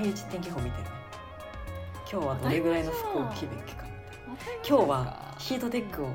[0.00, 0.90] 毎日天気予報見てるね。
[2.10, 3.84] 今日はどれぐらいの服を着るべきか
[4.66, 6.08] 今日はヒートテックを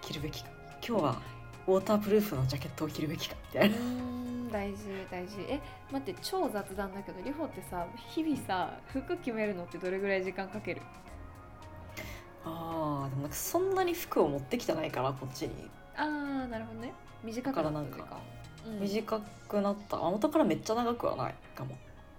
[0.00, 0.48] 着るべきか。
[0.88, 1.20] 今日は
[1.66, 3.76] ウォータープルーフのジャケットを着るべきかみたいな。
[3.76, 4.78] うん大事
[5.10, 5.36] 大事。
[5.50, 5.60] え
[5.92, 10.80] 待って超雑談だけどリホってさ日々さ服決めるのってどれぐらい時間かける？
[12.46, 15.68] あーでもなんかそんなに服を持ってきてないからこっちに。
[15.94, 16.94] あーなるほどね。
[17.22, 18.02] 短くなっただからなんか時
[18.62, 18.80] 間うん。
[18.80, 21.76] 短くなった、あ元からめっちゃ長くはないかも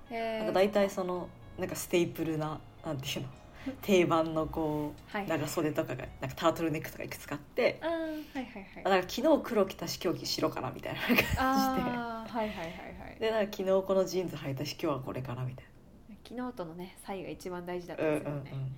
[0.10, 3.28] なんか大体そのなんか staple ななんていうの？
[3.82, 5.28] 定番のこうはい。
[5.28, 8.84] 長袖とかがなんかタートルネックとかいくつかあってあーはいはいはい。
[8.84, 12.72] だから昨日黒着たし今日白かなみたいな感はいはいはいは
[13.16, 13.20] い。
[13.20, 15.66] でなんか昨日このジーンズ履いたし今日はこれかなみたい
[16.28, 18.72] 昨日とのね差異が一番大事だっな、たうんですよね、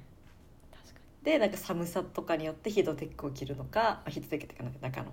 [0.72, 5.12] 確かでなんか寒さとかによってヒートテックを着るのかまあヒートテックっていうかなんか中のに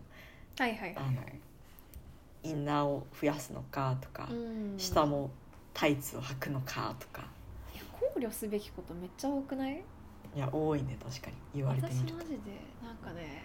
[0.58, 1.04] はいはいはい。
[1.16, 1.40] はい
[2.44, 4.74] インナーを増やすのかとか、うん。
[4.76, 5.30] 下も
[5.74, 7.26] タイツを履くのかとか。
[7.74, 9.82] いや考慮すべきことめっちゃ多くない？
[10.34, 12.14] いや多いね確かに言われてみると。
[12.14, 12.36] 私マジで
[12.82, 13.42] なんかね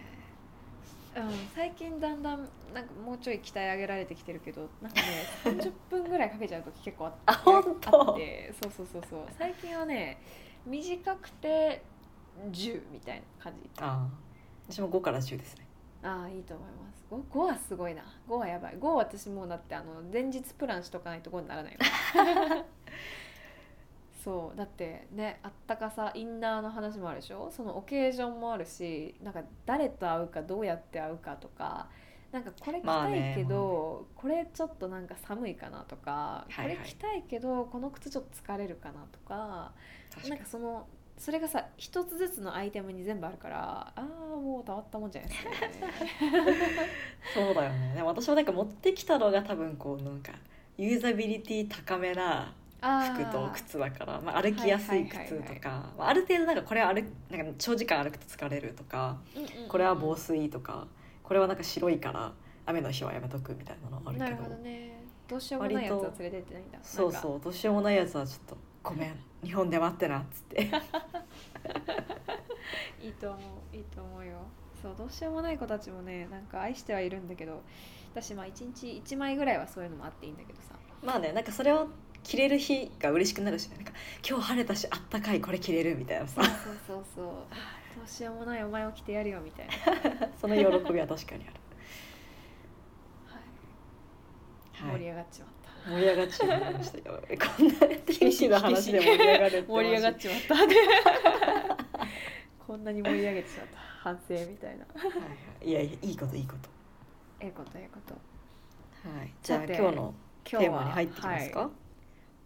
[1.16, 9.20] うん最近だんだんなんかもうちょい鍛え上げられてきてるけどなんかね30分ぐらいかけちゃう時結構ああ本当あってそうそうそうそう。
[9.36, 10.20] 最近はね
[10.64, 11.82] 短くて
[12.50, 13.68] 10みたいな感じ。
[13.78, 14.08] ああ。
[14.68, 15.66] 私も5から10ですね
[16.02, 17.04] ああいいと思います。
[17.10, 18.02] 5, 5はすごいな。
[18.28, 18.76] 5はやばい。
[18.78, 21.78] 5は私もうだってあの前日プランしとかないと5にならないよ
[24.22, 27.50] そうだってねあったかさインナーの話もあるでしょ？
[27.50, 31.88] そのオケージョンもあるしなんか誰と会うかどうやって会うかとか
[32.30, 33.34] なんかこれ着まあたいね。
[33.34, 36.76] けど、これちょっとなんか寒いかなとか、はいはい。
[36.76, 39.72] これ着たいけどこの靴ちょっと疲れるかなとか
[40.28, 40.86] なんかその
[41.20, 45.58] それがさ一つずつのアイテムに全部あるからああもうたまったもんじゃないですか、ね、
[47.34, 48.02] そうだよね。
[48.02, 50.32] 私もなんか持ってきたのが多分こうなんか
[50.78, 59.18] ユーザビリティ高めな服と靴だから、まあ、歩きやすい靴とか、まあある程度なんかこれは歩なんか長時間歩くと疲れるとか
[59.68, 60.86] これは防水とか
[61.22, 62.32] これはなんか白いから
[62.64, 65.04] 雨の日はやめとくみたいなのあるなるけどほどね。
[65.28, 66.78] どうしようもないやつは連れてってないんだ。
[66.82, 67.40] そうそう。
[67.44, 70.70] どうしようもないやつはちょっと「ごめん日本で待ってな」っつって。
[73.02, 73.38] いいと思
[73.72, 74.38] ういいと思うよ。
[74.82, 77.62] そうどうしようもない子たちもねなんか愛してはいるんだけど
[78.14, 80.74] 私まあ1日1枚ぐらいはそういうのもあっていいんだけどさ。
[81.02, 81.88] まあねなんかそれを
[82.22, 83.76] 着れる日が嬉しくなるしね。
[83.76, 83.92] なんか
[84.26, 86.42] 今日晴れたしあったかいこれ着れるみたいなさ。
[86.42, 86.54] そう
[86.86, 87.24] そうそう
[87.96, 90.62] どうしようもないお前を着てやるよみたいな、は いその喜
[90.92, 91.54] びは確かにある、
[94.72, 97.04] はい、盛り上がっちまった盛り上がっちゃいましたよ。
[97.56, 97.74] こんな
[98.06, 100.56] 天気の話で盛り上がる 盛り上がっちまった。
[102.66, 103.78] こんなに盛り上げてしまった。
[104.02, 104.86] 反省みたいな。
[104.94, 105.16] はいは
[105.62, 105.68] い。
[105.68, 106.68] いやいやいいこといいこと。
[107.40, 108.14] ええことええこと。
[109.18, 109.32] はい。
[109.42, 110.14] じゃあ今日の
[110.44, 111.70] テーマに入ってきますか、はい。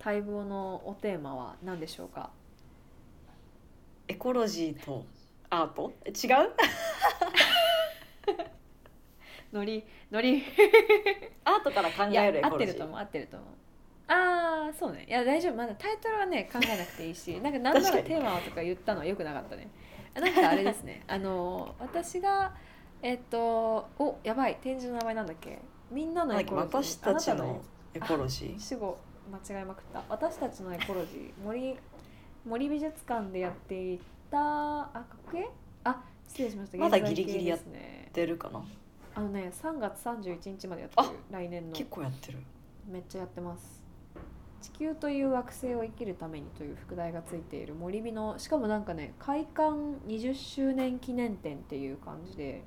[0.05, 2.31] 待望のおテーマは何でしょうか？
[4.09, 5.05] エコロジーと
[5.51, 5.93] アート？
[6.05, 6.51] え違う？
[9.54, 10.42] ノリノリ。
[11.44, 13.48] アートから考いやえるエコ合ってると思う合ってると思う。
[14.09, 15.06] ああそうね。
[15.09, 15.54] いや大丈夫。
[15.54, 19.69] まだタイトルはね考えなくていいし なんか何なら確かにテーマはとか言ったのはよくなかったね。
[20.15, 21.04] なんかあれですね。
[21.09, 22.53] あの私が
[23.00, 24.56] えっとおやばい。
[24.60, 25.60] 展示の名前なんだっけ？
[25.91, 26.91] みんなのなんだっけエコロジー。
[26.91, 27.62] 私たちあなの
[27.94, 28.59] エコロジー。
[28.59, 28.98] 死後
[29.31, 30.03] 間違えまくった。
[30.09, 31.44] 私たちのエコロジー。
[31.44, 31.78] 森
[32.44, 34.00] 森美術館でやってい
[34.31, 35.48] たあ学芸
[35.84, 36.78] あ失礼しました。
[36.78, 38.62] まだ現在ギリギリやっ系ですね出るかな
[39.14, 41.19] あのね3月31日までやってる。
[41.30, 41.72] 来年の。
[41.72, 42.38] 結構やってる。
[42.91, 43.82] めっちゃやってます。
[44.60, 49.72] 地球という惑星を生きるためにという副題がついている森美のしかもなんかね開館
[50.06, 52.62] 20周年記念展っていう感じで。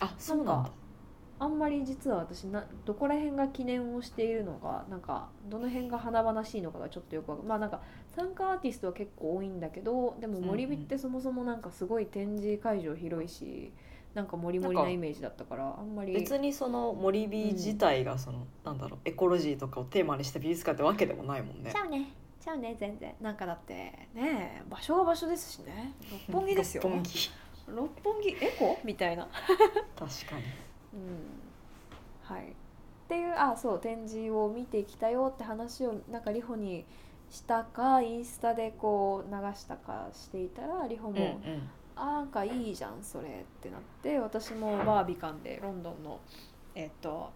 [0.00, 0.70] あそうなんだ。
[1.40, 7.80] あんまり実は私などこら辺が記念をしているのかなんかどの辺が華々しいのかがちょっとよくわかまあなんか
[8.16, 13.72] 参加アーティストは結構多いんだけどでも森美ってそもそもなんかすごい展示会場広いし
[14.18, 21.70] なんかモリモリなイメージだったからあんまり別にその森美自体がその、なんだろうエコロジーとかをテーマにした美術館ってわけでもないもんね。
[21.70, 22.10] ちゃうね。
[22.40, 22.74] ちゃうね。
[22.80, 23.14] 全然。
[23.20, 23.74] なんかだって
[24.12, 25.94] ね場所は場所ですしね。
[26.28, 26.82] 六本木ですよ。
[26.82, 27.30] 六本木。
[27.68, 28.78] 六本木エコ？
[28.82, 29.28] みたいな。
[29.96, 30.42] 確かに。
[30.94, 32.34] うん。
[32.34, 32.48] はい。
[32.48, 32.52] っ
[33.06, 36.84] ていうあそう展示を見てきたよって話をなんかリホに
[37.30, 43.30] したかインスタでこう流したかしていたらリホも、うんうんあなんかいいじゃんそれっ
[43.60, 46.20] てなって私もバービカンでロンドンの
[46.74, 47.30] えっと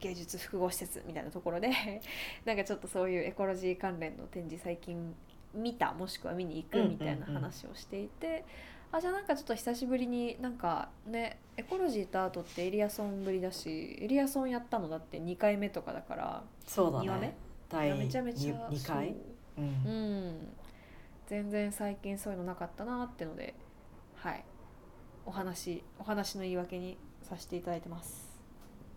[0.00, 1.70] 芸術複合施設みたいなところで
[2.44, 5.14] なんかちょっとそういうエコロジー関連の展示最近
[5.54, 8.44] 見たもしくは見に行くみたいな話をしていて、
[8.90, 17.26] あじゃあなんかちょっと久しぶりになんかねエコロジーとアートってエリアソンぶりだしエリアソンやったのだって2回目とかだからそうだ二話目？
[17.28, 17.36] ね
[17.68, 19.14] 第めちゃめちゃ 2, 回？
[19.56, 19.64] そう。
[19.64, 19.66] うん。
[19.66, 20.54] うん。
[21.26, 23.54] 全然最近そういうのなかったなってので
[24.24, 24.44] はい。
[25.26, 28.40] お話お話の言い訳にさせていただいてます。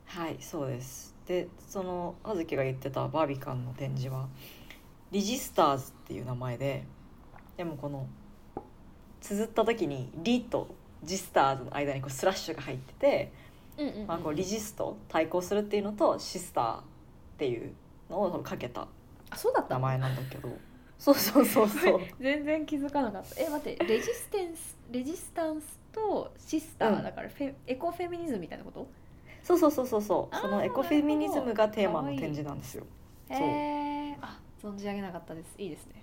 [0.06, 1.14] はいそうです。
[1.26, 4.30] でその葉月が言ってたバービカンの展示は
[5.12, 6.86] リジスターズっていう名前で
[7.58, 8.08] でもこの
[9.20, 13.34] 綴った時に「リ」と「ジスターズ」の間にこうスラッシュが入ってて、
[13.78, 14.08] うんうんうん。
[14.08, 16.84] まあ、こうリジスト対抗するっていうのとシスターっ
[17.38, 17.74] ていう
[18.10, 18.88] のをかけた
[19.30, 19.82] あそうだったの？
[19.82, 20.48] 名前なんだけど
[21.00, 22.02] そうそうそうそう。
[22.20, 23.42] 全然気づかなかった。
[23.42, 28.88] え待ってレジステンスレジスタンスとシスター、うんだからフェエコフェミニズムみたいなこと？
[29.44, 30.36] そうそうそうそうそう。
[30.36, 32.86] そのエコフェミニズムがテーマの展示なんですよ。
[33.30, 35.54] へえあ存じ上げなかったです。
[35.58, 36.02] いいですね。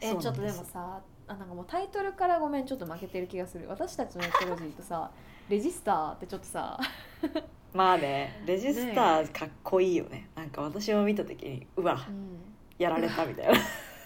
[0.00, 3.68] えちょっとでもさあなんかもうタイトルからごめんちょっと負けてる気がする。
[3.68, 5.10] 私たちのエコロジーとさ
[5.48, 6.78] レジスターってちょっとさ
[7.74, 10.28] まあねレジスターかっこいいよね。
[10.34, 12.38] なんか私も見た時にうわうん。
[12.78, 13.52] やられたみたいな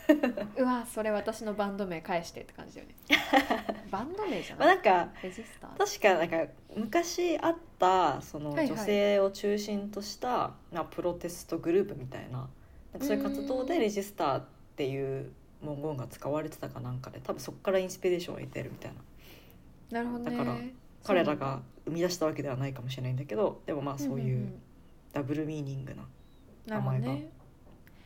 [0.57, 2.95] うわそれ私のバンド名返してって感じだよね。
[3.91, 5.77] バンド名じゃまあないなんかレジスター？
[5.77, 8.69] 確かなんか昔あったそのはいはい。
[8.69, 12.49] 女性を中心とした、まあ、プロテストグループみたいな
[12.93, 14.45] なんかそういう活動でうんレジスターっ
[14.77, 18.93] ていう文言が使われてたかなんかで多分そこからインスピレーションを得てるみたい
[19.91, 20.03] な。
[20.03, 20.37] なるほどね。
[20.37, 20.59] だから
[21.05, 24.53] 彼らが生み出したわけではないかもしれないんだけどでもまあそういう
[25.13, 26.07] ダブルミーニングな
[26.67, 27.29] 名前ね。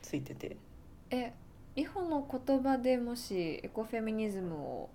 [0.02, 0.56] ついてて。
[1.10, 1.32] え
[1.76, 4.90] リホの言葉でもしエコフェミニズムを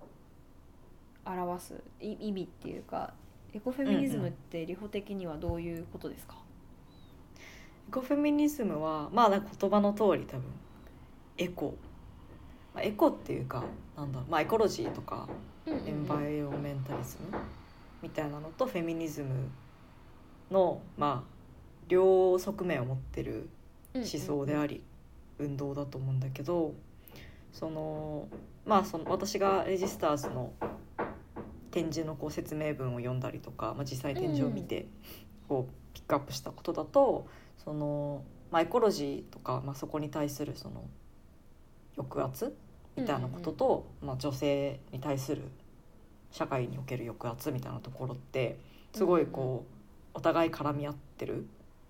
[1.24, 3.14] 表すい意味っていうか
[3.54, 6.34] エコフェミニズムってリホ的にはどういうことですか、
[7.88, 10.42] エコフェミニズムはまあなんか言葉の通り多分
[11.38, 11.74] エコ、
[12.74, 13.64] まあ、エコっていうか
[13.96, 15.28] なんだろうまあエコロジーとか
[15.66, 17.38] エンバイオメンタリズム？
[18.02, 19.28] みたいなのとフェミニズム
[20.50, 21.34] のまあ
[21.88, 23.48] 両側面を持ってる
[23.94, 24.82] 思想であり
[25.38, 26.74] 運動だと思うんだけど
[27.52, 28.28] その
[28.66, 30.52] まあその私がレジスターズの
[31.70, 34.86] 展示のこう説明文を読んだりとか、まあ、実際展示を見て
[35.48, 37.26] こうピックアップしたことだと
[37.64, 40.84] その、まあ、エコロジーとか、まあ、そこに対するその
[41.96, 42.56] 抑圧
[42.96, 45.42] みたいなことと、まあ、女性に対する
[46.30, 48.58] 社会における抑圧みたいなところって
[48.92, 49.64] すごいこ
[50.14, 51.46] うお互い絡み合ってる。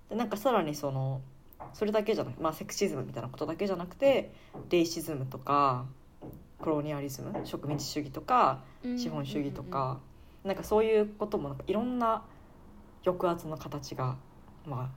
[0.09, 1.21] でなんかさらにその
[1.73, 4.33] それだけじゃなくまあセクシズムみたいなことだけじゃなくて
[4.71, 5.87] レイシズムとか
[6.61, 8.61] コロニアリズム植民地主義とか
[8.97, 9.99] 資本主義とか、
[10.45, 12.23] なんかそういうこともなんかいろんな
[13.05, 14.17] 抑圧の形が、
[14.67, 14.89] まあ、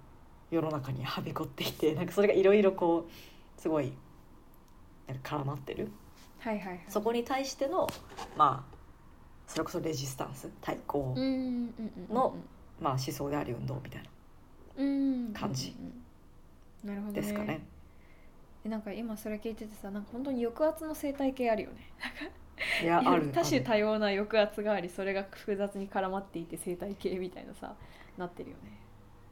[0.49, 3.91] 世の中にはびこっていてなんかそれがいろいろこうすごい
[5.23, 5.91] 絡まってる。
[6.39, 6.85] はいはいはい。
[6.87, 7.87] そこに対しての
[8.37, 8.77] まあ
[9.47, 12.35] それこそレジスタンス対抗、うんうんうんうんの
[12.79, 14.09] まあ、思想であり運動みたいな
[14.77, 15.93] うん感じうんうん
[16.88, 17.22] なるほどね。
[17.22, 17.62] ですかね。
[18.66, 21.92] えなんか今それ聞いててさなんか本当に抑圧の生態系あるよね。
[22.82, 27.75] いやある多種多様な抑圧がありそれが複雑に絡まっていて生態系みたいなさ
[28.17, 28.79] なってるよね。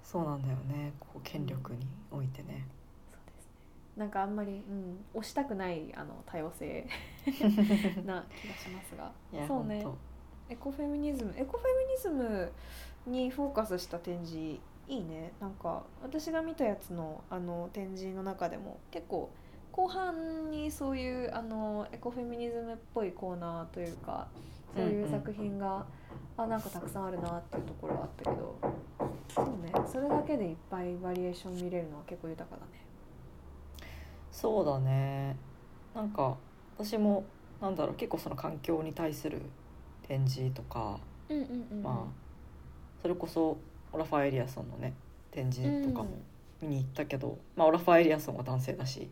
[0.04, 0.94] そうなんだよね。
[1.00, 2.68] こう権力においてね。
[3.10, 3.52] そうですね。
[3.96, 6.88] なんかあんまり、うん、押したくないあの多様性
[8.06, 9.12] な気がしますが。
[9.48, 9.82] そうね。
[9.82, 9.98] 本
[10.48, 12.52] エコフェミニズムエコフェミニズム
[13.08, 15.34] にフォーカスした展示いいね。
[15.39, 19.32] なんか私が見たやつのあの展示の中でも結構
[19.72, 24.27] 後半にそういうあのエコフェミニズムっぽいコーナーというか
[24.75, 25.86] そういう作品が、
[26.38, 28.56] あなんかたくさんあるなっていうところはあったけど
[29.34, 29.72] そうね。
[29.88, 32.86] それだけでいっぱいバリエーション見れるのは結構豊かだね。
[34.32, 35.36] そうだね。
[35.94, 36.38] なんか
[36.77, 37.24] 私も
[37.62, 39.42] なんだろう結構その環境に対する
[40.08, 41.00] 展示とか、
[41.30, 41.84] うんうんうん。
[41.84, 42.12] まあ
[43.01, 43.58] それこそ
[43.96, 44.94] オラファー・エリアソンのね
[45.32, 46.10] 展示とかも
[46.62, 49.10] 見に行ったけど、まあ、オラファー・エリアソンは男性だし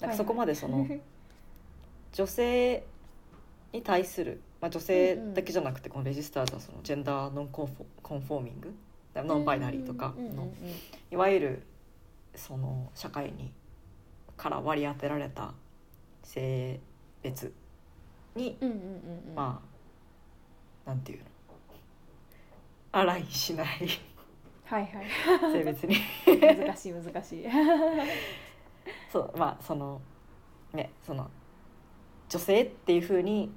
[0.00, 0.86] なんかそこまでその
[2.12, 2.84] 女性
[3.72, 8.74] に対する、まあ、女性だけじゃなくてこのレジスターズはそのジェンダーノンコンフォコンフォーミング
[9.16, 10.36] ノンバイナリーとかうんうんうん。
[10.36, 10.52] の
[11.10, 11.62] いわゆる
[12.36, 13.52] その社会に
[14.36, 15.52] から割り当てられた
[16.22, 16.78] 性
[17.22, 17.52] 別
[18.36, 19.28] に、うんうんうんうん。
[19.28, 19.60] うんま
[20.86, 21.24] あなんていうの
[22.92, 23.88] アラインしない
[24.70, 25.52] はいはい。
[25.52, 25.96] 性別に。
[26.40, 27.46] 難しい難しい。
[29.12, 30.00] そうまあその
[30.72, 31.28] ねその
[32.28, 33.50] 女性っていうふうに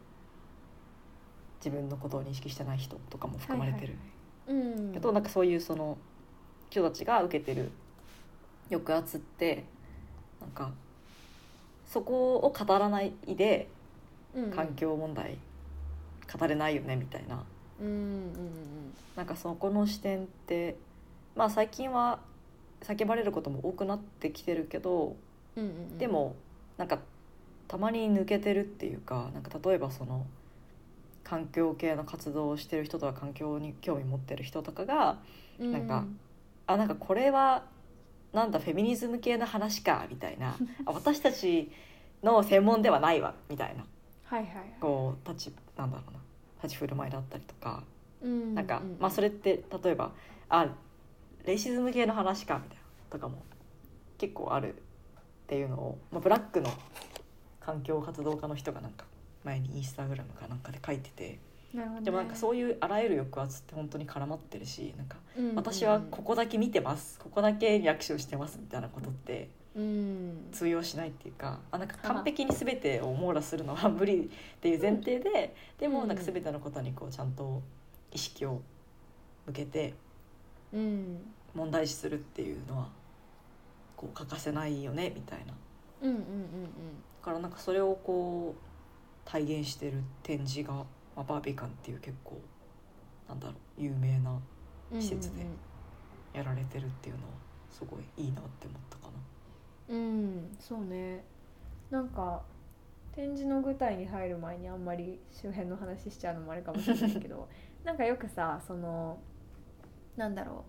[1.63, 3.95] 自分のことを認識してない人とかも含まれてる、
[4.47, 4.91] うん。
[4.93, 5.99] けどなんかそういうその
[6.71, 7.71] 人たちが受けてる
[8.69, 9.65] 抑圧って
[10.41, 10.71] なんか
[11.85, 13.67] そこを語らないで
[14.35, 14.49] うん。
[14.49, 15.37] 環境問題
[16.39, 17.43] 語れないよねみたいな。
[17.79, 18.93] うんうんうん。
[19.15, 20.75] なんかそこの視点って
[21.35, 22.19] まあ最近は
[22.81, 25.15] 叫ばれることも多くなってきてるけど
[25.55, 25.97] うんうんうん。
[25.97, 26.35] でも
[26.77, 26.99] なんか
[27.67, 30.25] たまに抜けてるっていうかなんか例えばその
[31.23, 35.19] 環境系の活動をしてる人とか環境に興味持ってる人とかが
[35.59, 36.05] なんか
[36.67, 37.63] あなんかこれは
[38.33, 40.55] なんだフェミニズム系の話かみたいな。
[40.85, 41.71] あ私たち
[42.23, 43.85] の専門ではないわみたいな、
[44.23, 46.19] はいはいはい、こう立ちなんだろうな。
[46.63, 47.83] 立ち振る舞いだったりとか、
[48.21, 50.13] うん、なんか、まあそれって例えば
[50.47, 50.67] あ
[51.45, 53.43] レイシズム系の話かみたいなとかも
[54.17, 54.77] 結構あるっ
[55.47, 56.71] ていうのを、まあ、ブラックの
[57.59, 59.05] 環境活動家の人がなんか
[59.43, 61.39] 前にインスタグラムかなんかで書いてて。
[61.73, 65.17] ね、でもなんかそういうあらゆる抑圧って本当に絡まってるしなんか
[65.55, 69.49] 私はここだけ見てます、ここだけリアクションしてますみたいなことって
[70.51, 77.63] 通用しないっていうかあなんか完璧に全てを網羅するのは無理っていう前提ででもなんか全てのことにこうちゃんと
[78.11, 78.61] 意識を
[79.47, 79.95] 向けて
[80.73, 82.87] 問題視するっていうのは
[83.95, 85.53] こう欠かせないよねみたいな。
[86.01, 86.69] うんうんうんうん、だ
[87.21, 90.85] からなんかそれをこう体現してる展示が、ま
[91.17, 92.41] あ、バービーカンっていう結構
[93.29, 94.37] なんだろう有名な
[94.99, 95.45] 施設で
[96.33, 97.29] やられてるっていうのは
[97.71, 99.03] すごいいいなって思ったか
[99.87, 99.95] な。
[99.95, 101.23] うんそうね
[101.89, 102.41] なんか
[103.15, 107.47] 展示の舞台に入る前にあんまり周辺の話しちゃうのもあれかもしれないけど
[107.85, 109.19] なんかよくさその
[110.17, 110.65] なんだろ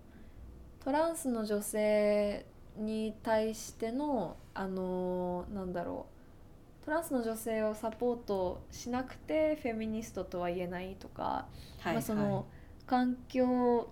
[0.81, 0.85] う。
[0.85, 2.47] トランスの女性
[2.77, 6.85] に対してのあのなんだろう。
[6.85, 11.47] トランスの女性をサポートしなくてフェミニストとは言えないとか、
[11.81, 12.47] はい、まあ、その
[12.87, 13.91] 環境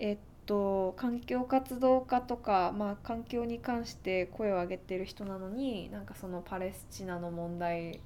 [0.00, 8.00] えっと環境活動家とか、まあ、環境に関して声を上げてる人なのになんかそのパレスチナの問題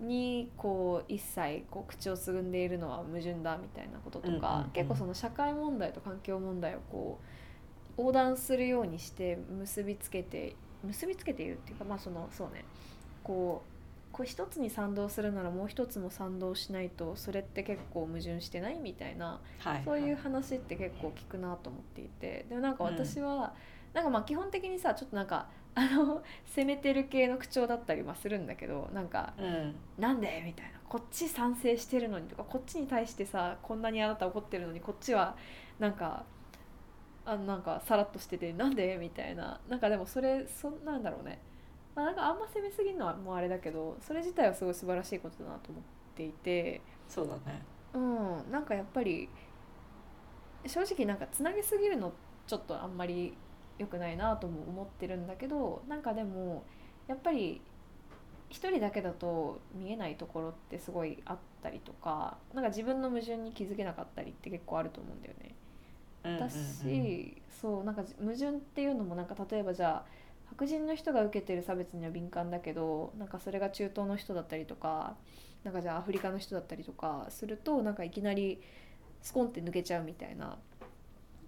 [0.00, 7.18] にこう一切こう口をつぐんでいるのは矛盾だみたいなこととか、結構その社会問題と環境問題をこ
[7.98, 12.64] う横断するようにして結びつけて結びつけているっていうかまあそのそうね。
[13.22, 13.70] こう
[14.12, 22.46] こう一つに賛同するならもう一つも賛同しないとそれって結構矛盾してないみたいな、はい、そういう話って結構聞くなと思っていて。
[22.48, 23.40] でもなんか私は、うん、
[23.94, 30.42] なんかまあ基本的にさちょっとなんかあの攻めてる系の口調だったりはするんだけどなんか、うん、なんで？
[30.44, 30.80] みたいな。
[30.88, 35.36] こっち賛成してるのにとかこっちに対してさこんなにあなた怒ってるのにこっちは
[35.78, 36.24] なんか
[37.24, 38.96] あなんかさらっとしててなんで？
[39.00, 39.60] みたいな。
[39.68, 41.40] なんかでもそれそなんだろうね、
[41.94, 45.82] まあ、なんかあんま攻めすぎるのはもうあれだけどそれ自体はすごい素晴らしいことだなと思っ
[46.16, 46.80] ていて。
[47.08, 47.62] そうだね。
[47.94, 48.50] うん。
[48.50, 49.28] なんかやっぱり
[50.66, 52.12] 正直なんかつなげすぎるの
[52.46, 53.34] ちょっとあんまり
[53.80, 56.64] 良くないなとも思ってるんだけどなんかでも
[57.08, 57.60] やっぱり
[58.50, 65.54] 一人だけだと見えないところってすごいあったりとかなんか自分の矛盾に気づけなかったりって結構あると思うんだよね。
[66.38, 70.10] だし、そうなんか矛盾っていうのもなんか例えばじゃあ
[70.50, 75.16] 白人の人が受けてる差別には敏感だけどなんかそれが中東の人だったりとか
[75.64, 78.60] なんかじゃあアフリカの人だったりとかするとなんかいきなり
[79.22, 80.58] スコンって抜けちゃうみたいな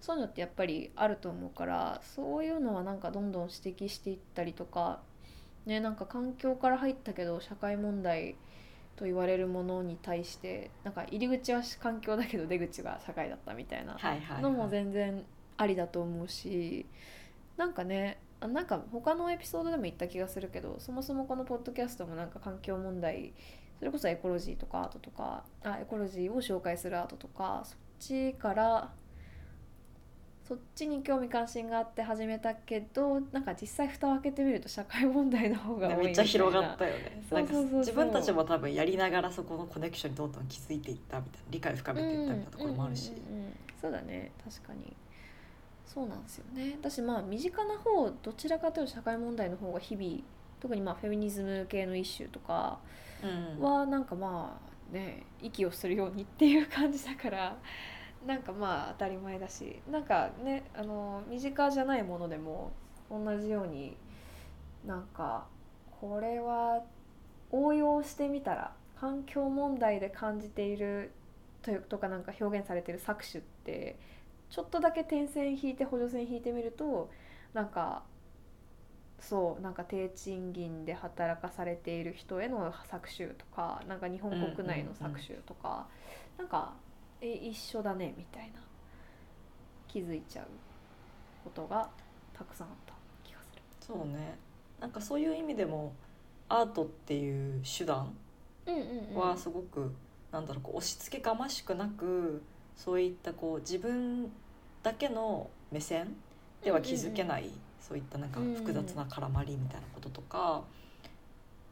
[0.03, 4.99] そういうのってやっぱりあると思うからそういうのはなんかどんどん指摘していったりとか
[5.65, 8.35] ねなんか環境から入ったけど社会問題
[8.97, 13.97] と言われるものに対してなんか入り口は環境だけど出口が社会だったみたいな
[14.41, 15.23] のも全然
[15.55, 16.85] ありだと思うし
[17.55, 23.31] なんかねなんか他のエピソードでも言った気がするけどそもそもこのポッドキャストもなんか環境問題
[23.79, 28.91] それこそエコロジーとかアートとかあエコロジーを紹介するアートとかそっちから
[30.53, 37.23] そっちに興味関心があって始めたけどなんか実際蓋を開けてみると社会問題の方が多いめっちゃ広がったよね。
[37.31, 43.13] なんか自分たちも多分やりながらそこのコネクションにどんどん気づいていったみたいな理解を深めていったみたいなところもあるし、
[43.81, 44.31] そうだね。
[44.47, 44.95] 確かに。
[45.87, 46.45] そうなんですよ。
[46.53, 50.19] ね私まあ身近な方どちらかというと社会問題の方が日々
[50.59, 52.77] 特にまあフェミニズム系の一種とか
[53.59, 54.59] はなんかま
[54.91, 57.57] あね息をするようにっていう感じだから
[58.25, 62.71] なんかまあ当たり前だしなんかねあの身近じゃないものでも
[63.09, 63.95] 同じように
[64.85, 65.45] なんか
[65.99, 66.83] これは
[67.51, 71.11] 応用してみたら環境問題で感じている
[71.61, 73.97] というとかなんか表現されてる搾取って
[74.49, 77.09] ちょっとだけ点線引いて補助線引いてみると
[77.53, 78.03] なんか
[79.19, 86.73] そうなんか低賃金で働かされている人への搾取とかなんか日本国内の搾取とか、うんうんうん、なんか
[87.23, 88.59] え一緒だねみたいな。
[89.87, 90.45] 気づいちゃう
[91.43, 91.87] ことが
[92.33, 93.61] たくさんあった気がする。
[93.79, 94.35] そうね。
[94.79, 95.93] なんかそういう意味でも
[96.49, 98.11] アートっていう手段
[99.13, 99.93] はすごく、
[100.31, 102.41] なんだろうこう押し付けがましくなく
[102.75, 104.31] そういったこう自分
[104.81, 106.15] だけの目線
[106.63, 110.63] では気づけない、そういったなんか複雑な絡まりみたいなこととか、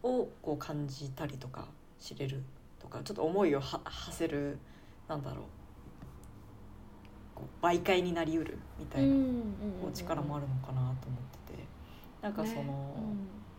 [0.04, 1.66] をこう感じたりとか
[2.00, 2.44] 知れる
[2.80, 4.60] とかちょっと思いをは馳せる
[5.12, 5.44] なんだろう。
[7.36, 9.14] こう媒介になりうるみたいな
[9.82, 11.68] こう力もあるのかなと思ってて。
[12.22, 12.64] なんかその、ね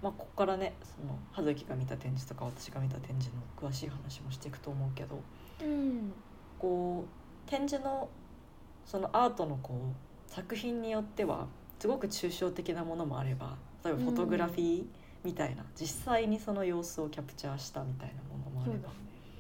[0.01, 5.21] まあ、ここからねその葉月が見た展示とか私が見た展示の詳しい話もしていくと思うけど、
[5.61, 6.13] うん、
[6.59, 8.09] こう展示の
[8.87, 11.49] そのアートのこう作品によっては
[11.81, 14.85] すごく抽象的なものもあれば例えばフォトグラフィー
[15.25, 18.91] みたいな、実際にその様子をキャプチャーしたみたいなものもあれば、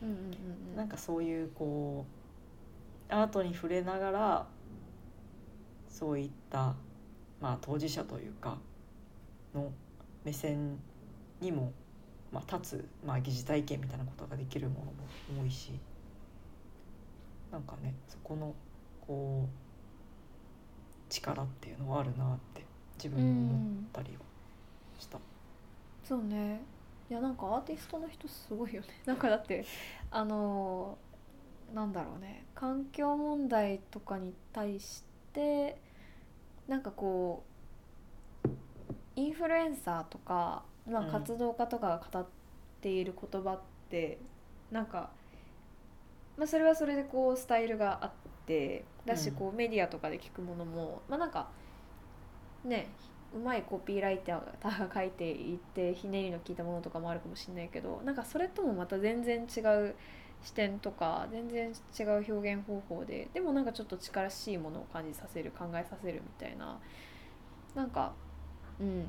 [0.02, 2.07] うんうんうん、なんかそういうこ
[3.11, 4.47] うアートに触れながら
[5.88, 6.75] そういった、
[7.41, 8.59] まあ、当事者というか
[9.55, 9.71] の
[10.25, 10.79] 目線
[11.41, 11.73] にも、
[12.33, 15.73] まあ、立つ、まあ、疑似体験みたいなことができるものも多いし
[17.50, 18.55] なんかねそこの
[19.07, 22.64] こう力っていうのはあるなって
[22.97, 24.21] 自分も思ったりは
[24.99, 25.19] した。
[25.19, 25.23] うん、
[26.02, 26.62] そうね
[27.12, 28.88] いやなんかアーティストの人すごいよね。
[29.04, 29.66] なんかだって
[30.11, 30.97] あの
[31.75, 32.47] なんだろうね。
[32.54, 35.04] 環境問題とかに対し
[35.35, 35.76] て
[36.66, 37.45] なんかこ
[38.47, 38.49] う
[39.14, 42.26] インフルエンサーとか、まあ、活動家とかが語っ
[42.81, 44.19] ている言葉って、
[44.71, 45.11] うん、なんか、
[46.38, 48.11] まあ、それはそれでこうスタイルがあっ
[48.47, 51.50] てだしこうメディアとかで聞くものも、まあなんか
[52.64, 52.88] ね
[53.35, 59.95] うまいコピーライターが書いていてひねりの効いたものとかもあるかもしれないけどなんかそれともまた全然違う
[60.43, 66.79] 視点とか全然違う表現方法ででもなんかちょっと力しいものを感じさせる考えさせるみたいな。
[67.75, 68.12] なんか
[68.81, 69.07] うん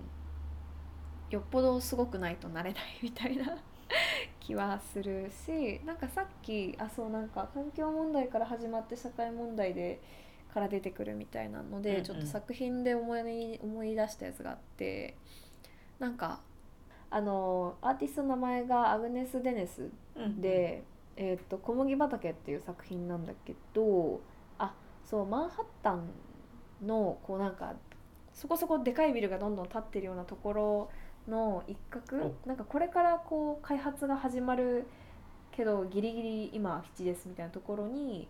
[1.29, 3.57] よっぽどすごくないとなれないみたいな
[4.39, 9.99] 気はするしなんかさっきあそうなんか環境問題から始まって社会問題で
[10.53, 15.15] から出てくるみたいなので、うんうん、ちょっと作品で思い思い出したやつがあって
[15.99, 16.41] なんか
[17.09, 19.89] あのアーティストの名前がアグネス・デネス
[20.39, 20.83] で、
[21.15, 24.21] えーと「小麦畑」っていう作品なんだけど
[24.59, 26.09] あそうマンハッタン
[26.85, 27.73] のこうなんか
[28.33, 30.89] そこそこでかいビルがどんどん建ってるようなところ
[31.27, 34.85] の一角なんかこれからこう開発が始まる
[35.51, 38.27] けどギリギリ今7ですみたいなところに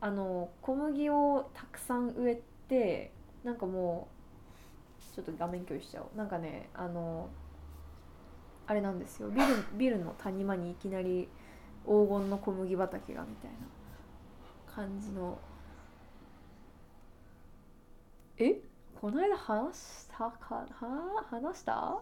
[0.00, 3.12] あの小麦をたくさん植えて
[3.44, 4.08] なんかも
[5.12, 6.16] うちょっと画面共有しちゃおう。
[6.16, 7.28] なんかねあの
[8.66, 9.28] あれなんですよ。
[9.28, 11.28] ビルビルの谷間にいきなり
[11.84, 13.56] 黄金の小麦畑がみたいな
[14.74, 15.38] 感じの。
[18.38, 18.60] え？
[19.00, 20.66] この間話したか？
[20.70, 21.24] は？
[21.30, 21.98] 話した？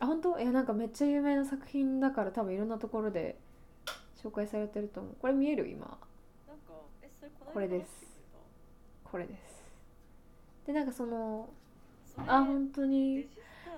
[0.00, 0.40] あ本当？
[0.40, 3.38] いやなんかめっちゃ有名な作品だから多分いろんなところで
[4.22, 5.14] 紹介されてると思う。
[5.20, 5.68] これ見える？
[5.68, 5.98] 今。
[7.52, 7.90] これです。
[9.04, 9.62] これです。
[10.66, 11.48] でなんかその
[12.26, 13.28] あ本当に。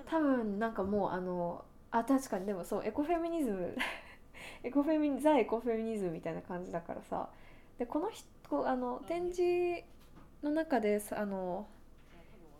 [0.06, 3.74] 多分なんかもうあのあ確かにでもそうエコフェミニズム
[4.62, 7.28] エコフェミザ・エコフェミニズムみたいな感じだからさ。
[7.78, 9.84] でこの人あの展示
[10.42, 11.66] の中であの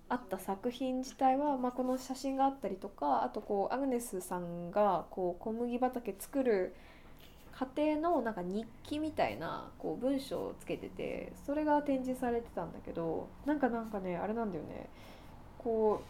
[0.09, 6.75] あった作品自体は、まあ、この写真があったりとかあとこうアグネスさんがこう小麦畑作る
[7.57, 14.89] 過程のなんか日記みたいなこう文章をつけててそれが展示されてたんだけどなんかなんかねあれなんだよね。
[15.59, 16.03] こ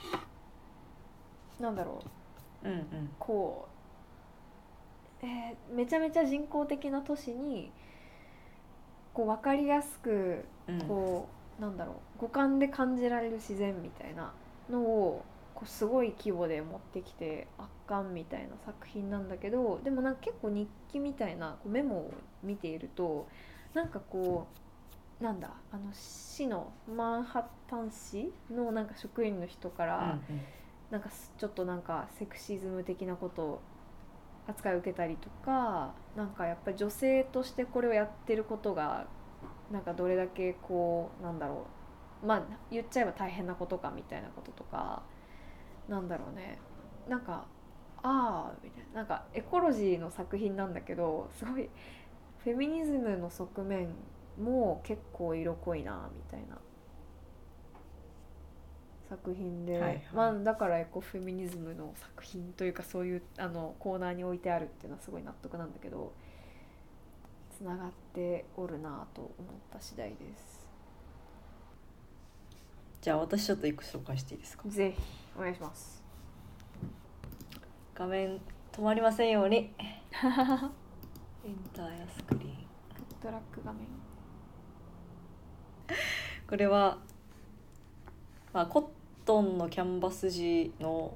[1.60, 2.02] うなんだろ
[2.64, 3.68] う、うんうん、こ
[5.22, 7.70] うえー、めちゃめちゃ人工的な都市に
[9.12, 10.44] こう分かりやすく
[10.88, 11.28] こ
[11.60, 11.94] う、うん、なんだろう。
[12.18, 14.32] 五感で感じられる自然みたいな
[14.70, 15.24] のを
[15.64, 23.26] こうすごい規模で持ってきて圧巻みたいな作品なんだけどでもなんか結構日記みたいなこうメモを見ていると
[23.72, 24.46] なんかこ
[25.20, 30.40] うなんだあの市のマンハッタン市のなんか職員の人から、うんうん、
[30.90, 33.60] なんかちょっとなんかセクシズム的なことを
[34.46, 39.06] 扱いを受けたりとかなんかやっぱり女性としてこれをやってることが
[39.72, 41.66] なんかどれだけこうなんだろ
[42.22, 45.02] うまあ言っちゃえば大変なことかみたいなこととか
[45.88, 46.58] なんだろうね。
[47.08, 47.46] なんか
[48.02, 49.00] ああみたいな。
[49.00, 51.68] なんかエコロジーの作品なんだけどすごい
[52.38, 53.88] フェミニズムの側面
[54.38, 56.58] も結構色濃いなみたいな。
[59.08, 66.12] 作品で、はいはい、まあ、だからエコフェミニズムの作品というかそういうあのコーナーに置いてあるっていうのはすごい納得なんだけど
[67.56, 69.34] つながっておるなと思っ
[69.70, 70.63] た次第です
[73.04, 74.66] じゃあ私ちょっと一個紹介していいですか？
[74.66, 75.02] ぜひ
[75.36, 76.02] お願いします。
[77.94, 78.40] 画面
[78.72, 79.56] 止まりませんように。
[80.16, 82.54] エンターやスクリーン。
[82.54, 82.60] グ
[83.20, 83.82] ッドラック画面。
[86.48, 86.96] これは
[88.54, 88.86] まあ、コッ
[89.26, 91.14] トンのキャンバス地の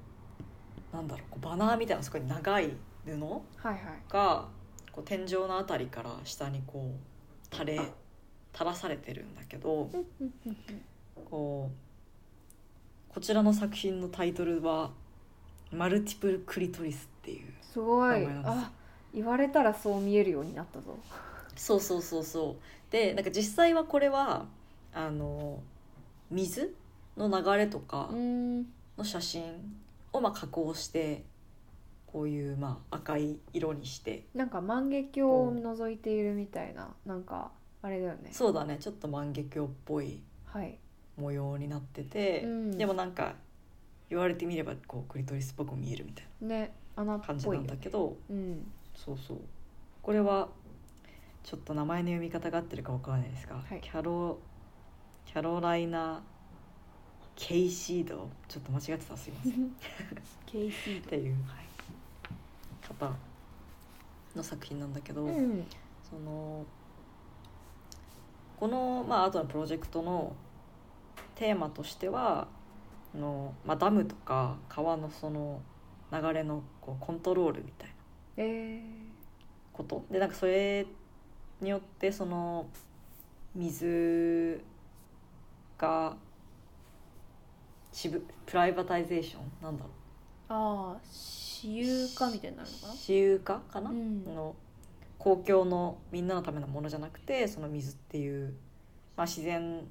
[0.92, 3.78] なんだろうバナーみたいなすごい長い布はいはい。
[4.10, 4.46] が
[4.92, 6.90] こう天井のあたりから下にこ
[7.50, 7.80] う垂れ
[8.52, 9.88] 垂らされてるんだけど
[11.30, 11.70] こ
[13.10, 14.92] うこちらの作品のタイトルは
[15.72, 18.26] 「マルティプルクリトリス」っていうすごい。
[18.44, 18.72] あ
[19.14, 20.96] 言われたらそう見えるようになったぞ。
[21.56, 22.92] そうそうそうそう。
[22.92, 24.46] でなんか実際はこれは
[24.92, 25.60] あの
[26.30, 26.74] 水
[27.16, 28.66] の流れとかうん。
[28.96, 29.44] の写真
[30.12, 31.24] をまあ加工して
[32.06, 34.26] こういうまあ赤い色にして。
[34.34, 38.30] なんか万華鏡を覗いているみたいななんかあれだよね。
[38.32, 38.76] そうだね。
[38.78, 40.78] ちょっと万華鏡っぽいはい
[41.18, 42.78] 模様になってて、うん。
[42.78, 43.34] でもなんか
[44.08, 46.26] 言われてみればこうクリトリスっぽく見えるみたい
[47.04, 48.66] な感じなんだけど、うん。
[48.94, 49.38] そうそう。
[50.02, 50.48] これは
[51.42, 53.80] ちょっと名前の読み方が合ってるかわからないですが、はい。
[53.80, 54.38] キャロ
[55.26, 56.22] キャロライナ・
[57.36, 58.28] ケイシード。
[58.48, 59.52] ちょっと間違ってたらすいません。
[59.52, 59.56] っ
[60.46, 61.68] ケイシーていう、はい、
[62.86, 63.12] 方
[64.34, 65.66] の作品なんだけど、ドうん。
[66.08, 66.64] その
[68.58, 70.34] この、まあ後のプロジェクトの
[71.38, 72.48] テーマとしては
[73.14, 75.60] あの、まあ、ダムとか川のその
[76.12, 77.94] 流れのこうコントロールみたいな
[78.38, 78.82] え
[79.72, 80.04] こと。
[80.10, 80.84] でなんかそれ
[81.60, 82.66] によってその
[83.54, 84.60] 水
[85.78, 86.16] が
[87.92, 92.92] しぶプライバタイゼーションなんだろー、ああ私有化みたいになるのかな？
[92.92, 94.24] う私有化かな、うん。
[94.24, 94.56] の
[95.18, 98.54] 公共のみんなのためのものじゃなくてその水っていう、
[99.16, 99.84] まあ、自然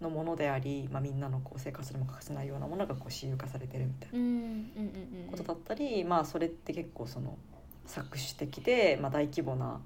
[0.00, 7.38] のものであり、まあ、みんなのこう生活にも欠かせないようなものがこう私有化されてるみたいなことだったり、まあそれって結構その
[7.86, 9.80] 搾取的で、まあ、大規模な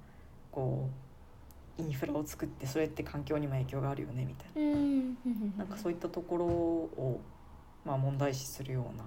[0.51, 0.89] こ
[1.79, 5.59] うインフラを作ってそれって環境にも影響があるよねみたいな。
[5.59, 7.21] なんかそういったところを、
[7.85, 9.05] まあ、問題視するような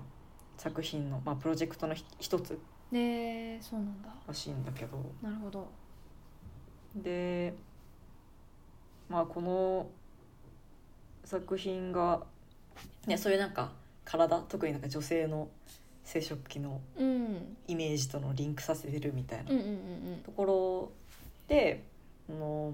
[0.57, 2.57] 作品の、まあ、プロジェクトのひ一つ
[2.91, 4.09] ねえそうなんだ。
[4.27, 4.97] らしいんだけど。
[5.21, 5.67] なるほど。
[6.95, 7.53] で
[9.09, 9.87] まあこの
[11.25, 12.23] 作品が、
[13.07, 13.71] ね、そういうなんか
[14.05, 15.47] 体特になんか女性の
[16.03, 17.57] 生殖器のうん。
[17.67, 19.51] イメージとのリンクさせてるみたいな
[20.25, 20.91] ところ
[21.47, 21.83] で
[22.29, 22.73] あの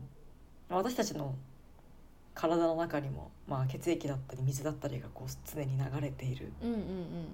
[0.70, 1.36] 私たちの
[2.34, 6.84] 体の中にも、まあ、血液だったり水だったりがこう常に流れているうんうんうん。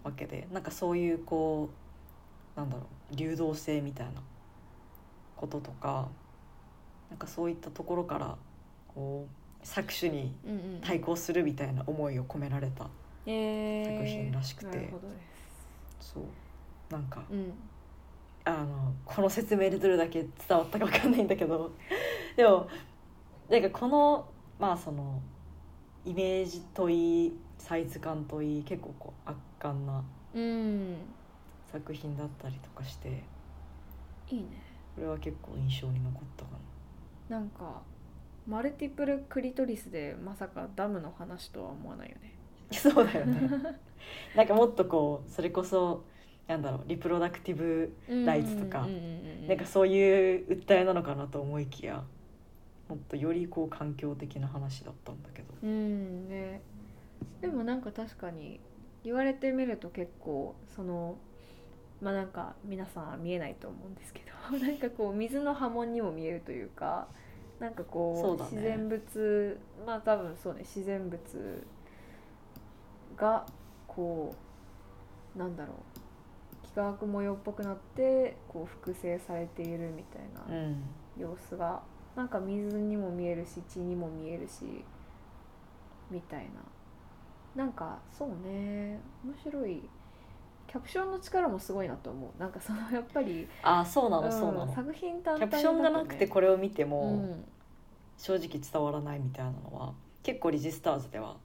[0.04, 1.69] わけでなんかそういうこ
[2.58, 4.21] うなんだろう流動性みたいな
[5.36, 6.08] こととか
[7.10, 8.36] なんかそういったところから
[8.93, 12.88] こう搾取にうんうん対抗するみたいな思いを込められた
[13.25, 14.78] えー作品らしくて。
[14.78, 15.15] なるほどで
[15.99, 16.13] す。
[16.13, 16.23] そう。
[16.89, 17.51] なんかうん。
[18.45, 21.71] あのこの説明でどれだけ伝わったか分かんないんだけど。
[22.38, 22.67] でも
[23.49, 24.28] なんかこの
[24.60, 25.19] まあその
[26.06, 30.04] イメージといいサイズ感といい結構こう圧巻な
[30.36, 30.97] うん。
[31.71, 33.23] 作品だったりとかして。
[34.30, 34.47] いいね。
[34.95, 36.51] これは結構印象に残ったか
[37.30, 37.38] な。
[37.39, 37.82] なんか
[38.47, 42.34] マルティプルクリトリスでまさかダムの話とは思わないよね。
[42.71, 43.49] そうだよね。
[44.36, 46.03] なんかもっとこうそれこそ
[46.47, 47.91] なんだろうリプロダクティブ
[48.25, 48.88] ライツとか
[49.47, 52.03] なんかそういう訴えなのかなと思いきや
[52.88, 55.47] もっとよりこう環境的な話だったんだけど。
[55.63, 56.62] うんね。
[57.41, 58.60] でもなんか確かに
[59.03, 61.17] 言われてみると結構その
[62.01, 67.08] まあなんか皆さんは見えないと思うんですけど なんかこう水の波紋にも見えるというか
[67.59, 68.43] なんかこうね。
[68.51, 71.19] 自然物まあ多分そうね自然物
[73.15, 73.45] が
[73.87, 74.33] こ
[75.35, 75.75] うなんだろう
[76.65, 80.83] 幾何学模様っぽくなってこう複製されているみたいなうん。
[81.17, 81.81] 様子が
[82.15, 84.83] なんか水にも見えるし血にも見えるし
[86.11, 86.49] みたいな。
[87.55, 89.81] なんかそうね面白い
[90.75, 92.39] キャプションの力もすごいなと思う。
[92.39, 94.73] なんかそのやっぱりああそうなのんそうなの。
[94.73, 97.45] 作品単キ体ャプションがなくてこれを見てうもん。
[98.17, 101.38] 正直伝わらないみたいなのは結構リジスターズでは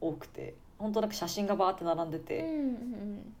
[0.00, 3.34] 多くて本当なんか写真がバーって並んでうんてうん。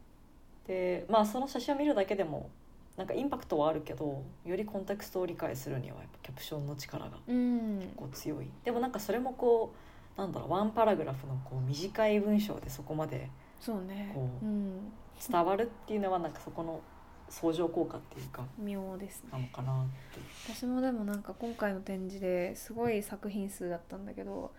[0.66, 2.50] でまあその写真を見るだけでも
[2.96, 7.36] なんかインパクトはあるけどよりコンテクストを理解するにはやっぱキャプションの力がうん。
[7.36, 7.38] う
[7.84, 8.50] んこう強い。
[8.64, 9.72] でもなんかそれもこ
[10.16, 14.10] うなんだろうワンパラグラフのこう短い文章でそこまでそうね。
[14.12, 14.92] こううん
[15.28, 16.80] 伝わるっていうのはなんかそこの
[17.28, 19.30] 相乗効果っていうか妙ですね。
[19.32, 20.20] なのかなって。
[20.52, 24.52] 私もでもなんか今回の展示ですごい作品数だったんだけど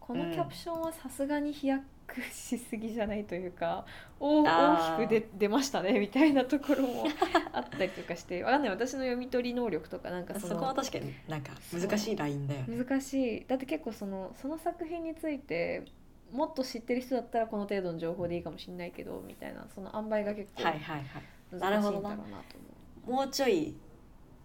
[0.00, 1.84] このキャプションはさすがに飛躍
[2.32, 3.84] しすぎじゃないというか、
[4.20, 5.04] おあー。
[5.04, 7.04] 大きく出出ましたねみたいなところも
[7.52, 8.70] あったりとかしてわかんない。
[8.70, 12.84] 私の読み取り能力とかなんかそそこはの確かになんか難しいラインだよね。
[12.84, 13.46] 難しい。
[13.46, 15.84] だって結構そのその作品について
[16.32, 21.06] もっと知ってる人だったらこの程度の情報でいいかもしれないけどみたいなその塩梅が結構はいはいはい。
[21.52, 22.30] 難しいんなるほどなだろう。
[22.30, 22.56] なと
[23.06, 23.10] 思う。
[23.12, 23.74] もうちょい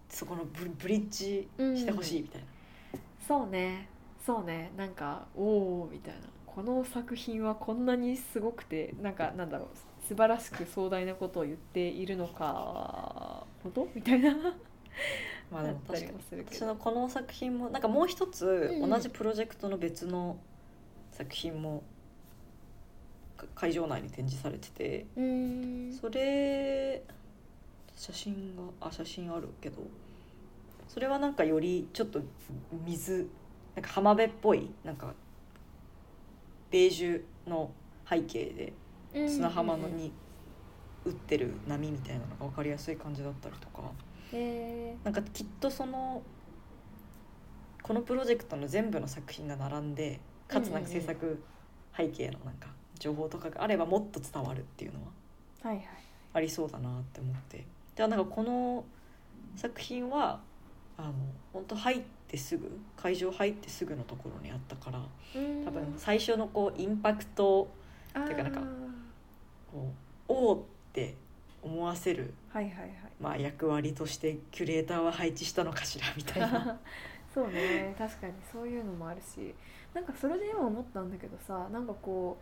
[0.08, 2.46] そこのブブリッジしてほしいみたいな、
[3.26, 3.88] そうね。
[4.24, 4.70] そうね。
[4.76, 6.20] なんかおおみたいな。
[6.46, 9.68] この作品はこんなにすごくてなんかなんだろう。
[10.06, 13.88] 素晴らしく壮大なことを言っているのかほど？
[13.94, 14.34] みたいな。
[15.50, 16.56] まあでもだったり確かにもするけど。
[16.56, 18.90] 私のこの作品もなんかもう一つうん。
[18.90, 20.36] 同じプロジェクトの別の
[21.12, 21.82] 作品も
[23.36, 25.06] か会場内に展示されてて
[26.00, 27.02] それ
[27.96, 29.82] 写真があ写真あるけど
[30.88, 32.20] それはなんかよりちょっと
[32.86, 33.28] 水
[33.74, 35.14] なんか浜辺っぽいなんか
[36.70, 37.70] ベージュの
[38.08, 38.72] 背景で
[39.28, 40.12] 砂浜のに
[41.04, 43.82] 打ってる波みたいなのが分かりやすい感じだったりとか
[44.32, 46.22] へなんかきっとその
[47.82, 50.20] このプロジェクトの全部の作品が並んで
[50.52, 51.42] かつなんか制作
[51.96, 55.80] 背景のなんか情報とかがあればもっと伝わるっていうのは
[56.34, 57.64] ありそうだなって思って。
[57.96, 58.84] ではなんかこの
[59.56, 60.40] 作品は
[60.96, 61.12] あの
[61.52, 65.00] 本当入ってすぐ会場入ってすぐのところにあったから
[65.64, 67.68] 多分最初のこうインパクト
[68.14, 68.60] てかなんか
[69.70, 69.92] こ
[70.28, 70.58] うおおっ
[70.92, 71.14] て
[71.62, 72.92] 思わせる、はいはいはい。
[73.20, 76.78] まあ、役割としてキュレーターは配置したのかしらみたいな。
[77.32, 77.94] そうね。
[77.96, 79.54] 確かにそういうのもあるし
[79.94, 82.38] なんかそれで今思ったんだけどさなんかこ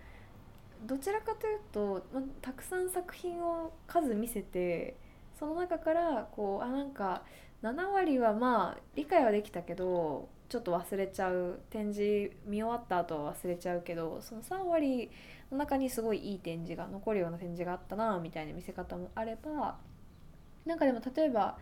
[0.84, 4.96] うどちらかというと、ま、たくさん作品を数見せて
[5.38, 7.22] その中からこうあなんか
[7.62, 15.10] 7割はまあ理解はできたけどちょっと忘れちゃう展示見終わった後は忘れちゃうけどその3割
[15.52, 19.78] の中にすごいいい展示が残るような展示があったなみたいな見せ方もあれば
[20.66, 21.56] なんかでも例えば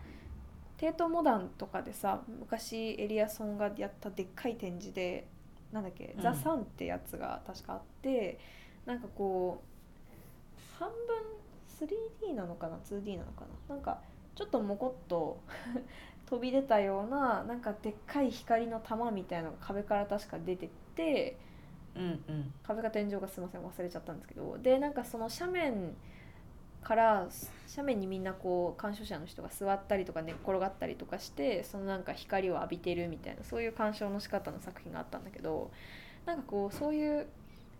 [0.77, 5.27] テートモダンとかでさ昔エリアソンがやったでっかい展示で
[5.71, 6.21] なんだっけ、うん。
[6.21, 8.39] ザ・サンってやつが確かあって
[8.85, 13.99] なんかこう半分 3D なのかな 2D なのかななんか
[14.35, 15.39] ちょっともこっと
[16.25, 21.37] 飛び出たようななんかでっかい光の玉みたいなのが壁から確か出てって
[21.95, 22.53] うんうん。
[22.63, 25.95] 壁か天井がすいません忘れちゃったんですけどでなんかその斜面
[26.83, 27.27] から
[27.69, 35.71] 斜面にみんなこう鑑賞者の人が座ったりとか寝っ転がったりとかしてそのなんか光を浴びてるみたいなそういう鑑賞の仕方の作品があったんだけど
[36.25, 37.27] なんかこうそういう、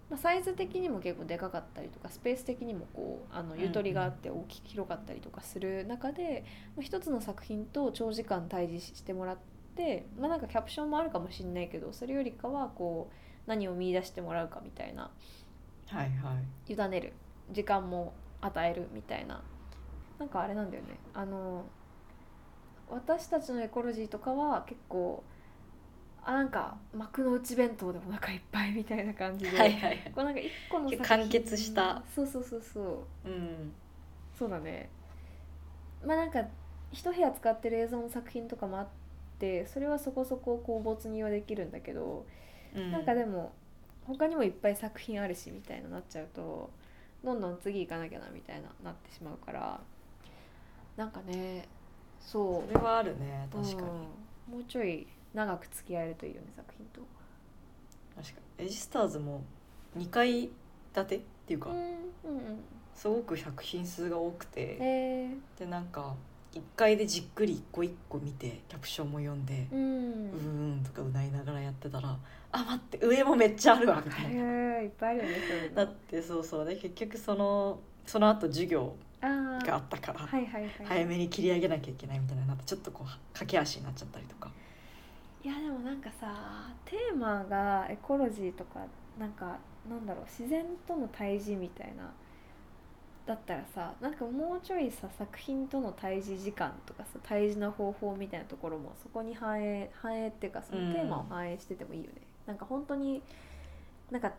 [0.10, 6.44] まあ、サイズ的にも結構でかかったりとかスペース的にもこうあのゆとりがあって大きく広かったりとかする中で、
[6.76, 9.38] まあ一つの作品と長時間対峙してもらっ
[9.76, 15.10] て、まあ、なんかキャプションもあるかもしれないけどそれよりかはこう何を見出してもらうかみたいな
[15.88, 16.74] はいはい。
[16.74, 17.14] 委ねる
[17.52, 19.42] 時間も与えるみたいな。
[20.18, 20.98] なんかあれなんだよね。
[21.14, 21.66] あの
[22.90, 25.24] 私たちのエコロジーとかは結構
[26.24, 32.02] あなんか幕の内弁当でお腹いっぱいみたいな感じで、はいはいこうなんか一個の作品完結した。
[32.14, 32.82] そうそうそうそ
[33.26, 33.30] う。
[33.30, 33.72] うん。
[34.38, 34.90] そうだね。
[36.06, 36.44] まあなんか
[36.92, 38.88] 一部屋使ってる映像の作品とかもあっ
[39.38, 42.26] てそれはそこそここう没入はできるんだけど、
[42.76, 42.92] うん。
[42.92, 43.54] なんかでも
[44.06, 46.70] 他にもいっぱい作品あるしみたいななっちゃうと
[47.24, 49.80] どんどん次行かなきゃなみたいななってしまうから
[50.96, 51.68] なんかね
[52.20, 52.72] そう。
[52.72, 53.86] それはあるね確かに、うん。
[53.86, 57.02] もうちょい長く付き合えるといいよね作品と。
[58.16, 58.66] 確かに。
[58.66, 59.44] エジスターズも
[59.98, 60.50] 2階
[60.94, 62.60] 建てっていうか、うんうんうん。
[62.96, 65.36] すごく作品数が多くて、え。
[65.58, 66.16] でなんか
[66.54, 72.18] 1階でじっくり一個一個見てキャプションも読んでー、う、うんーんとかうなりながらやってたら
[72.52, 74.82] あ待って上もめっちゃあるわみたいな。
[74.82, 75.76] いっぱいあるよねそういうの。
[75.76, 76.66] だってそうそう。
[76.66, 80.72] で結局そのその後授業があったから、はいはいはい。
[80.84, 84.52] 早めに切り上げなきゃいけないみたいななってちょっとこう駆け足になっちゃったりとか。
[85.44, 88.82] いやでもなんかさテーマがエコロジーとか
[89.18, 89.58] なんか
[89.90, 92.12] なんだろう自然との対峙みたいな
[93.26, 103.22] だったらさなんかもうちょいさ作品との対峙時間とかさ対峙の方法みたいなところもそこに反映反映っていうかそのテーマを反映しててもいいよね、なんか本当に
[104.10, 104.34] なんか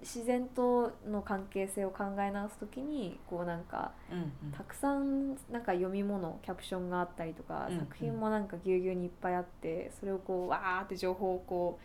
[0.00, 4.52] 自然との関係性を考え直す時にこうなんかうんうん。
[4.52, 7.80] たくさんなんか読み物キャプションがあったりとか、うんうん。
[7.80, 11.80] 作品もなんかぎゅうぎゅうにいっぱいあってそれをこうわーって情報をこ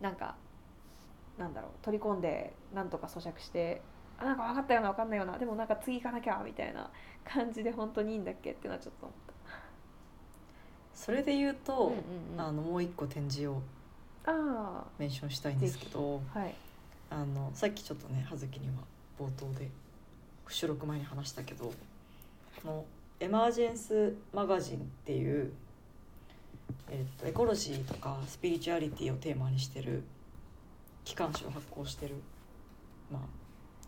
[0.00, 0.36] うなんか
[1.36, 3.82] なんだろう取り込んでなんとか咀嚼して
[4.20, 6.88] あなんか分かったような分かんないようなでもなんか次行かなきゃみたいな
[7.24, 9.26] 感じで本当にいいんだっけってのはちょっと思っ
[10.96, 11.72] それで言うと、た。
[11.72, 11.94] うんうん
[12.34, 13.60] うん、ああのもう一個展示をあ
[14.98, 16.54] メンションしたいんですけどーはい。
[17.08, 18.74] あのさっきちょっとね葉月には
[19.18, 19.70] 冒頭で
[20.48, 21.72] 収録前に話したけどこ
[22.64, 22.84] の
[23.20, 25.52] 「エマージェンス・マガジン」っていう、
[26.90, 30.02] えっとエコロジーとかスピリチュアリティをテーマにしてる
[31.04, 32.16] 機関誌を発行してる、
[33.12, 33.22] まあ、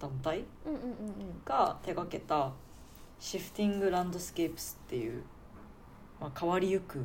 [0.01, 0.95] 団体うんうんうんうん。
[1.45, 2.53] が手掛けた
[3.19, 5.25] 「シフティング・ランドスケープス」っていう、
[6.21, 7.05] まあ、変わりゆく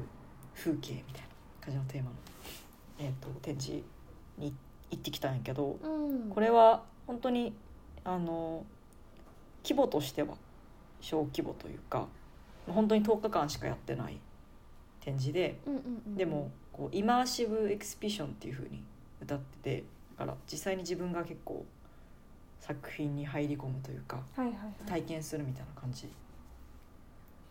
[0.56, 1.28] 風景みたいな
[1.62, 2.16] 感じのテーマの、
[3.04, 3.84] えー、と展示
[4.38, 4.54] に
[4.92, 6.30] 行ってきたんやけどうん。
[6.30, 7.54] これは本当に
[8.04, 8.66] あの
[9.64, 10.36] 規模としては
[11.02, 12.08] 小規模というか
[12.68, 14.20] 本当に10日間しかやってない
[15.02, 18.82] 展示でうんうんうんでもこうイマーシブエクスピションっていう風に
[19.22, 19.84] 歌ってて
[20.18, 21.66] だから実際に自分が結構
[22.60, 24.90] 作品に入り込むというかはいはいはい。
[24.90, 26.08] 体験するみたいな感じ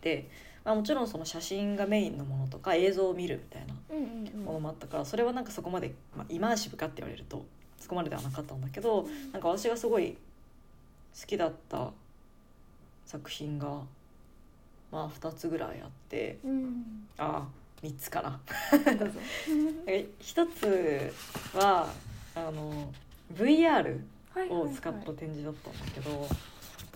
[0.01, 0.27] で、
[0.63, 7.45] まあ、もちろんその写真がメインのものとか映像を見るみたいなものもあったからそれはなんかそこまで、まあ、イマーシブかって言われると
[7.79, 10.15] そこまでではなかったんだけどなんか私がすごい
[11.19, 11.91] 好きだった
[13.05, 13.81] 作品が
[14.91, 17.07] まあ2つぐらいあってうん。
[17.17, 17.47] ああ
[17.85, 18.39] 3つかな。
[20.19, 21.13] 一つ
[21.53, 21.91] は
[22.33, 22.89] あの
[23.33, 23.83] VR はい
[24.39, 24.61] はいはい。
[24.61, 26.27] を使った展示だったんだけど、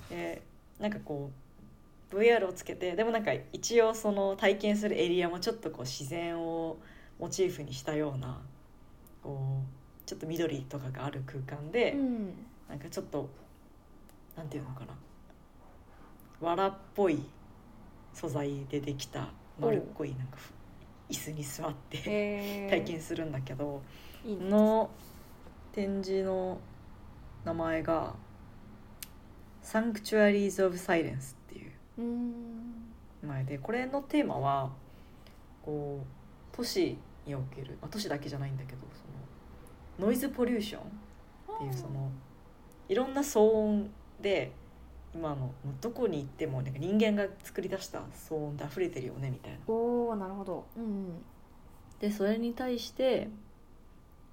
[0.09, 0.41] で
[0.79, 1.46] なんかこう
[2.11, 6.77] VR をつけてでもなんか一応その体験するエリアもちょっとこう自然を
[7.19, 8.41] モチーフにしたような
[9.23, 12.33] こうちょっと緑とかがある空間で、うん。
[12.69, 13.29] なんかちょっと
[14.35, 14.87] なんていうのかな。
[16.39, 17.19] 藁っぽい
[18.13, 20.53] 素材でできた丸っこいなんかふ
[21.09, 23.81] 椅子に座って体験するんだけど。
[24.25, 24.49] いいね。
[24.49, 24.89] の
[25.73, 26.59] 展示の
[27.45, 28.15] 名前が
[29.63, 31.36] 「Sanctuaries of Silence」っていううん名
[33.23, 34.71] 前でこれのテーマは
[35.63, 42.09] こう都市における、まあ、都市だけじゃないんだけどそのノイズポリューションっていうその
[42.87, 43.89] いろんな騒音
[44.21, 44.51] で
[45.13, 49.59] 今のどこに行ってもなんか人間が作り出した騒音で溢れてるよねみたいな。
[49.67, 50.65] おおなるほど。
[50.77, 51.23] うん
[51.99, 53.27] でそれに対して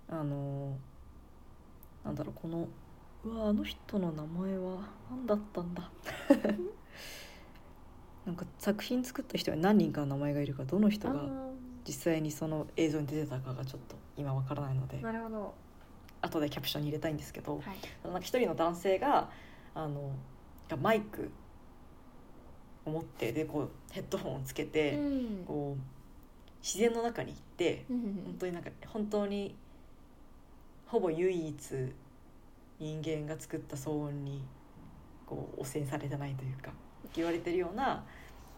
[0.09, 0.77] あの
[2.05, 2.69] なんだろうこの
[3.25, 5.91] うわあの人の名前は何だったんだ？
[8.27, 11.45] なんか作品作った人に何人かの名前がいるからどの人があ
[11.87, 15.55] 実際にその映像に出てたかがちょっと今わからないのでーなるほど。
[16.23, 17.77] 後でキャプションに入れたいんですけど、はい。
[18.03, 19.29] なんか一人の男性が
[19.75, 20.13] あの
[20.69, 21.31] がマイク
[22.87, 25.45] を持ってでこうヘッドホンをつけて、うん。
[25.47, 25.83] こう
[26.63, 28.23] 自然の中に行ってうん。
[28.25, 29.55] 本当になんか本当に
[30.87, 31.55] ほぼ唯一
[32.79, 34.43] 人間が作った騒音に
[35.27, 36.71] こう汚染されてないというか
[37.17, 38.05] 言われてるような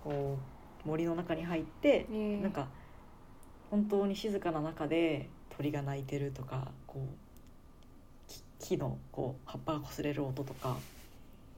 [0.02, 0.38] こ
[0.84, 2.68] う森の中に入ってえーなんか
[3.70, 10.76] 本当に静かな中で鳥が鳴いてるとかこうき木のこう葉っぱが擦れる音とか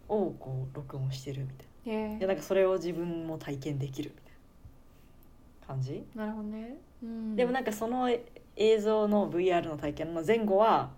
[0.08, 4.28] をこう録音してるみたいへーなでなんかそれを自分も体験できるみたいな。
[5.68, 6.02] 感じ？
[6.14, 6.78] なるほどね。
[7.02, 7.36] うん。
[7.36, 8.08] でもなんかその
[8.56, 10.90] 映像の VR の体験の前後は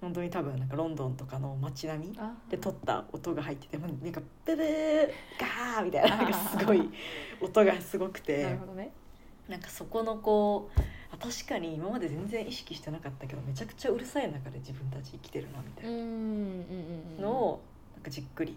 [0.00, 2.32] 本当に多分なんかロンドンとかの街並みあ。
[2.48, 5.08] で撮った音が入っててなんかブブー
[5.40, 6.88] ガーみたいななんかすごい
[7.40, 8.92] 音がすごくなてるほどね。
[9.48, 10.80] なんかそこのこう
[11.12, 17.16] あ確かに今まで全然意識してなかったけどめちゃくちゃうるさい中で自分たち生きてるなみたいうんうんうんうん。
[17.16, 17.62] なのを
[17.94, 18.56] なんかじっくり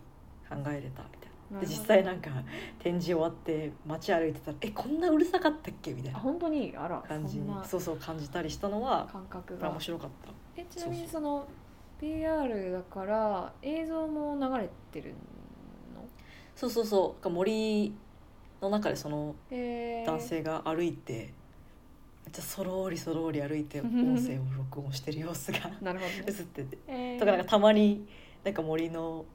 [0.50, 1.60] 考えれたみたいな。
[1.62, 2.30] で実際なんか
[2.80, 6.74] 展示終わって街歩いてたら「えこんなうるさかったっけ?」みたいなあ本当に？
[6.78, 9.64] あら感じにそうそう感じたりしたのは感覚が。
[9.64, 10.32] まあ面白かった。
[10.56, 11.48] えちなみにその
[12.00, 15.14] PR だから映像も流れてる
[15.96, 16.04] の？
[16.56, 17.30] そうそうそう。
[17.30, 17.94] 森
[18.62, 19.36] の中でその
[20.06, 21.34] 男性が歩いて、
[22.26, 26.24] めっちゃそろーりそろーり歩いて 音声を録音してる様子がなるほどね。
[26.28, 26.78] 映ってて。
[26.88, 27.20] えー。
[27.20, 28.08] とかなんかたまに
[28.44, 29.26] なんか森の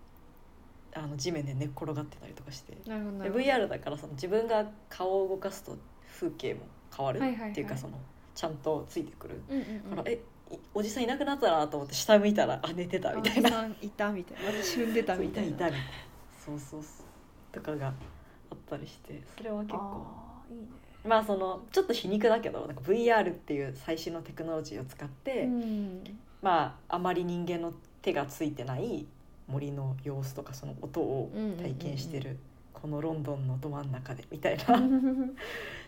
[0.95, 2.75] あの地面で寝っ転がってたりとかして。
[2.75, 3.45] でなるほどなるほど。
[3.45, 5.77] VR だからその自分が顔を動かすと
[6.11, 6.61] 風景も
[6.97, 7.99] 変わるっていうかその
[8.35, 9.97] ちゃんとついてくるうんうんうん。
[9.97, 10.19] から、えい
[10.75, 13.51] おじさんいなくなったなと思って下向いたらあ寝てたみたいな。
[13.51, 14.53] さんいたみたいな。
[14.53, 15.71] 私踏んでたみたいな。
[16.45, 17.07] そうそうそう。
[17.53, 17.91] とかがあ
[18.55, 20.07] ったりしてそれは結構。
[20.51, 20.67] いいね。
[21.05, 26.05] まあそのちょっと皮肉だけどなんか VR っていう最新のテクノロジーを使って、うん。
[26.43, 27.73] まああまり人間の
[28.03, 29.07] 手がついてない
[29.49, 32.39] 森の様子とかその音を体験してる、
[32.73, 34.65] このロンドンのど真ん中でみたいな。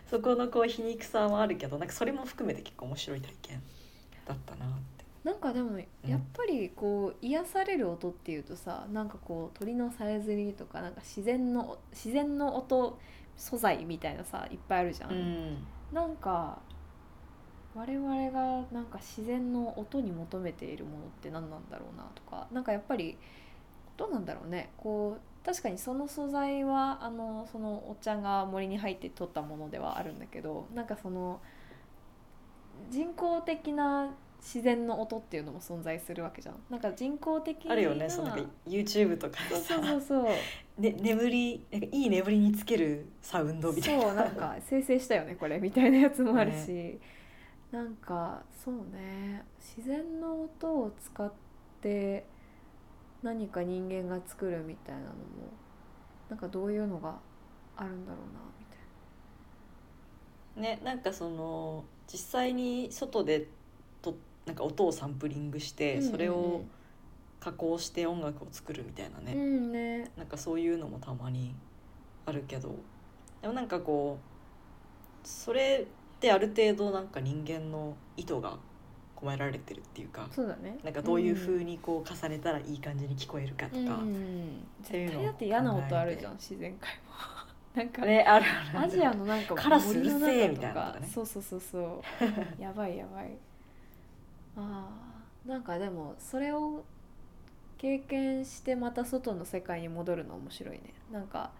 [0.09, 3.61] そこのこう皮肉さはあるけどなんかそれも含めて結構面白い体験
[4.29, 5.05] だったなって。
[5.23, 12.97] なんかでもやっぱりこう癒される音っていうとさなんかこう鳥のさえずりとかなんか自然の自然の音
[13.35, 15.57] 素材みたいなさいっぱいあるじゃん、うん。
[15.91, 16.59] なんか
[17.75, 23.17] 我々がなんか自然の音に求めているものって何なんだろうなとかなんかやっぱり
[23.97, 24.71] どうなんだろうね。
[24.77, 31.41] こう確かにその素材はあのそのおっちゃんが森に入って取ったものではあるんだけどなんかその
[32.89, 36.55] 人工的な自然の音っていうのも存在するわけじゃん。
[36.69, 39.37] なんか人工的なあるよねそのなんか YouTube とか。
[39.49, 40.25] そうさそうそうそう。
[40.81, 44.03] ね、眠りなんかいい眠りにつけるサウンドみたいな。
[44.03, 46.99] そうなんか生成したよねこれみたいなやつもあるし、
[47.71, 49.43] なんかそうね。
[49.59, 51.31] 自然の音を使っ
[51.81, 52.25] て
[53.21, 55.13] 何か人間が作るみたいなのも
[56.29, 57.19] なんかどういうのが
[57.75, 58.65] あるんだろうなみ
[60.63, 63.47] たいねなんかその実際に外で
[64.01, 66.09] となんか音をサンプリングして、な。
[66.09, 66.63] それを
[67.39, 70.11] 加工して音楽を作るみたいなね、うんうんね。
[70.17, 71.53] なんかそういうのもたまに
[72.25, 72.75] あるけど。
[73.41, 78.57] でもなんかこうそれってある程度なんか人間の意図が
[79.15, 80.77] 込められてるっていうかそうだね。
[80.83, 83.85] なんかどういう風にこう重ねたらいい感じに聞こえるかとか、うん。
[83.85, 84.03] いうのを
[84.81, 87.13] 絶対だって嫌な音あるじゃん自然界も
[87.75, 91.07] なんかねあるあるアジアのなんかカラスうる森のせえ中みたいなのとかね。
[91.07, 92.03] そうそうそうそ
[92.59, 92.61] う。
[92.61, 93.37] やばいやばい。
[94.57, 96.83] あーなんかでもそれを
[97.77, 100.93] 経験してまた外の世界に戻るの面白いね。
[101.11, 101.51] なんか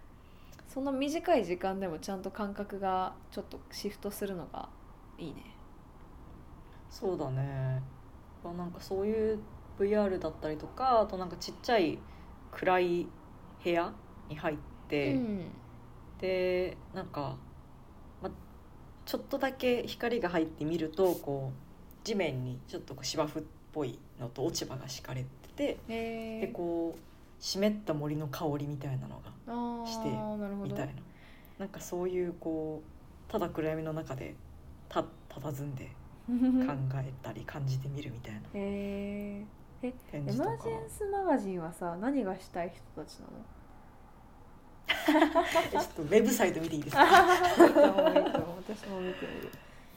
[0.68, 4.68] その短い時間でもちゃんと感覚がちょっとシフトするのが
[5.18, 5.44] いいね。
[6.90, 7.82] そうだね。
[8.44, 9.40] まあなんかそういう
[9.80, 12.00] VR だったりとかあとなんかちっちゃい
[12.52, 13.08] 暗い
[13.64, 13.94] 部屋
[14.28, 14.58] に入っ
[14.90, 15.52] て、うん
[16.20, 17.38] でなんか、
[18.22, 18.30] ま、
[19.06, 25.78] ちょっとだけ光が入ってみるとこう地面にちょっとこう芝生っぽいのと落ち葉が敷かれてて
[26.42, 27.00] でこう
[27.40, 30.10] 湿った森の香りみたいなのがして
[30.64, 30.94] みたいな。
[31.60, 32.82] なんかそういうこ
[33.28, 34.34] うただ暗闇の中で
[34.88, 35.90] た佇んで
[36.30, 38.40] 考えたり感じてみるみたいな。
[38.54, 39.46] へ
[39.84, 43.32] え展エマージェンスマガジンはさ何がしたい人たちなの？
[43.34, 43.59] え
[45.72, 47.06] ちょっとウェブサイト見ていいですか？
[47.06, 49.50] 私も見てみる。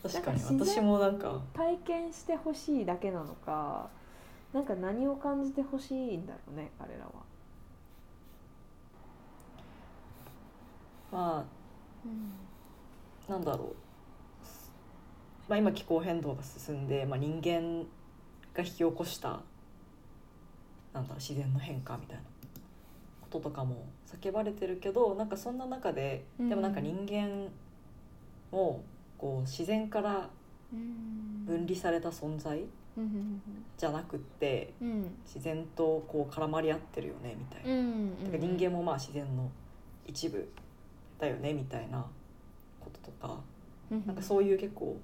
[0.02, 1.40] 確かに私もなんか。
[1.54, 3.88] 体験してほしいだけなのか
[4.52, 7.10] なんか何を感じてほしいんだろうね彼らは、
[11.10, 11.44] ま
[13.28, 13.68] あなんだろう、
[15.48, 17.86] まあ、今気候変動が進んで、まあ、人間
[18.52, 19.40] が引き起こした
[20.92, 22.22] なんだろう自然の変化みたいな
[23.22, 23.86] こととかも
[24.20, 26.48] 叫ばれてるけどなんかそんな中でうん。
[26.48, 27.48] でもなんか人間
[28.50, 28.82] も
[29.18, 30.28] こう自然から
[30.72, 31.44] うん。
[31.46, 32.64] 分離された存在
[32.96, 33.40] うん。
[33.76, 35.14] じゃなくってうん。
[35.24, 37.72] 自然とこう絡まり合ってるよねみたいな。
[37.72, 37.82] う。
[37.82, 38.24] ん。
[38.24, 39.50] だから人間もまあ自然の
[40.06, 40.48] 一部
[41.18, 42.04] だよねみたいな
[42.80, 43.38] こととか
[44.06, 44.96] なんかそういう結構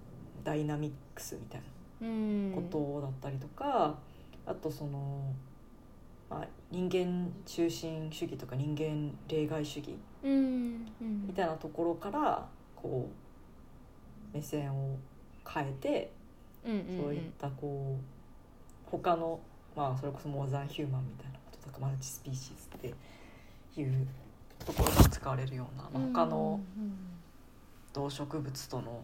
[0.44, 1.60] ダイナミックスみたい
[2.00, 2.50] うん。
[2.50, 3.98] なことだったりとか、
[4.46, 5.22] あとその、
[6.30, 9.96] まあ、人間中心主義とか人間例外主義
[11.00, 13.08] みたいなところからこ
[14.32, 14.96] う目線を
[15.46, 16.12] 変えて
[17.00, 19.40] そういったこう他の
[19.76, 22.92] まあそれこそモーザンヒューマンみたいなこととかマルチスピーシーズっ
[23.74, 24.06] ていう
[24.64, 26.60] ところが使われるような、まあ、他の
[27.94, 29.02] 動植物との、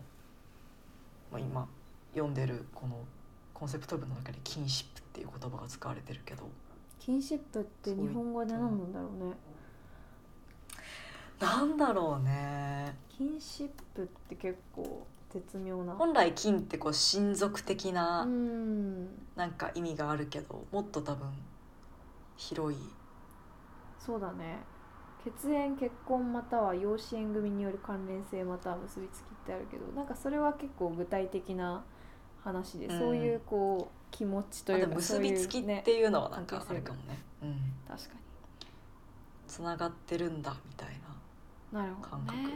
[1.33, 1.67] まあ、今
[2.13, 2.99] 読んでるこの
[3.55, 6.45] コンセプト部の中で「キンシップ」っていう言葉が使われてるけど
[7.05, 9.37] キンシップって日本語で何なんだろうね。
[11.39, 12.97] なんだろうね。
[13.11, 15.93] キンシップって結構絶妙な。
[15.93, 19.05] 本来金ってこう親族的うなん。
[19.37, 21.29] なんか意味があるけどもっと多分
[22.39, 22.81] 広い。
[23.99, 24.61] そうだね。
[25.23, 31.85] 血縁結婚または養子縁組による関連性または結びつきってあるけどなんかそれは結構具体的な
[32.43, 32.99] 話で、うん。
[32.99, 37.57] そういうこう気持ちというかも結びつきっていうのはなんかあるかもね、うん、
[37.89, 38.15] 確か
[39.49, 40.95] つながってるんだみたいな
[41.73, 42.39] になるほど感覚。
[42.39, 42.49] ね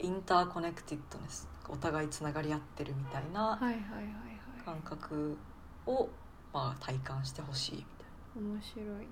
[0.00, 4.64] インターコネクティッドネスお互いつながり合ってるみたいなはいはいはいはい。
[4.64, 5.36] 感覚
[5.86, 6.08] を、
[6.52, 9.06] まあ、体感してほしいみたい面白いね。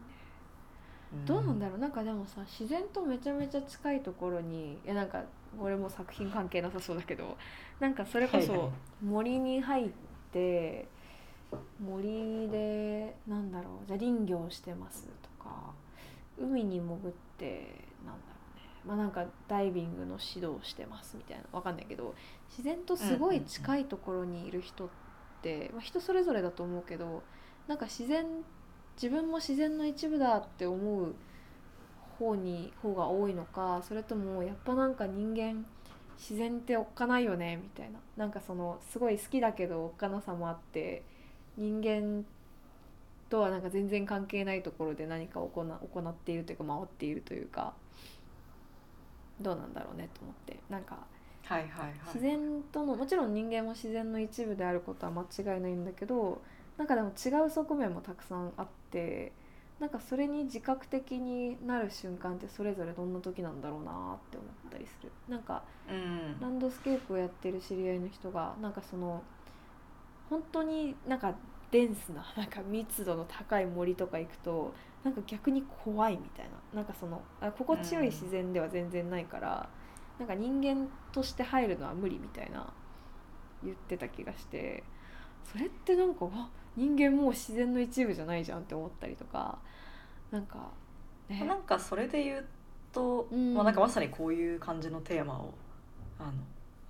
[1.20, 1.78] な、どうなんだろう。
[1.78, 5.22] なんかでもさ自然とめちゃめちゃ近いところにいやなんか
[5.60, 7.36] 俺も作品関係なさそうだけど
[7.78, 8.70] なんかそれこそはいはい。
[9.04, 9.90] 森に入っ
[10.32, 10.88] て
[11.80, 15.72] 森でなんだろうじゃあ林業してますとか
[16.38, 18.62] 海に潜ってなんだろうね。
[18.84, 22.14] まあなんかダイビングの指導してますみたいなわかんないけど
[22.48, 24.88] 自然とすごい近いところにいる人っ
[25.42, 27.22] て、まあ、人それぞれだと思うけど
[27.68, 28.26] なんか自然
[28.96, 31.14] 自分も自然の一部だって思う
[32.18, 35.64] 方に方が多いのかそれともやっぱなんか人間
[36.18, 37.98] 自然っておっかないよねみたいな。
[38.16, 41.02] なんかそのすごい好きだけどおっかなさもあって
[41.56, 42.24] 人間
[43.28, 47.74] とはなんか全然関係ないところで何かを行行っているというか回っているというか
[49.40, 50.58] どうなんだろうねと思って。
[50.68, 50.98] なんか
[51.44, 51.92] はいはいはい。
[52.06, 56.40] 自然とのもちろん人間も自然の一部であることは間違いないんだけど
[56.76, 59.32] なんかでも違う側面もたくさんあって
[59.80, 65.10] なんかそれに自覚的になる瞬間ってそれぞれどんな時なんだろうなって思ったりする。
[65.28, 66.40] なんかうん。
[66.40, 69.22] ランドスケープをやってる知り合いの人がなんかその
[70.30, 71.34] 本当になんか
[71.70, 74.72] デンスななんか密度の高い森とか行くと
[75.04, 76.80] なんか逆に怖いみたいな。
[76.80, 79.68] なんかそのあ心地よい自然では全然ないから、
[80.18, 82.72] なんか人間として入るのは無理みたいな
[83.64, 84.84] 言ってた気がして
[85.50, 89.58] それってなんかわ人間もう自然の一部じゃないじゃんって思ったりとか
[90.30, 90.70] なんか、
[91.28, 92.46] ね、なんかそれで言う
[92.92, 93.54] と、うん。
[93.54, 95.54] まあ、なんかまさにこういう感じのテーマを
[96.18, 96.32] あの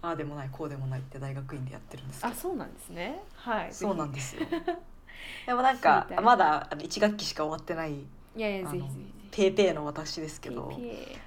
[0.03, 2.33] ああでもないこうでもないって大学院でやってるんですけど。
[2.33, 3.23] あそうなんですね。
[3.35, 3.73] はい。
[3.73, 4.47] そうなんでですよ。
[5.47, 9.29] でもなんかまだあの1学期しか終わってないいやいやぜひぜひ。
[9.31, 10.73] ペーペーの私ですけど。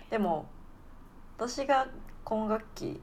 [0.10, 0.48] でも
[1.38, 1.88] 私が
[2.24, 3.02] 今学期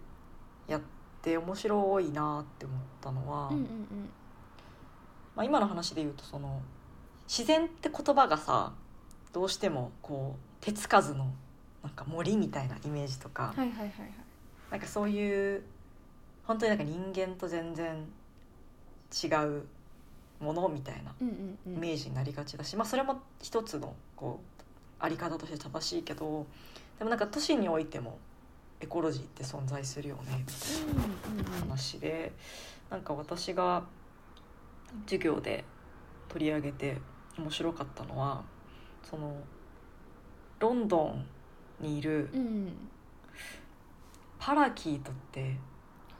[0.67, 0.81] やっ
[1.23, 4.11] て面白いなって思ったのは、うんうんうん。
[5.37, 6.61] まあ、今の話で言うとその
[7.29, 8.73] 自然って言葉がさ
[9.33, 11.33] どうしてもこう手つかずの
[11.83, 13.91] なんか森みたいなイメージとか、はいはいはいはい
[14.71, 15.63] なんかそういう
[16.45, 18.07] 本当になんか人間と全然
[19.23, 19.65] 違う
[20.41, 24.63] ものみたいなイメージになりがちだし、まあ、それも一つのこう
[24.99, 26.47] あり方として正しいけど
[26.99, 28.19] でもなんか都市においても
[28.81, 30.45] エコロジーって存在するよね
[31.29, 32.33] みたいな話で
[32.91, 33.85] なんか私が
[35.05, 35.65] 授業で
[36.29, 36.97] 取り上げて
[37.39, 38.43] 面白かったのは
[39.03, 39.37] その
[40.59, 41.27] ロンドン
[41.81, 42.73] にいるうん
[44.41, 45.55] パラキートって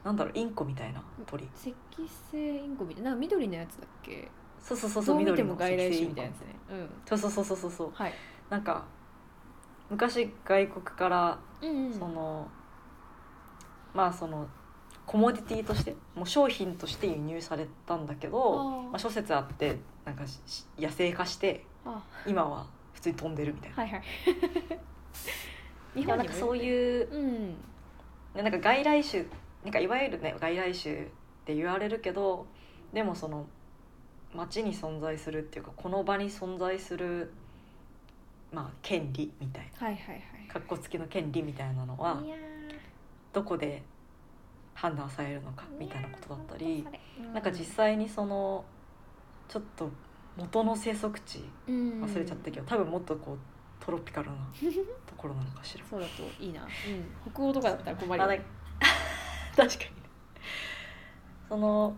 [0.05, 1.45] なんだろうインコみたいな鳥。
[1.45, 1.71] 赤
[2.03, 4.29] 星インコみたいななんか緑のやつだっけ？
[4.61, 6.47] そうそうそうそうどう見て緑のも外来種みたいなやつね。
[6.71, 6.91] うん。
[7.07, 7.71] そうそうそうそうそう。
[7.71, 8.13] そうはい。
[8.51, 8.85] なんか
[9.89, 11.93] 昔外国からうんうん。
[11.93, 12.47] その
[13.95, 14.47] まあその
[15.07, 20.41] コモディティとしてもう商品として輸入されたんだけどまあ、諸説あってなんかし
[20.79, 23.77] 野生化してあ今は普通に飛んでるみたいな。
[23.79, 24.03] はいはい。
[25.97, 27.57] 日まあ本にもなんかそういううん
[28.35, 29.25] なんか外来種
[29.65, 30.99] なんかいわゆるね外来種っ
[31.45, 32.47] て言われるけど
[32.93, 33.47] でもその
[34.35, 37.33] 街に存在するっていうかこの場に存在する
[38.53, 40.47] まあ権利みたいはいはいはい。
[40.49, 42.21] なかっこつきの権利みたいなのは
[43.33, 43.83] どこで
[44.75, 48.65] 判断されるのかみたいなことだったりーなんか実際にその
[49.49, 49.91] ちょっと
[50.37, 52.03] 元の生息地うん。
[52.03, 53.39] 忘れちゃったけど多分もっとこう
[53.81, 54.37] トロピカルな
[55.07, 55.85] ところなのかしら。
[55.89, 58.43] そうだといいな、うん、北欧とかだったら困るね。
[59.57, 59.91] 確かに。
[59.91, 59.91] ね
[61.49, 61.97] その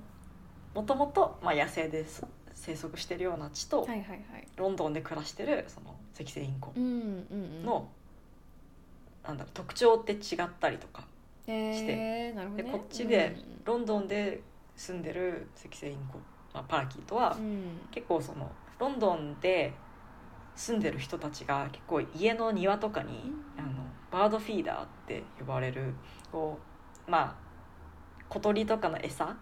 [0.75, 2.25] もともとまあ野生です
[2.55, 4.49] 生息してるような地と、はいはいはい。
[4.57, 7.65] ロンドンで暮らしてるその赤星インコうんうんうん。
[7.65, 7.89] の、
[9.25, 11.07] なんだろう特徴って違ったりとか
[11.47, 12.71] えー、なるほどね。
[12.71, 14.41] でこっちでロンドンで
[14.77, 16.19] 住んでる赤星インコ、
[16.55, 17.81] まあ、パラキートは、うんうん。
[17.91, 19.73] 結構そのロンドンで
[20.55, 23.65] 住んでる人たちが結構家の庭とかに、うん。
[23.65, 25.95] あのバードフィーダーって呼ばれる
[26.31, 26.59] こ
[27.09, 27.35] うまあ
[28.29, 29.35] 小鳥とかの餌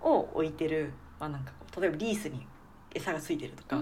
[0.00, 2.46] を置いてる、まあ、なんかこう例えばリースに
[2.92, 3.76] 餌がついてるとか、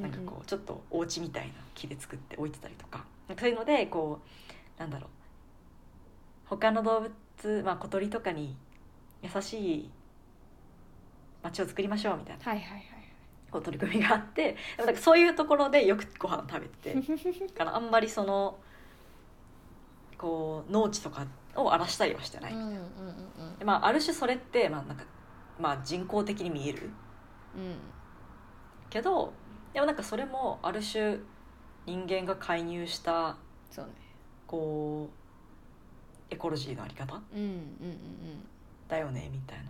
[0.00, 4.20] なんかこうちょっとお家みたいな木で作って置いてたりとかなんかそういうのでこ
[4.78, 5.10] うなんだろう。
[6.48, 8.56] 他の動物、まあ、小鳥とかに
[9.20, 9.90] 優しい
[11.42, 12.44] 街を作りましょうみたいな。
[12.44, 12.95] はいはいはい
[13.56, 17.00] こう取り組みがあってでもなんかそういうところでよくご飯食べてだ
[17.56, 18.58] からあんまりその
[20.18, 22.80] こう農地とかを荒らしたりはしてない、うんうんうんう
[23.50, 23.58] ん。
[23.58, 25.04] でまあ、ある種それって、まあなんか
[25.58, 26.90] まあ、人工的に見える。
[27.54, 27.76] うん。
[28.88, 29.32] けど
[29.72, 31.18] でもなんかそれもある種
[31.86, 33.36] 人間が介入した
[33.70, 33.92] そうね。
[34.46, 35.10] こ
[36.30, 38.48] うエコロジーのあり方うんうんうんうん。
[38.88, 39.64] だよねみたいな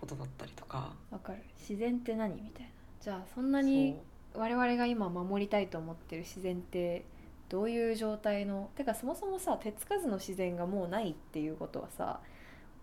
[0.00, 0.92] ことだったりとか。
[1.10, 1.38] わかる。
[1.58, 2.70] 自然って何みたいな。
[3.00, 3.96] じゃあそんなに
[4.34, 7.04] 我々が今守りたいと思ってる自然って
[7.48, 8.70] どういう状態の？
[8.76, 12.20] てかそもそもさ手つかずの自然がもうないっていうことはさ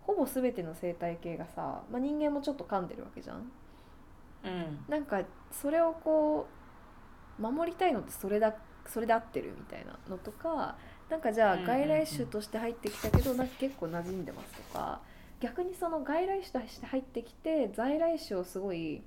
[0.02, 3.52] ほぼ全ての生態系がさ、まあ、人間もちょっと噛んでるわけじゃん。
[4.44, 4.80] そううん。
[4.88, 6.48] なんかそれをこ
[7.40, 8.56] う守りたいのってそれだ
[8.88, 10.76] それで合ってるみたいなのとか
[11.10, 15.00] なんかじゃあ外来種として入ってきたけどなんか結構馴染んでますとか
[15.40, 19.02] 逆にその外来種として入ってきて在来種をすごい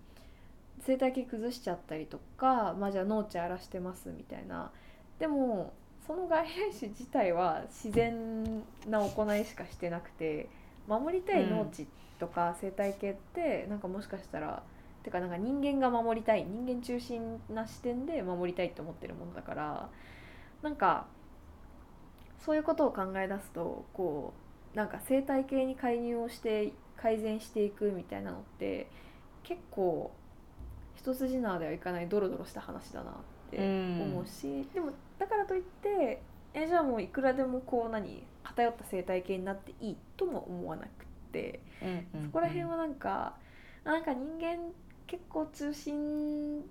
[0.81, 4.71] 生態系崩しちゃったりとかまあじゃあ農地荒らしてますみたいな。
[5.19, 5.73] でも
[6.07, 10.49] その外来種自体は自然な行いしかしてなくて
[10.89, 11.87] 守りたい農地
[12.19, 14.63] とか生態系ってなんかもしかしたら
[15.03, 19.89] てかなんか人間が守りたい人間中心な視点で守りたいって思ってるものだから
[20.63, 21.07] なんか
[22.45, 28.89] そういうことを考え出すとこうなんか生態系に介入をして改善していくみたいなのって
[29.43, 30.13] 結構
[30.95, 33.15] 一筋縄ではいかないドロドロした話だなっ
[33.51, 40.89] て思うし、でもだからといってえじゃあもういくらでもこう何偏った生態系になっていいとも思わなく
[41.33, 41.61] て、
[42.27, 43.35] そこら辺はなんか
[43.85, 44.59] なんか人間
[45.07, 46.63] 結構中心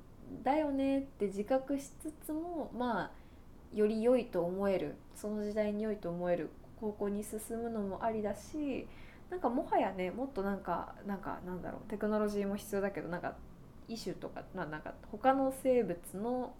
[0.43, 3.11] だよねって自覚しつつもまあ
[3.75, 8.87] より良いと思えるその時代に良いと思える方向に進むのもありだし
[9.29, 13.35] なんかもはやねもっとなんかなんかなんだろうテクノロジーも必要だけどなんか
[13.87, 16.53] 異種とかななんか他の生物の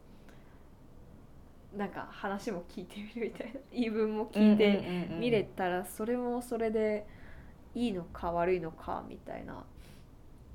[1.75, 7.05] なんか話も聞いてみるみたいな言い分も聞いてみれたらそれもそれで
[7.75, 9.63] いいのか悪いのかみたいな。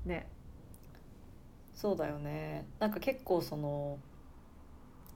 [0.05, 0.27] ね。
[1.73, 2.67] そうだよね。
[2.79, 3.97] なんか結構その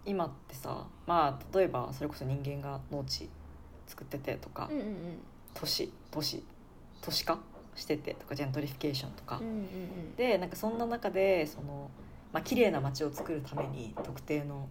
[0.06, 3.30] 今ってさまあ例えばそれこそ人間が農地
[3.90, 4.96] 作っててとか、うんうんうん、
[5.54, 6.44] 都市都市
[7.02, 7.40] 都市化
[7.76, 11.90] しててとかジェントリフィケーションとか、うんうんうん、でなんかそんな中でその、
[12.32, 14.68] まあ綺麗な街を作るために特定の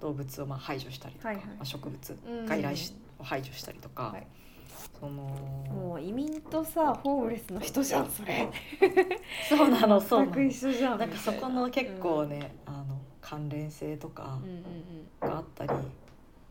[0.00, 4.26] 動物をまあ排除したりとか、はいはい、まあ、植物、外来種を排除したりとか、はい、
[5.00, 8.48] そのもう移民とさホームレスの人じゃんそれ。
[9.48, 10.42] そうなのそうなの。
[10.42, 14.38] 一緒じゃんなんかそこの結構ね、うん、あの関連性とか
[15.20, 15.70] があったり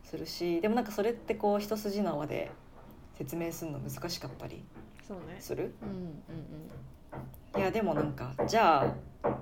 [0.08, 2.50] するし、でもなんかそれってこう一筋縄で
[3.18, 4.64] 説明するの難しかったり
[5.38, 5.74] する？
[5.82, 6.22] うんうん
[7.54, 9.38] うん、いやでもなんかじゃあ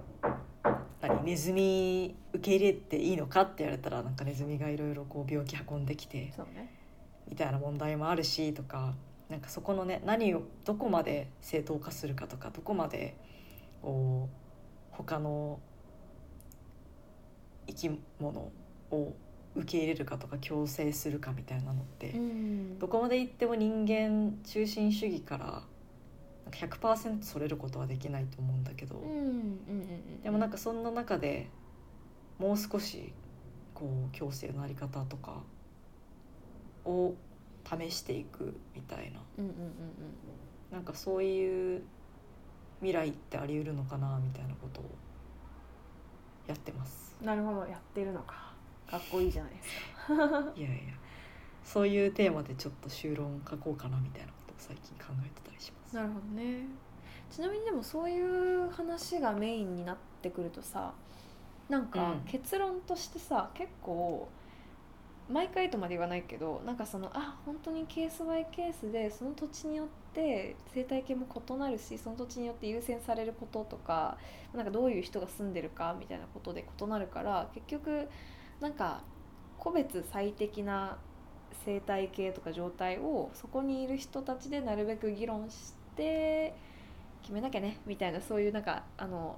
[1.00, 6.74] 何ネズミ受け入れていいのかって言われたらなんかネズミがいろいろこう病気運んできて、ね、
[7.28, 8.94] みたいな問題もあるしとか
[9.28, 13.16] なんかそこのね何をどこまで正当化するかとかどこまで
[13.82, 15.60] こう他の
[17.68, 18.50] 生き物
[18.90, 19.12] を
[19.57, 25.62] 受け入れるかとか強制するかみたいなのって、うん、どこまでいっても人間中心主義から
[26.50, 29.02] 100%それることはできないと思うんだけど、
[30.22, 31.48] でもなんかそんな中で
[32.38, 33.12] もう少し
[33.74, 35.42] こう強制のあり方とか
[36.84, 37.14] を
[37.64, 39.20] 試していくみたいな、
[40.70, 41.82] なんかそういう
[42.80, 44.84] 未来ってあり得るのかなみたいなことを
[46.46, 47.16] やってます。
[47.22, 48.45] なるほどやってるのか
[48.91, 49.68] かっこいいじゃないです
[50.16, 50.53] か。
[50.57, 50.95] いやいや。
[51.64, 55.97] そういうテーマでちょっと修論書こうかなみたいなことを最近考えてたりします。
[55.97, 56.66] なるほどね。
[57.30, 60.95] ちなみにでもそういう話がメインになってくるとさ
[61.68, 64.28] なんか結論としてさ、うん、結構
[65.28, 74.16] 毎回とまで言わないけどなんかそのあ本当にケースバイケースでその土地によって生態系も異なるしその土地によって優先されることとか
[74.55, 78.09] なんかどういう人が住んでるかみたいなことで異なるから結局
[78.61, 79.02] なんか
[79.59, 80.98] 個別最適な
[81.64, 86.54] 生態系とか状態をそこにいる人たちでなるべく議論して
[87.22, 89.36] 決めなきゃねみたいなそういうなんかあの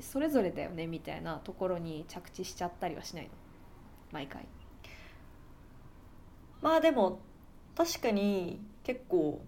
[0.00, 3.30] それぞれだよねみたいなところに着地しちゃったりはしないの？
[4.12, 4.46] 毎回。
[6.62, 7.20] まあでも
[7.76, 9.40] 確かに結構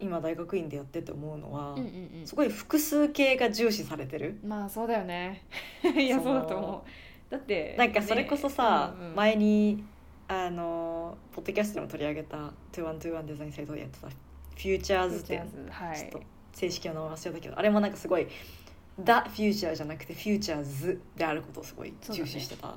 [0.00, 4.38] 今大学院でやってて思うのは、うんうんうん、すごい複数形が重視されてる。
[4.44, 5.42] まあそうだよね。
[5.96, 6.90] いやそうだと思う
[7.34, 9.84] だってなんかそれこそさ、ねうんうん、前に
[10.28, 16.20] あのポッドキャストでも取り上げた「2121デザインサイト」でやってた「フューチャーズ」ってちょっと
[16.52, 18.28] 正式な名前忘れたけどあれもなんかすごい
[19.02, 22.74] 「The Future」じゃなくて「Futures」であることをすごい重視してた。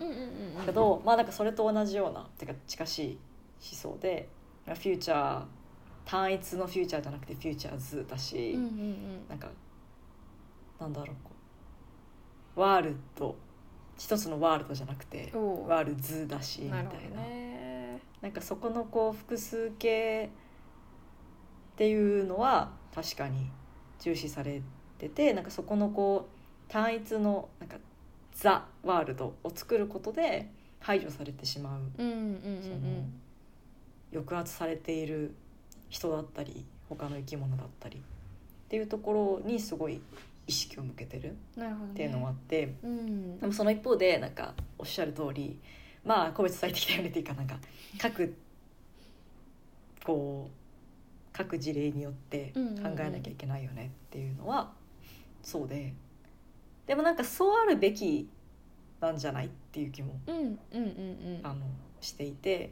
[0.65, 3.17] けどまあなんかそれと同じようなってか近しい
[3.61, 9.49] 思想で「future」単一の future じゃなくて futures だし、うんうんうん、なんか
[10.79, 11.31] なんだろうこ
[12.55, 13.35] う world
[13.97, 16.91] 一つの world じゃなくて worlds だしみたいな。
[18.21, 20.29] なんかそこのこう複数形
[21.73, 23.51] っていうのは確かに
[23.99, 24.61] 重視され
[24.97, 27.77] ててなんかそこのこう単一のなんか
[28.33, 33.03] ザ・ワールドを作ることで排除されてしまう,、その
[34.11, 35.35] 抑圧されている
[35.89, 37.99] 人だったり他の生き物だったりっ
[38.69, 40.01] ていうところにすごい
[40.47, 45.59] 意識を向けてるっていうのもあって、ねうん、でもその一方でなんかおっしゃる通り
[46.05, 47.59] まあ個別最適だよねっていうかなんか
[47.99, 48.33] 各
[50.03, 50.57] こう
[51.33, 52.61] 各事例によって考
[52.99, 54.73] えなきゃいけないよねっていうのは
[55.43, 55.93] そうで
[56.87, 58.29] でもなんかそうあるべき
[59.01, 60.19] なんじゃないっていう気も、
[61.43, 61.67] あの
[62.01, 62.71] していて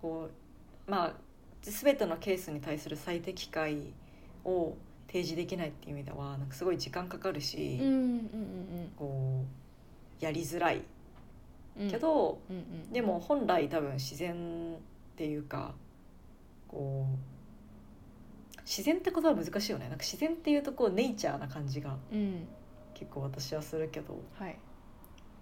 [0.00, 0.28] こ
[0.86, 1.14] うまあ
[1.62, 3.92] 全てのケースに対する最適解
[4.44, 4.76] を
[5.10, 7.80] 提示できないっていう意味ではなんかすごい時間かかるし、
[8.96, 9.44] こ
[10.20, 10.82] うやりづらい。
[11.90, 12.38] けど、
[12.92, 14.36] でも本来多分自然っ
[15.16, 15.72] ていうか
[16.68, 17.06] こ
[18.56, 19.88] う自然ってことは難しいよね。
[19.88, 22.46] なんか自然っていうとこうネイチャーな感じがうん。
[22.94, 24.58] 結構私はするけどはい。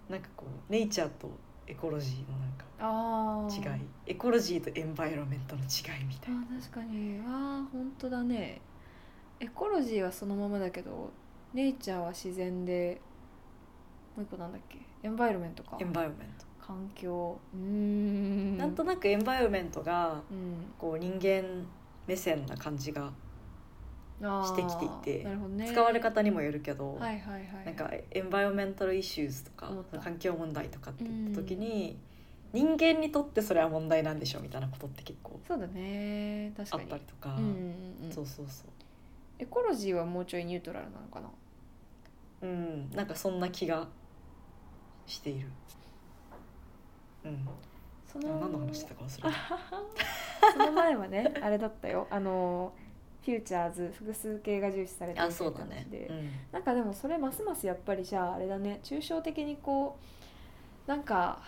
[0.09, 1.29] なんかこうネイチャーと
[1.67, 3.81] エコロジーのなんか違い。
[4.07, 6.45] エコロジーとエンバイロメントの違いみたいな。
[6.61, 7.19] 確かに。
[7.27, 8.61] あー本当だね
[9.39, 11.11] エコロジーはそのままだけど
[11.53, 12.99] ネイチャーは自然で
[14.15, 14.77] もう一個なんだっけ？
[15.03, 15.77] environmentとか。
[15.79, 16.27] environment
[16.61, 17.39] 環境。
[17.53, 18.57] うーん。
[18.57, 20.55] トなんとなく environment がうん。
[20.77, 21.65] こう人間
[22.05, 23.11] 目線な感じが
[24.21, 25.67] してきていてなるほどね。
[25.71, 27.65] 使われ方にもよるけど、はいはいはい。
[27.65, 29.71] なんか environmental issues とか
[30.03, 31.97] 環境問題とかって言った時に、
[32.51, 36.51] 人間にとってそれは問題なんでしょみたいなことって結構そうだね。
[36.57, 37.49] 確あっかにたりとか、うんうん
[38.05, 38.11] うん。
[38.11, 38.67] そうそうそう
[39.39, 41.29] エコロジーはもうちょいニュートラルなのかな？
[42.41, 43.87] うんなんかそんな気が
[45.05, 45.47] している。
[47.25, 47.47] うん。
[48.05, 49.31] そでも何の話してたか忘れた。
[50.53, 52.07] その前はねあれだったよ。
[52.09, 52.73] あの
[53.23, 55.85] フューチャーズ複数形が重視されてるあそうだね。
[55.87, 56.31] って話で、うん。
[56.51, 58.79] なんかでもそれますますやっぱりじゃああれだね。
[58.83, 59.97] 抽象的にこ
[60.85, 61.41] うなんか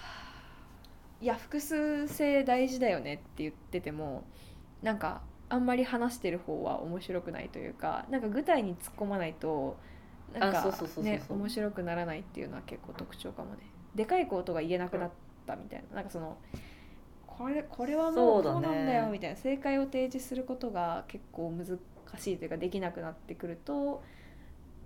[1.20, 4.24] いや複数性大事だよねって言ってても
[4.82, 5.22] なんか
[5.52, 9.76] あんまり話してる方は面白くないというかなんか具体に突っ込まないと
[10.34, 13.58] なんかね面白くならないっていうのは結構特徴かもね。
[13.94, 15.12] でかいことが言えなくなっ
[15.46, 15.98] たみたいな。
[15.98, 16.38] なんかその
[17.28, 19.36] これこれはもそうこうなんだよみたいな。
[19.36, 21.78] 正解を提示することが結構難
[22.18, 24.02] しいというかできなくなってくると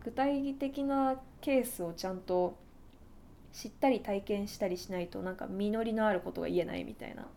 [0.03, 2.57] 具体的なケースをちゃんと
[3.53, 7.27] 知ったり体験したりしないとなんか実りのあることが言えないみたいな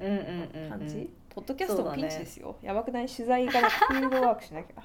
[0.00, 0.16] うんうん
[0.54, 0.68] うんうん。
[0.68, 3.06] 感じ、ポッドキャストもピンチですよ、やばくない？
[3.06, 4.82] 取材からフィールドワークしなきゃ。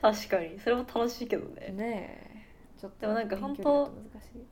[0.00, 0.58] 確かに。
[0.58, 1.70] それも楽しいけどね。
[1.70, 2.80] ねえ。
[2.80, 3.92] ちょっとでもなんか本当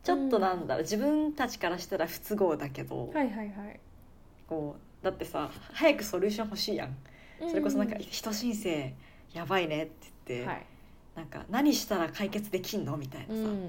[0.04, 3.80] ちょっとなんだろう、自分たちからしたら不都合だけど、うんはいはいはい。
[4.46, 6.94] こうだってさ早くソリューション欲しいやん。
[7.48, 8.92] それこそなんか人申請
[9.32, 9.92] やばいねって
[10.28, 10.66] 言って、はい。
[11.16, 13.66] なんか何したら解決できんのみたいなさ、うんうんうんうん。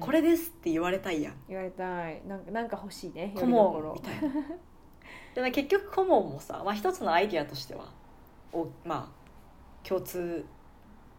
[0.00, 1.34] これですって言われたいやん。
[1.48, 2.20] 言われたい。
[2.26, 3.32] なんかなんか欲しいね。
[3.36, 4.34] 顧問みたいな
[5.34, 7.86] でも結局顧問もさ、まあ、一つのアイディアとしては
[8.52, 10.44] おまあ共通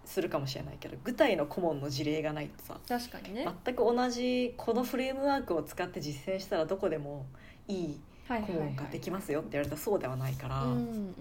[0.06, 7.26] するかもしれないけど具体の顧問の事例がないとさ確かにね、全く同じこのフレームワークを使って実践したらどこでも
[7.68, 11.16] いい顧問ができますよって言われたらそうではないから、うんうんうん。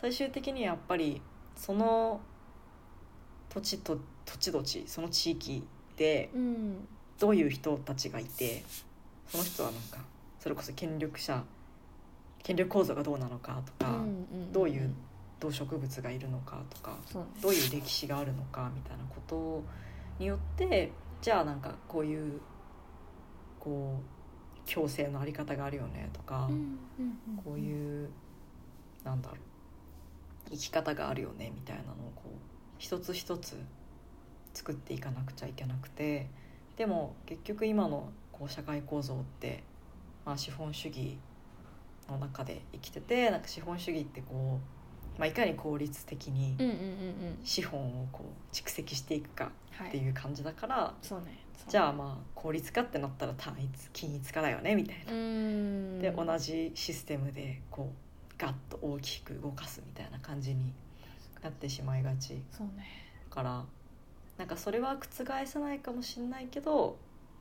[0.00, 1.20] 最終的にやっぱり
[1.56, 2.20] その
[3.48, 6.88] 土地と土地土地その地域でうんうん。
[7.18, 8.62] どういう人たちがいて
[9.26, 9.98] その人はなんか
[10.38, 11.42] それこそ権力者
[12.42, 14.94] 権力構造がどうなのかとか、うんうんどういう
[15.40, 16.96] 動植物がいるのかとか
[17.40, 19.62] どういう歴史があるのかみたいなこと
[20.18, 22.40] によってじゃあなんかこういう
[23.60, 27.36] こう共生のあり方があるよねとか、うんうんうん。
[27.44, 28.10] こういう
[29.04, 29.38] なんだろう
[30.50, 32.28] 生き方があるよねみたいなのをこう
[32.78, 33.56] 一つ一つ
[34.54, 36.28] 作っていかなくちゃいけなくて
[36.76, 39.62] でも結局今のこう社会構造って、
[40.24, 41.18] まあ、資本主義
[42.08, 44.58] の中で生きててなんか資本主義ってこ
[45.16, 46.56] う、まあ、いかに効率的に
[47.44, 49.88] 資本をこう蓄積していくかはい。
[49.88, 50.92] っていう感じだから、
[51.68, 55.12] じゃあまあ効率化ってなったら単一均一化だよねみたいな。
[55.12, 55.16] う。
[55.16, 55.98] ん。
[56.00, 60.72] で同じシステムでこうガッと大きく動かすみたいな感じに
[61.42, 62.42] なってしまいがち。
[62.50, 62.86] そうね。
[63.30, 63.64] だから
[64.36, 66.96] なんかそれは覆せないかもしれないけど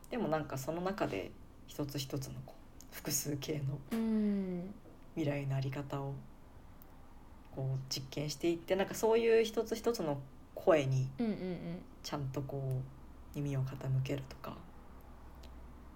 [0.09, 1.31] でもなんかその中で
[1.67, 2.56] 一つ一つのこう
[2.97, 4.73] 複数形のうん。
[5.15, 6.13] 未来のあり方を
[7.55, 10.19] こう実験していってなんかそういう一つ一つの
[10.53, 11.07] 声に
[12.03, 12.81] ちゃんとこ
[13.35, 14.55] う耳を傾けるとか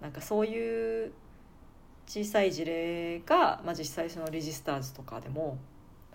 [0.01, 1.11] なんかそういう
[2.07, 5.59] 小さい事例が、まあ、実際そのレジスターズとかでも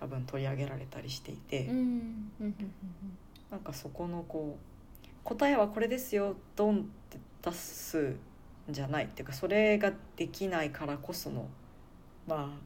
[0.01, 1.63] 多分取り上げられたりしていて、
[3.49, 4.57] なんかそこのこ
[5.03, 8.19] う答えはこれですよドンって出すん
[8.69, 11.47] じゃないっていうかそれができないからこその
[12.27, 12.57] ま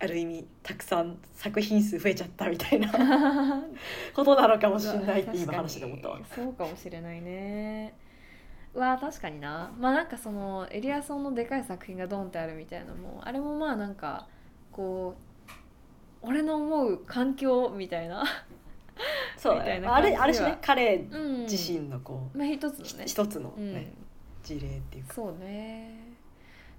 [0.00, 2.90] あある意味たくさん作品数増えちゃったみたいな
[4.14, 7.94] ことなのかもしれないって今話で思ったわそうかもしれないね。
[8.74, 9.70] うわ確かにな。
[9.78, 14.26] まあなんかそのエリアソンのでかい作品がドンってあるみたいなのもあれもまあなんか
[14.72, 18.24] こう俺の思う環境みたいな、
[19.36, 23.04] そうだみたいねあれあれしね彼うん、自身のこう、まあ一つのね。
[23.06, 23.74] 一つのうん。
[23.74, 23.92] ね、
[24.42, 25.14] 事例っていうか。
[25.14, 26.16] そうね。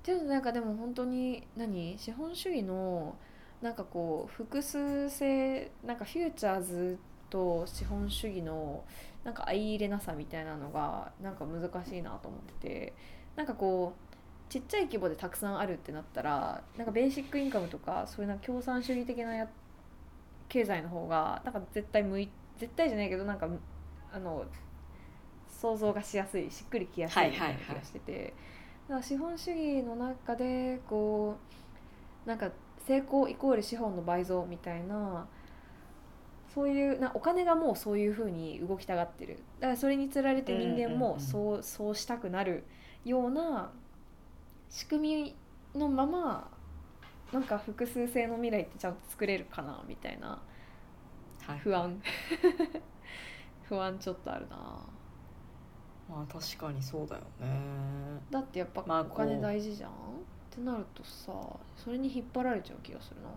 [0.04, 1.98] でもなんかでも本当に何？
[1.98, 3.16] 資本主義の
[3.62, 7.00] なんかこう複数性なんかフューチャーズ
[7.30, 8.84] と資本主義の
[9.24, 12.94] なんか相入れなさみたいなのがなんか難しいなと思ってて。
[13.36, 19.48] なんかこうちっちゃい規模でたくさんあるってなったらなんかベーシックインカムとかそういうなんか共産主義的なや
[20.50, 23.50] 経済の方がなんか絶対向い絶対じゃないけどなんか
[24.12, 24.46] あの
[25.64, 28.34] 想像がしやすいしっくりきやすいみたいな気がしてて、
[28.90, 31.38] だから資本主義の中でこ
[32.26, 32.52] うなんか
[32.86, 35.26] 成功イコール資本の倍増みたいな
[36.54, 39.40] そういうなお金がもうそういうふうに動きたがってる。
[39.62, 42.66] だからそれにつられて人間もそう,、そうしたくなる
[43.06, 43.72] ような
[44.70, 45.34] 仕組
[45.74, 46.52] みのまま
[47.32, 50.42] なんか複数性の未来ってちゃんと作れるかなみたいな。
[51.62, 51.94] 不安、はい、
[53.64, 54.80] 不安ちょっとあるな
[56.10, 57.48] まあ確かにそうだよね。
[58.30, 59.94] だってやっぱお金大事じゃん、っ
[60.52, 61.32] てなるとさ
[61.76, 63.28] それに引っ張られちゃう気がするな、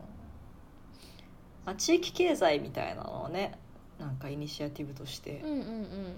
[1.65, 3.59] まあ、地域経済みたいなのはね
[3.99, 5.43] なんかイニシアティブとして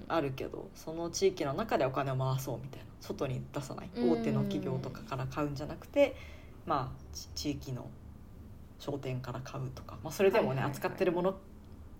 [0.08, 0.62] あるけど、うん。
[0.62, 3.90] うんうん、その地域の中でお金を回そうみたいな外に出さない。
[3.94, 6.16] 大手の企業とかから買うんじゃなくて、
[6.66, 7.88] まあ地域の
[8.80, 11.36] 商店から買うとか、まあ、それでもね、扱ってるもの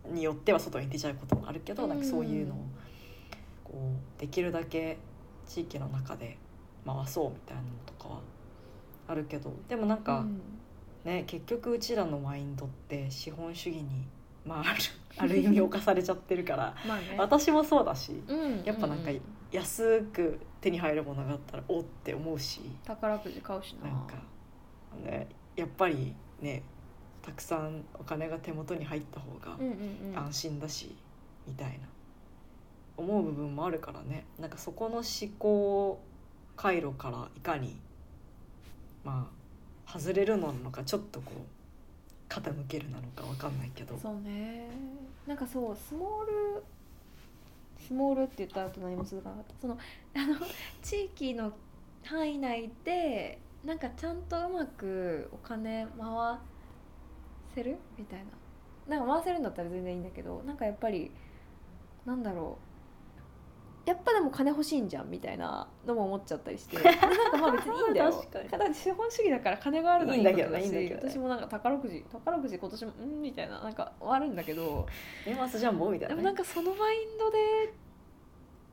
[0.07, 2.59] によっては外に出ちゃうこともあるけど、なんかそういうのを
[3.71, 4.99] こうできるだけ
[5.47, 6.37] 地域の中で
[6.87, 8.21] 回そうみたいなのとかは
[9.09, 10.25] あるけどでもなんか、
[11.05, 14.07] ね結局うちらのマインドって資本主義に
[14.45, 14.81] まあ、あ る
[15.19, 19.11] ある意味侵されちゃってるから ね、私もそうだし、うん、やっぱなんか
[19.53, 23.91] 安く手に入るものがあったらおって思うし宝くじ買うしな。
[23.91, 24.15] なんか、
[25.05, 26.63] ね、やっぱりね
[27.23, 29.59] たくさんお金が手元に入った方が
[30.15, 30.97] 安心だし、
[31.47, 31.89] みたいな
[32.99, 34.27] 思う部分もあるからね。
[34.39, 35.05] なんかそこの思
[35.39, 36.01] 考
[36.57, 37.77] 回路からいかに
[39.05, 39.31] ま
[39.87, 43.97] あ外れるのなのかちょっとこう傾けるなのか分かんないけど。
[43.97, 44.69] そうね。
[45.27, 46.65] なんかそうスモール
[47.79, 49.55] スモールって言った後何も続かなかった。
[49.61, 49.79] その
[50.15, 50.35] あの
[50.83, 51.53] 地域の
[52.05, 56.39] 範囲内でなんかちゃんとうまくお金回
[57.55, 58.97] せるみたいな。
[58.97, 61.13] なんか回せるんだったら全然いいんだけどなんかやっぱり
[62.05, 62.68] なんだろう。
[63.89, 66.77] やっぱでも金欲しいんじゃんみたいなのも思っちゃったりして。
[66.85, 68.25] なんかまあ別にいいんだよ。
[68.51, 74.87] ただ資本主義だから金があるのはいいんだけど私もなんか宝くじ宝くじ今年もうんみたいななんかあるんだけど
[75.25, 77.39] 年末ジャンボみたいな、ね、でもなんかそのマインドで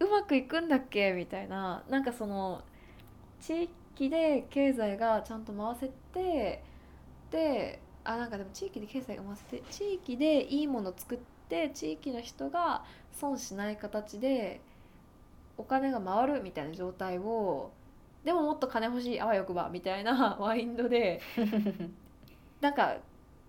[0.02, 2.62] うまくいくんだっけみたいななんかその
[3.40, 6.62] 地域で経済がちゃんと回せて
[7.32, 14.60] であなんかでも地域で経済が回せて地域でいいもの作って地域の人が損しない形で
[15.58, 17.72] お金が回るみたいな状態を
[18.24, 21.22] でももっと金欲しいあわよくばみたいな マインドで
[22.62, 22.96] なんか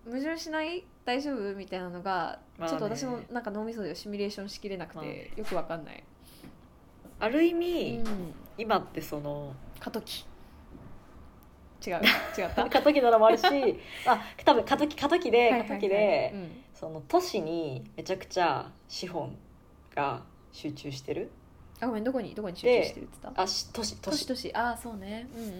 [0.05, 0.85] 矛盾しない？
[1.03, 1.55] 大丈夫？
[1.55, 6.01] みたいなのが、ちょっと私もなんか脳みそではシミュレーションしきれなくて、よくわかんない。
[7.19, 10.25] ある意味、うん、今ってその過渡期。
[11.85, 11.93] 違う。
[12.37, 12.69] 違った？
[12.69, 13.43] 過渡期なのもあるし
[14.05, 16.33] あ多分過渡期過渡期で過渡期で、
[16.73, 19.35] その都市にめちゃくちゃ資本
[19.93, 20.21] が
[20.53, 21.31] 集中してる
[21.79, 23.41] あごめんどこにどこに集中してるって言った？
[23.41, 24.25] あし都市都市。
[24.25, 25.27] 都市ああそうね。
[25.35, 25.57] うんうんうんう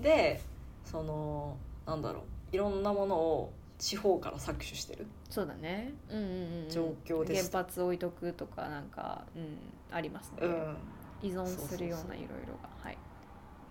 [0.00, 0.02] ん。
[0.02, 0.40] で
[0.84, 1.56] その
[1.86, 2.22] なんだろう。
[2.50, 5.06] いろんなものを地方から搾取してる。
[5.28, 5.92] そうだね。
[6.10, 6.24] うんうん
[6.64, 7.50] うん状況です。
[7.50, 9.58] 原発置いとくとかなんか、うん、
[9.94, 10.76] ありますね、うん、
[11.22, 12.70] 依存するようないろいろが。
[12.82, 12.98] はい。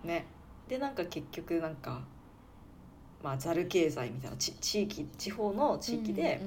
[0.04, 0.26] ね。
[0.68, 2.02] でなんか結局なんか
[3.20, 6.40] まあざる経済みたいなち地域地方の地域で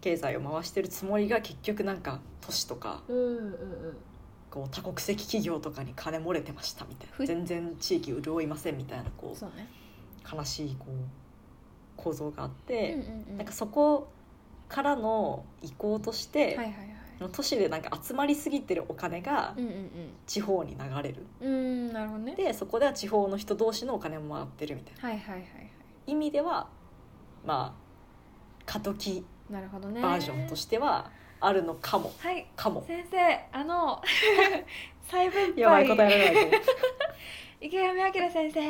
[0.00, 3.96] 経済を回してるつもりが結局なんか都市とか、うんうんうん
[4.52, 7.26] こう多国籍企業とかに金漏れてましたみたいな。
[7.26, 9.66] 全然地域潤いませんみたいなこう、ね、
[10.30, 10.92] 悲しいこう
[11.96, 14.08] 構造があって、うんうんうん、なんかそこ
[14.68, 16.70] からの移行として、はいはいは
[17.28, 19.54] い、都市でなんか集まりすぎてるお金が
[20.26, 21.26] 地方に流れる。
[21.40, 21.58] うんうんう
[21.90, 25.70] ん、なるほどね、でそこでは地方の人同士のお金も回ってるみたいな、はいはいはいはい、
[26.06, 26.68] 意味では
[27.46, 31.10] まあ過渡期バージョンとしては。
[31.44, 32.12] あるのかも。
[32.18, 32.46] はい。
[32.56, 32.84] かも。
[32.86, 34.00] 先生あの
[35.10, 36.60] 細分やばい答えられない。
[37.60, 38.60] 池上彰先生。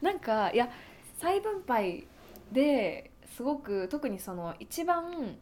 [0.02, 0.70] なんかいや
[1.18, 2.06] 再分配
[2.52, 5.36] ですごく特にその一番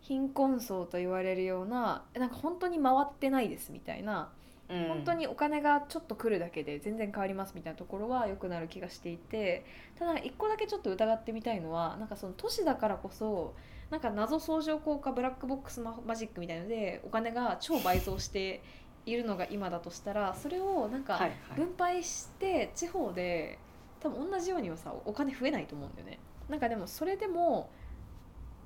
[0.00, 4.30] 貧困層と言われるようななんか本当に回ってないですみたいな、
[4.70, 9.66] うん、本当にお金がちょっと来るだけで全然変わりますみたいなところは良くなる気がしていて
[9.98, 13.54] ただ一個だけちょっと疑ってみたいのはなんかその都市だからこそ
[13.90, 18.62] なんか謎相乗効果ブラックボックスママジックみたいのでお金が超倍増して
[19.06, 21.18] いるのが今だとしたらそれをなんか
[21.56, 23.58] 分配して地方で
[24.00, 26.18] 多分同じようにはさお金増えないと思うんだよね。
[26.48, 27.70] なんかでもそれでも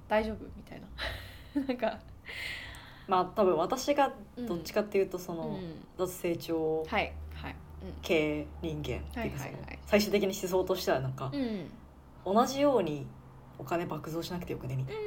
[0.09, 0.87] 大丈夫みたいな。
[1.67, 2.01] なんか
[3.07, 5.59] まあ多分私がどっちかっていうとその、
[5.99, 6.85] 脱成長
[8.01, 9.79] 系人間っていうかはいはいはい。
[9.87, 11.41] 最終的に思想としてはなんかうん
[12.25, 12.35] うん。
[12.35, 13.07] 同じように
[13.63, 15.01] お金爆増しなくてよくねみたいな、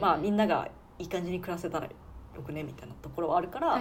[0.00, 0.68] まあみんななが
[0.98, 1.92] いい感じに暮らせたらよ
[2.44, 3.80] くねみたいなところはあるから、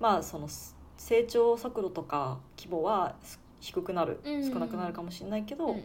[0.00, 0.48] まあその
[0.96, 5.76] 成長速度とか規模はす低くなる少なくなるかもしれないけど、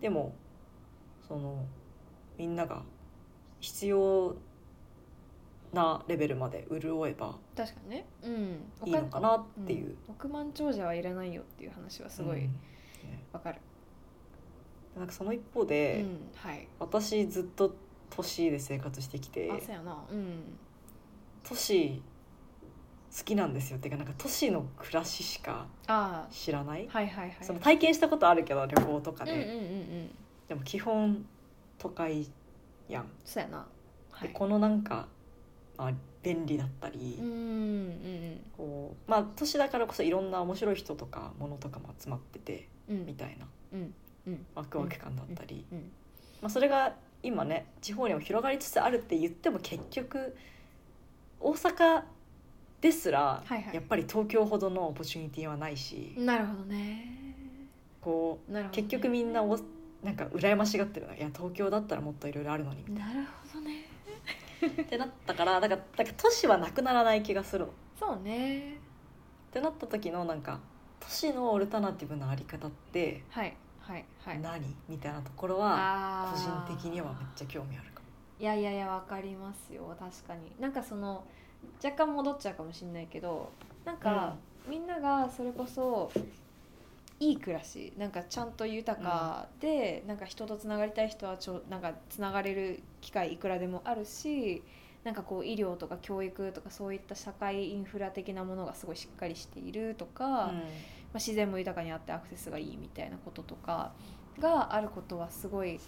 [0.00, 0.34] でも
[1.26, 1.64] その
[2.36, 2.82] みんなが
[3.60, 4.36] 必要
[5.72, 8.06] なレベルまで潤えば確かにね。
[8.22, 8.60] うん。
[8.84, 9.90] いいのかなっていう。
[9.90, 9.96] ん。
[10.08, 13.40] 億万長者はいらないよっていう話はすごいうん。
[13.40, 13.58] かる
[14.96, 16.68] なんかその一方うで、んはい。
[16.78, 17.74] 私ずっと
[18.10, 20.04] 都市で生活してきてあそうやな。
[20.10, 20.58] うん。
[21.42, 22.02] 都市
[23.16, 23.78] 好きなんですよ。
[23.78, 27.36] っていうかなんか都市の暮らししかあ知らない、あはいはいはい。
[27.42, 29.56] その体験したことあるけど旅行とかで、うんうんうんう
[30.04, 30.10] ん。
[30.48, 31.24] でも基本
[31.78, 32.30] 都会
[32.88, 33.66] やん、そうやな。
[34.10, 34.28] はい。
[34.28, 35.08] でこのなんか、
[35.76, 35.92] まあ、
[36.22, 42.96] 便利だったり、うんうんこうまあ都市だからこそいろんな面白い人とかものとかも集まっててうん。
[42.98, 43.46] うんみたいな。
[43.72, 43.94] うんうん
[44.54, 45.78] ワクワク感だったり、うん。
[46.40, 50.36] まあ、それが今ね地方にも広がりつつあるって言っても結局
[51.40, 52.02] 大阪
[52.80, 53.74] ですらはいはい。
[53.74, 57.34] やっぱり東京ほどのオポチュニティはないし、なるほどね。
[58.00, 58.68] こうね。
[58.72, 59.58] 結局みんなお
[60.02, 63.14] なんか羨ましがってるのいや東京だったらもっといろいろあるのにみたいな。
[63.14, 63.86] るほどね。
[64.60, 67.70] なってなったからだからだから都市はなくならない気がするの。
[67.70, 68.78] っそうね。
[69.52, 70.60] てなった時のなんか
[71.00, 73.56] 都市のオルタナティブなあり方ってはい
[73.86, 74.40] はいはい。
[74.40, 78.06] 何、みたいなところはあ個ー人的にはめっちゃ興味あるかも。
[78.40, 79.94] いやいやいやわかりますよ。
[79.98, 80.52] 確かに。
[80.58, 81.24] なんかその
[81.82, 83.50] 若干戻っちゃうかもしれないけど
[83.84, 84.36] なんか、
[84.68, 86.10] みんながそれこそ
[87.20, 94.62] いい暮らしなんかちゃんと豊かで、なんか人とつながりたい人はちょなんかつながれる機会いくらでもあるし
[95.04, 100.52] なんかこう医療とか教育とかそういった社会インフラ的なものがすごいしっかりしているとか、
[101.14, 103.92] まあ、自然も豊かにあってアクセスがいいみたいなこととか
[104.40, 105.78] があることはすごい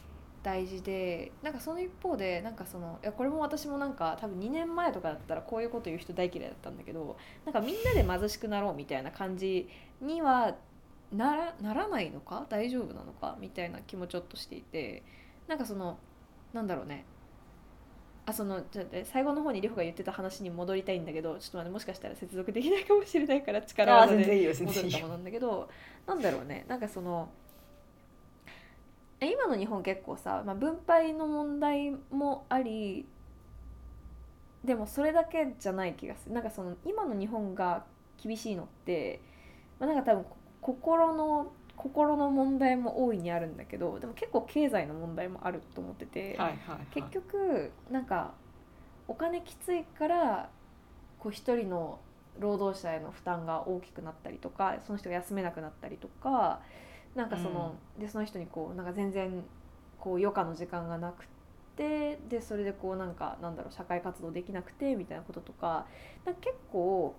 [0.44, 9.68] 大事でなんかその一方でなんかそのいやこれも私もなんか多分2年前とかだったらこういうこと言う人大嫌いだったんだけどなんかみんなで貧しくなろうみたいな感じ
[10.00, 10.54] には
[11.12, 12.46] ならならないのか？
[12.48, 13.36] 大丈夫なのか？
[13.40, 15.02] みたいな気もちょっとしていて
[15.48, 15.98] なんかその
[16.52, 17.04] なんだろうね。
[18.26, 24.98] あそのちょっと最後の方にリホが言ってた話に戻りたいんだけどちょっと待ってもしかしたら接続できないかもしれないから力あー技で全然いいよ全戻然いいよ。
[24.98, 25.68] るかもなんだけど
[26.06, 27.28] なんだろうねなんかその
[29.20, 33.06] え今の日本結構さ、まあ、分配の問題もあり
[34.64, 37.84] でもそれだけじゃない気がするなんかその今の日本が
[38.22, 39.20] 厳しいのって、
[39.78, 48.34] まあ、なんか多分こ心の心の問題も大いにあるんだけどでも結構経済の問題もあると思ってて、はいはいはい、結局なんか
[49.08, 50.50] お金きついから
[51.18, 52.00] こう一人の
[52.38, 56.60] 労働者への負担が大きくなったりとかその人が休めなくなったりとか
[57.14, 59.42] なんかその、でその人にこうなんか全然
[59.98, 61.26] こう余暇の時間がなく
[61.76, 65.86] てでそれでこうなんかなんだろう社会活動できなくてみたいなこととか
[66.40, 67.16] 結構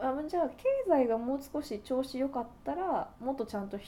[0.00, 3.78] あじゃあ経済がもう少し調子良かったらもっとちゃんと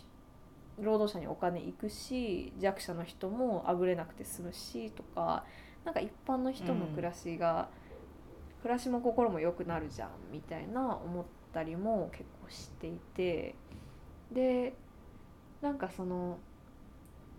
[0.81, 5.45] 労働者にお金行くし弱者の人もあぶれなくて済むしとか
[5.85, 7.69] なんか一般の人の暮らしが、
[8.61, 13.55] 暮らしも心も良くなるじゃんみたいな思ったりも結構していて
[14.33, 14.75] で
[15.63, 16.39] なんかその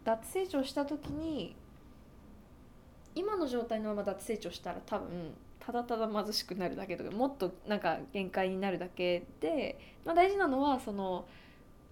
[0.05, 1.57] 脱成長した時に
[3.15, 5.33] 今の状態のまま脱成長したら多分
[5.67, 11.27] ただただ貧しくなるだけとかもっとなんか限界になるだけで、まあ、大事なのはその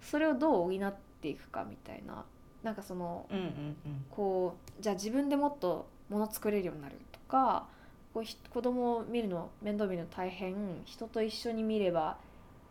[0.00, 2.24] それをどう補っていくかみたいな
[2.62, 4.04] なんかそのうんうんうん。
[4.10, 7.66] こうじゃあ自分でもっと物作れるようになるとか
[8.14, 12.16] こうひ子供を見るの面倒見るの大変人と一緒に見れば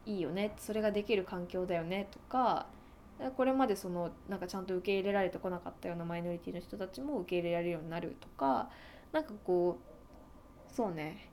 [0.07, 2.65] いいよねそれができる環境だよねとか
[3.37, 8.69] これまでそのなんかちゃんと受け入れられてこなかったようなマイノリティの人たちも受け入れられるようになるとか
[9.11, 9.94] なんかこう
[10.75, 11.29] そうね。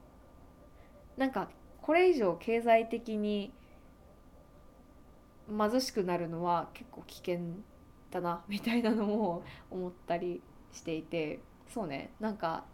[1.17, 1.49] なんか
[1.83, 3.53] これ以上経済的に
[5.49, 7.41] 貧しくなるのは結構危険
[8.13, 10.41] だな みたいなのも思ったり
[10.71, 11.41] していて。
[11.69, 12.13] そうね。
[12.21, 12.65] なんか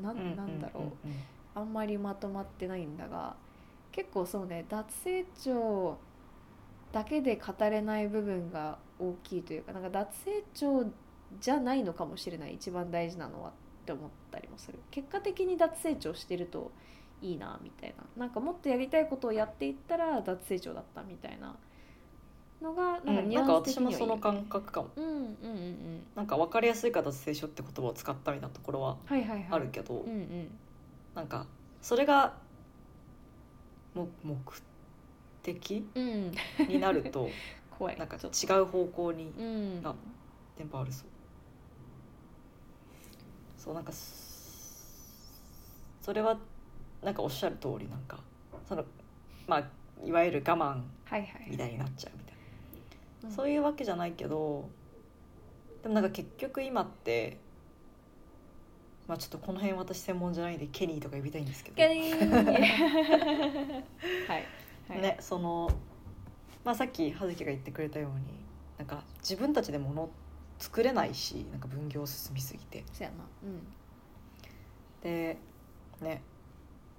[0.00, 1.08] なんうんなんだろう,、
[1.54, 3.36] あんまりまとまってないんだが
[3.92, 5.96] 結構そうね脱成長
[6.92, 10.84] だけで語れない部分が大きいというかなんか脱成長
[11.40, 12.54] じゃないのかもしれない。
[12.54, 13.50] 一番大事なのは。
[13.50, 13.52] っ
[13.84, 14.78] て思ったりもする。
[14.90, 16.70] 結果的に脱成長してると
[17.22, 18.04] いいなみたいな。
[18.16, 21.56] なんかもっとやりたいことをやっていったら脱成長だったみたいな。
[22.62, 24.88] のがなんかニュなんかアンス的にはいいよね私もその感覚かも。
[24.96, 26.02] うんうんうんうん。
[26.14, 29.46] なんか分かりやすいから脱聖書って言葉を使ったみたいなところははいはいはい。
[29.50, 30.50] あるけど、うんうん。
[31.14, 31.46] なんか
[31.82, 32.34] それが
[33.94, 34.36] も目
[35.42, 36.32] 的うん。
[36.68, 37.28] になると
[37.70, 37.98] 怖い。
[37.98, 39.80] なんか違う方向にうん。
[39.84, 39.94] あ
[40.56, 41.08] テンポ悪そう
[43.64, 43.98] そうなんかそ
[46.02, 46.36] それは
[47.02, 48.18] なんかおっしゃる通りなんか
[48.68, 48.84] その
[49.46, 49.64] まあ
[50.04, 50.82] いわゆる我慢
[51.48, 52.36] みたいになっちゃうみたい
[53.22, 53.34] な、うん。
[53.34, 54.68] そういうわけじゃないけど
[55.82, 57.38] でもなんか結局今って
[59.08, 61.76] まあちょっとこの辺私専門じゃないんでケニーとか呼びたいんですけど。
[61.76, 62.30] ケニー。
[62.30, 64.44] はい。
[64.88, 65.00] はい。
[65.00, 65.70] ねその、
[66.64, 68.26] まあ、さっき葉月が言ってくれたように
[68.76, 70.10] なんか自分たちで物
[70.58, 72.84] 作れないしなんか分業進みすぎて。
[72.92, 73.16] そうやな。
[73.42, 73.60] うん。
[75.02, 75.38] で
[76.00, 76.22] ね。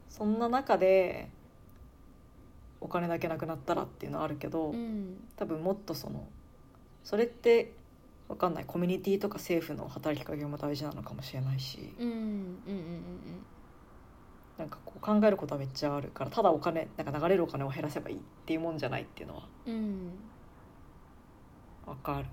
[0.09, 1.29] そんな中で
[2.79, 5.27] お金だけなくなったらっていうのはあるけど、うん。
[5.35, 6.27] 多分もっとその
[7.03, 7.73] それって
[8.27, 8.65] わかんない。
[8.65, 11.93] コミュニティとか政府の働きかけも大事なのかもしれないし。
[11.99, 12.07] うん。
[12.07, 13.45] うんうんうん
[14.57, 20.11] なんかこう考えることはめっちゃあるからただお金なんか流れるお金を減らせばいいっていうもんじゃないっていうのはうんうん。
[21.85, 22.25] わかる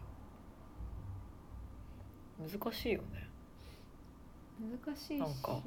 [2.48, 3.28] 難しいよね。
[4.84, 5.14] 難しいし。
[5.18, 5.60] なんか。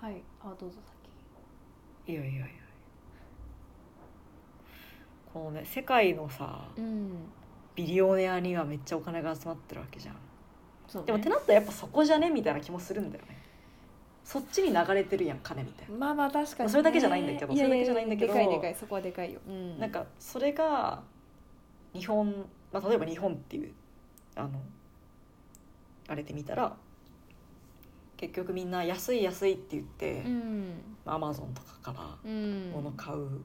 [0.00, 0.22] はい。
[0.42, 0.76] あどうぞ
[2.06, 2.46] いやいやいや。
[5.32, 7.10] このね世界のさ先うん。
[7.74, 10.14] ビリオネアにはめっちゃお金が集まってるわけじゃん。
[10.14, 10.20] ね。
[11.06, 13.42] でもってなったらやっぱそこじゃねみたいな気もするんだよね。
[14.24, 18.32] そっちに流れてるやん金みたいな、まあまあ確かに、ね、それだけじゃないんだけどややそれだけじゃないんだけど。
[18.32, 21.02] でかいでかいそこはでかいよ、うん、なんかそれが
[21.92, 23.72] 日本、まあ、例えば日本っていう
[24.36, 24.50] あの
[26.12, 26.76] あれで見たら
[28.18, 30.74] 結局みんな安い安いって言ってうん。
[31.06, 32.70] アマゾンとかからうん。
[32.70, 33.40] 物買う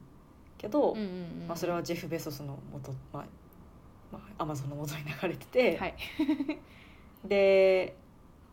[0.58, 1.04] けど、うんうん
[1.42, 1.48] うん。
[1.48, 3.24] まあ、それはジェフ・ベソスの元まあ、
[4.12, 5.94] まあ、アマゾンの元に流れてて、はい。
[7.26, 7.96] で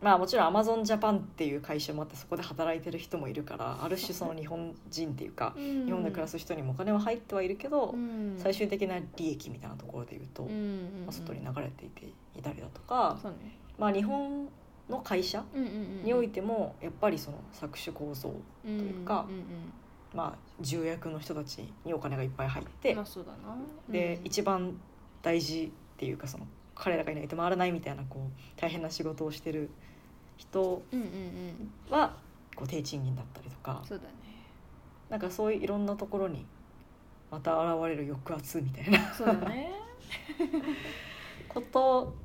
[0.01, 11.05] まあもちろんアマゾンジャパンっていう会社もあってそこで働いてる人もいるから ある種その日本人っていうか日日本で暮らす人にもお金は入ってはいるけど、うん、最終的な利益みたいなところで言うと、うんうんうん。
[11.05, 12.05] まあ、外に流れていて
[12.37, 14.47] いたりだとか、そうねまあ、日本
[14.89, 15.43] の会社
[16.03, 19.25] においてもやっぱりその搾取構造、といいうか
[20.13, 23.57] まあ、重役の人たちにお金がいっぱい入って、まあそうだな。
[23.89, 24.79] で、うん一番
[25.21, 29.69] 大事っていうかその彼らがいないと回らないみたいなこう大変な仕事をしてる
[30.37, 30.83] 人
[31.89, 32.15] は
[32.55, 34.11] こう低賃金だったりとかそうだね。
[35.09, 36.45] なんかそういういろんなところに
[37.29, 39.13] また現れる抑圧みたいな。
[39.13, 39.71] そうだね。
[41.49, 42.15] こと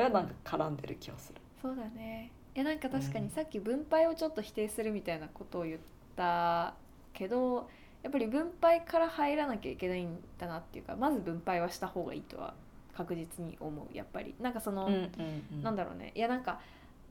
[0.00, 1.40] がなんか絡んでる気がする。
[1.60, 2.32] そうだね。
[2.54, 3.24] いやなんか確かうん。
[3.24, 5.80] にさっき分配をちょっと否定するみたいなことを言っ
[6.16, 6.74] た
[7.12, 7.68] けど
[8.02, 12.54] やっぱり分配から入らなきゃいけないんだなっていうかまず分配はした方がいいとは
[12.96, 14.34] 確実に思うやっぱり。
[14.40, 14.88] なんかその、
[15.62, 16.12] なんだろうね。
[16.14, 16.60] いやなんか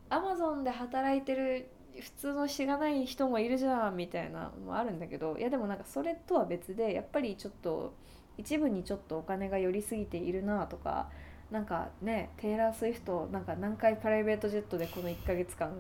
[0.10, 1.70] アマゾンで働いてる
[2.00, 7.94] 普通のしがない人もいるじゃんみたいなのもあるんだけどいやでもなんかそれとは別でやっぱりちょっと
[8.38, 11.10] 一部にちょっとお金が寄りすぎているなとか
[11.52, 15.72] なんかねテイラー・スウィフトなんか何回プライベートジェットでこの1ヶ月間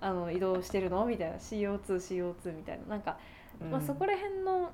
[0.00, 1.04] あの移動してるの？
[1.04, 1.36] みたいな。
[1.36, 2.86] CO2CO2 みたいな。
[2.86, 3.18] なんか、
[3.70, 4.70] まあ、そこら辺の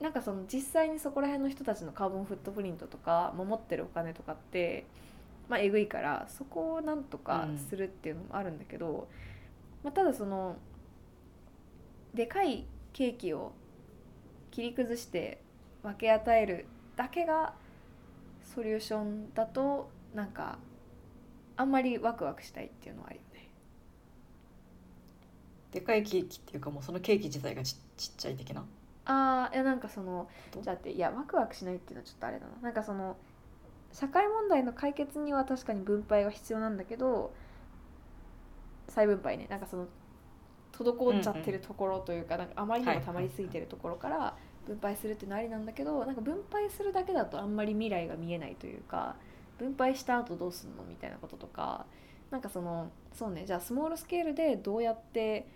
[0.00, 4.86] なんかその実際にそこら辺の人たちのカーボンフットプリントとか守ってるお金とかって
[5.48, 9.08] まあえぐいからそこをなんとかするっていうのもあるんだけど、
[9.84, 10.56] まあ、ただその
[12.14, 13.52] でかいケーキを
[14.50, 15.40] 切り崩して
[15.82, 16.66] 分け与える
[16.96, 17.54] だけが
[18.54, 20.58] ソリューションだとなんか
[21.56, 23.48] あんまりワクワクしたいっていうのはあるよね。
[25.70, 28.64] でかいケーキっていうかもうそのケーキ自体がちちっちゃい的な？
[29.04, 32.52] あーいやなんかそのどじゃあっていやワクワクしないっていうのはちょっとあれだな。
[32.62, 33.16] なんかその
[33.92, 37.32] 社会問題の解決には確かに分配は必要なんだけど
[38.88, 39.46] 再分配ね。
[39.48, 39.86] なんかその
[40.72, 44.36] 滞っちゃってるところというか,、なんかあまりにも溜まりすぎてるところから
[44.66, 49.16] 分配するっていうのはありなんだけどなんか分配するだけだとあんまり未来が見えないというか
[49.58, 51.86] 分配した後どうすんのみたいなこととか
[52.30, 55.46] なんかそのそうねじゃあスモールスケールでどうやって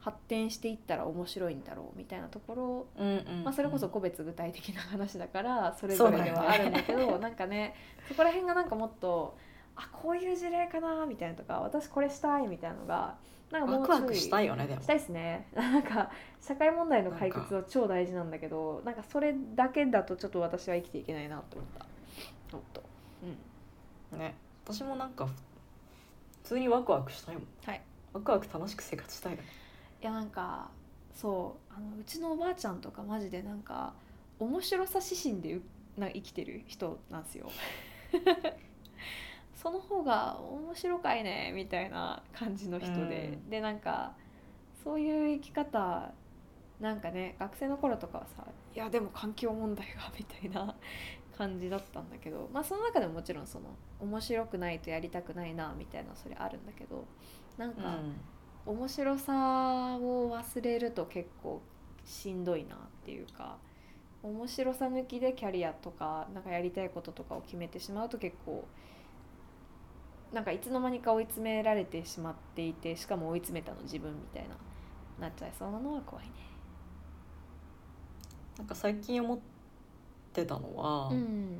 [0.00, 7.74] 発展していったら面白いんだろうみたいなところうんうんまあ、それこそ個別具体的な話だからそれぞれではあるんだけど なんかね
[8.08, 9.36] そこら辺がなんかもっと
[9.76, 13.16] あこういう事例かなみたいなとか私これしたいみたいなのが
[13.50, 14.82] なんかもワクワクしたいよねでも。
[14.82, 15.48] したいですね。
[15.54, 16.10] なんか
[16.40, 22.56] 社会問題の解決は超大事なんだけどなんかそれだけだとちょっと私は生きていけないなと思った。
[22.56, 22.82] もっと。
[24.12, 24.18] うん。
[24.18, 24.34] ね。
[24.64, 25.32] 私もなんか普
[26.44, 27.44] 通にワクワクしたいもん。
[27.64, 27.80] はい。
[28.12, 29.44] ワクワク楽しく生活したいよね。
[30.02, 30.70] いやなんか
[31.14, 31.74] そう。
[31.74, 33.94] あのうちのおばあちゃんとかマジでなんか
[34.38, 35.62] 面白さ指針でう
[35.98, 37.50] な生きてる人なんですよ
[39.60, 43.50] その方が面白かいねみたいな感じの人で、うん。
[43.50, 44.12] でなんか
[44.84, 46.12] そういう生き方
[46.80, 48.44] なんかね学生の頃とかはさ
[48.74, 50.74] 「いやでも環境問題が」みたいな
[51.36, 53.66] 感じだったんだけどまあその中でももちろんその
[54.00, 57.04] 面白くないとやりたくないなみたいなそれあるんだけど
[57.56, 57.98] なんか、
[58.64, 59.32] 面白さ
[59.96, 61.60] を忘れると結構
[62.04, 63.58] しんどいなっていうか
[64.22, 68.64] 面白さ抜きでキャリアとかなんかやりたいこととかを決めてしまうと結構
[70.32, 74.56] なんかいつの間にか追い詰められてしまっていてしかも追い詰めたの自分みたいな。
[75.18, 76.30] なっちゃいそうなのは怖いね。
[78.56, 79.38] なんか最近思っ
[80.32, 81.58] てたのは、うん。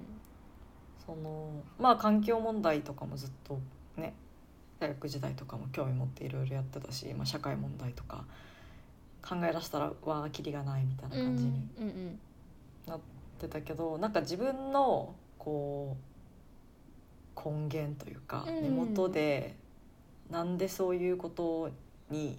[1.04, 3.58] そのまあ環境問題とかもずっと
[3.96, 4.14] ね
[4.78, 8.24] 大学時代とかも興味持っていろいろやってたし、まあ、社会問題とか
[9.22, 12.18] 考え出したらわあきりがないみたいな感じにうんうん。
[12.86, 13.00] なっ
[13.40, 16.17] てたけど、なんか自分のこう
[17.44, 18.62] 根源というかうん。
[18.62, 19.54] 根元で
[20.30, 21.70] なんでそういうこと
[22.10, 22.38] に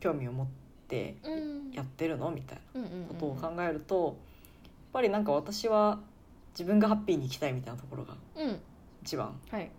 [0.00, 0.46] 興味を持っ
[0.88, 1.70] てうん。
[1.72, 3.02] やってるのみたいうんうんうん。
[3.02, 4.14] なことを考えるとやっ
[4.92, 5.98] ぱりなんか私は
[6.52, 8.60] 自分がハッピーに生きたいみたいなところがうん。
[9.02, 9.70] 一番はい。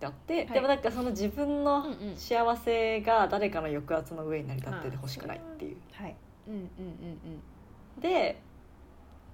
[0.00, 0.46] であって、はい。
[0.50, 2.16] でもなんかその自分のうんうん。
[2.16, 5.76] 幸せが誰かの抑圧の上に成り立っててほしくないっていう。
[5.92, 6.14] はい。
[6.46, 6.60] うんうん
[7.96, 8.00] うん。
[8.00, 8.40] で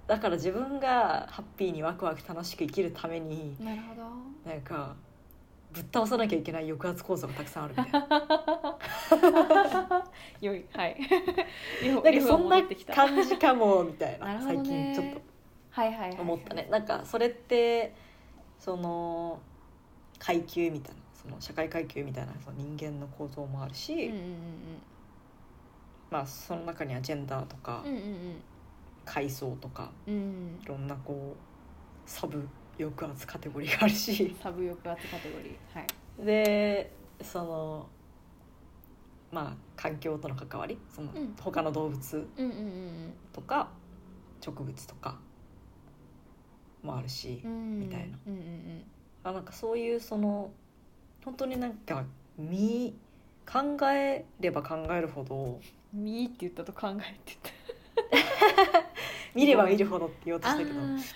[0.07, 4.01] だから自分がハッピーにワクワク楽しく生きるためにうんなるほど。
[4.49, 4.95] なんか
[5.71, 8.77] ぶっ倒さなきゃいけない抑圧構造がたくさんあるみたいな。
[10.39, 10.97] 良いはい。
[12.03, 14.25] なんかそんな感感じかもみたいな。
[14.27, 15.21] なるほど最ね近ちょっ
[15.71, 16.15] はいはいはいはい。
[16.15, 16.67] と思ったね。
[16.69, 17.93] なんかそれって
[18.59, 19.39] その
[20.19, 21.01] 階級みたいな。
[21.15, 24.81] その社会階級みたいなその人間の構造もあるし、うんうん。
[26.11, 28.43] まあその中にはジェンダーとかうんうんうん
[29.05, 30.13] 階層とかうん。
[30.13, 34.35] うんいろんなこうサブ抑圧カテゴリーがあるし。
[34.41, 35.77] サブ抑圧カテゴリー。
[35.77, 36.25] はい。
[36.25, 36.91] で
[37.21, 37.89] その
[39.31, 40.77] まあ環境との関わり。
[40.93, 41.35] そのうん。
[41.39, 42.27] 他の動物
[43.31, 43.69] とか
[44.41, 45.19] 植物とか
[46.83, 47.51] もあるしうん。
[47.51, 48.17] うんみたいな。
[48.27, 48.83] うんうんうん。
[49.23, 50.51] あなんかそういうその
[51.23, 52.03] 本当になんか
[52.37, 52.93] 見
[53.51, 55.59] 考えれば考えるほど
[55.93, 57.49] 見って言ったと考えてた
[59.35, 60.71] 見れば見るほどって言おうとしたけど、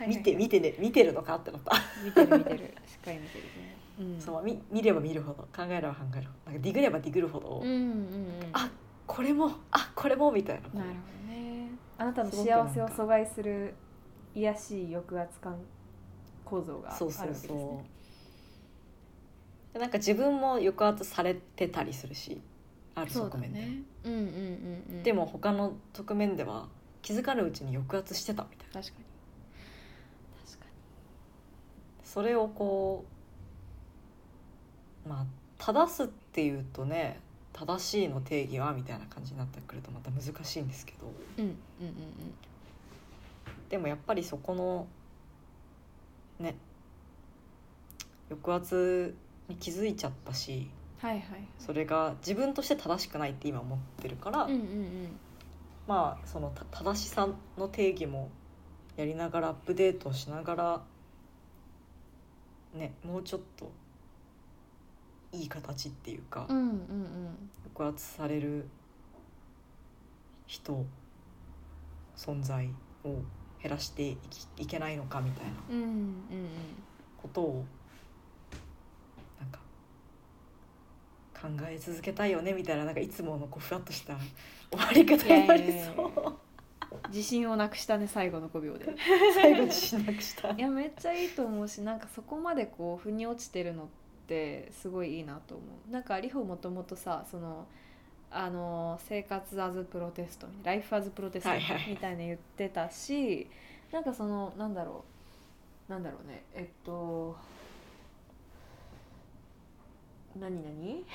[0.07, 1.71] 見て見てね見てるのかってなった、
[2.03, 2.57] 見てる見てる。
[2.57, 2.65] しっ
[3.05, 3.77] かり見てるね。
[3.99, 4.21] うん。
[4.21, 8.49] そう見見れば見るほど考えれば考えるほどなんかディグればディグるほど、うんうんうん。
[8.53, 8.69] あ
[9.07, 10.81] これもあこれもみたいな。
[10.81, 10.95] なるほ
[11.27, 11.69] どね。
[11.97, 13.73] あなたの幸せを阻害する
[14.35, 15.57] 癒やしい抑圧感
[16.45, 17.47] 構造があるそうわけですね。
[17.47, 17.83] そうそ
[19.71, 22.41] うでなんか自分も抑圧されてたりするし
[22.95, 23.81] あるそうだ側面で、ね。
[24.03, 25.03] うんうんうんうん。
[25.03, 26.67] でも他の側面では
[27.01, 28.81] 気づかぬうちに抑圧してたみたいな。
[28.81, 29.05] 確かに。
[30.45, 30.65] 確か
[32.03, 33.05] それをこ
[35.05, 35.25] うまあ
[35.57, 37.19] 正すっていうとね
[37.53, 41.07] 正しいの定義はみたいな感じになってくるとまた難しいんですけど。
[41.41, 41.95] にうんうんうん。
[43.69, 44.87] でもやっぱりそこの
[46.39, 46.55] ね
[48.29, 49.15] 抑圧
[49.47, 50.69] に気づいちゃったし
[50.99, 51.23] はいはい。
[51.59, 55.19] それが自分として正しくないって今思ってるから、うんうんうん
[55.89, 58.29] まあそのた正しさの定義も
[58.95, 60.81] やりながらアップデートしながら
[62.75, 63.71] ねもうちょっと
[65.31, 66.79] いい形っていうか、うんうんうん
[67.75, 68.67] 抑圧される
[70.45, 70.85] 人
[72.15, 72.69] 存在
[73.03, 73.15] を
[73.61, 74.17] 減らして
[74.57, 75.53] いけないのかみたいな
[77.21, 77.65] ことを
[79.39, 79.59] なんか
[81.41, 84.15] 考え続けたいよねみたいななんかいつものこうふわっとした
[84.71, 86.23] 終わり方になりそう。
[86.23, 86.31] や
[87.09, 88.85] 自信をなくしたね最後の5秒で。
[89.33, 90.51] 最後にしなくした。
[90.51, 93.87] いやめっちゃいいと思うしなんかそこまでこう腑に落ちてるのっ
[94.27, 95.91] てすごいいいなと思う。
[95.91, 97.67] なんかリホもともとさその
[98.31, 101.89] あの生活アズプロテストライフアズプロテストはいはい。
[101.89, 103.49] みたいな言ってたし、
[103.91, 105.03] なんかそのなんだろ
[105.87, 105.91] う。
[105.91, 106.43] なんだろうね。
[106.53, 107.35] えっと
[110.39, 111.05] 何何？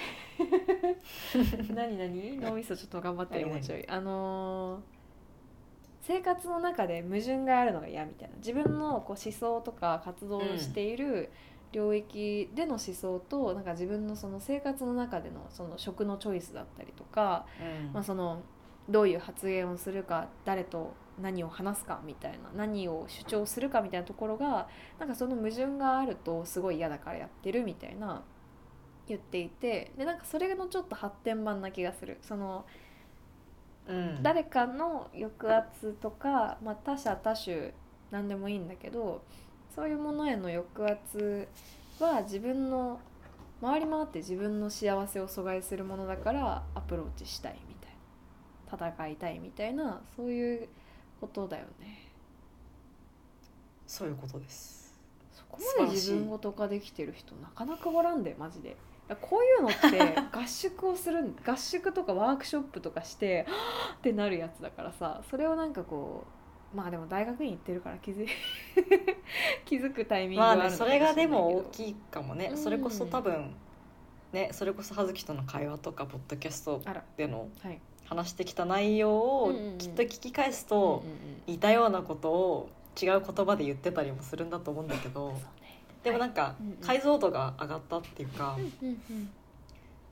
[1.75, 2.37] 何 何？
[2.39, 3.89] 脳みそちょっと頑張ってるもうちょい。
[3.89, 4.95] あのー
[6.07, 8.37] 生活の中で矛盾があるのが嫌みたいな。
[8.37, 11.31] 自分のこう思想とか活動をしている
[11.73, 17.93] 領域での思想と、なんか自分のその生活の中でのその食のチョイスだったりとか、うん。
[17.95, 18.43] まあ、その
[18.87, 24.69] どういう発言をするか誰と何を話すかみたいな何を主張するかみたいなところが
[24.99, 28.23] なんかその矛盾があるとすごい嫌だからやってるみたいな
[29.09, 32.19] 言っていてでなんかそれのちょっと発展版な気がする。
[32.23, 32.65] その
[33.87, 34.23] うん。
[34.23, 37.73] 誰かの抑圧とか、まあ、他者他種
[38.11, 39.23] 何でもいいんだけど
[39.75, 41.49] そういうものへの抑圧
[42.01, 43.01] は自分の
[43.61, 47.91] 回り回って自分の幸せを阻害するものだからアプローチしたいみたい
[48.89, 48.95] な。
[48.95, 50.69] 戦いたいみたいなそういう
[51.21, 52.09] ことだよね。
[53.87, 54.99] そういうことです。
[55.33, 58.77] そこまで自分ごと化できてる人なかなかおらんでマジで
[59.21, 63.47] こういうのって合宿をする合宿とかワークショップとかして
[63.99, 66.25] ってなるやつだからさそれをなんかこ
[66.73, 68.29] うまあでも大学院行ってるから気づい
[69.67, 72.57] 気づくタイミングまあねはあるのそれがでも大いきいかもね、うん。
[72.57, 73.55] それこそ多分
[74.33, 76.81] ねそれこそ葉月との会話とかポッドキャスト
[77.17, 77.81] でのはい。
[78.07, 81.05] 話してきた内容をきっと聞き返すうんと
[81.47, 82.69] 似たようなことを
[83.01, 85.33] 違う言葉で言ってたりもするんだと思うんだけど
[86.05, 88.57] でもなんか解像度が上がったっていうか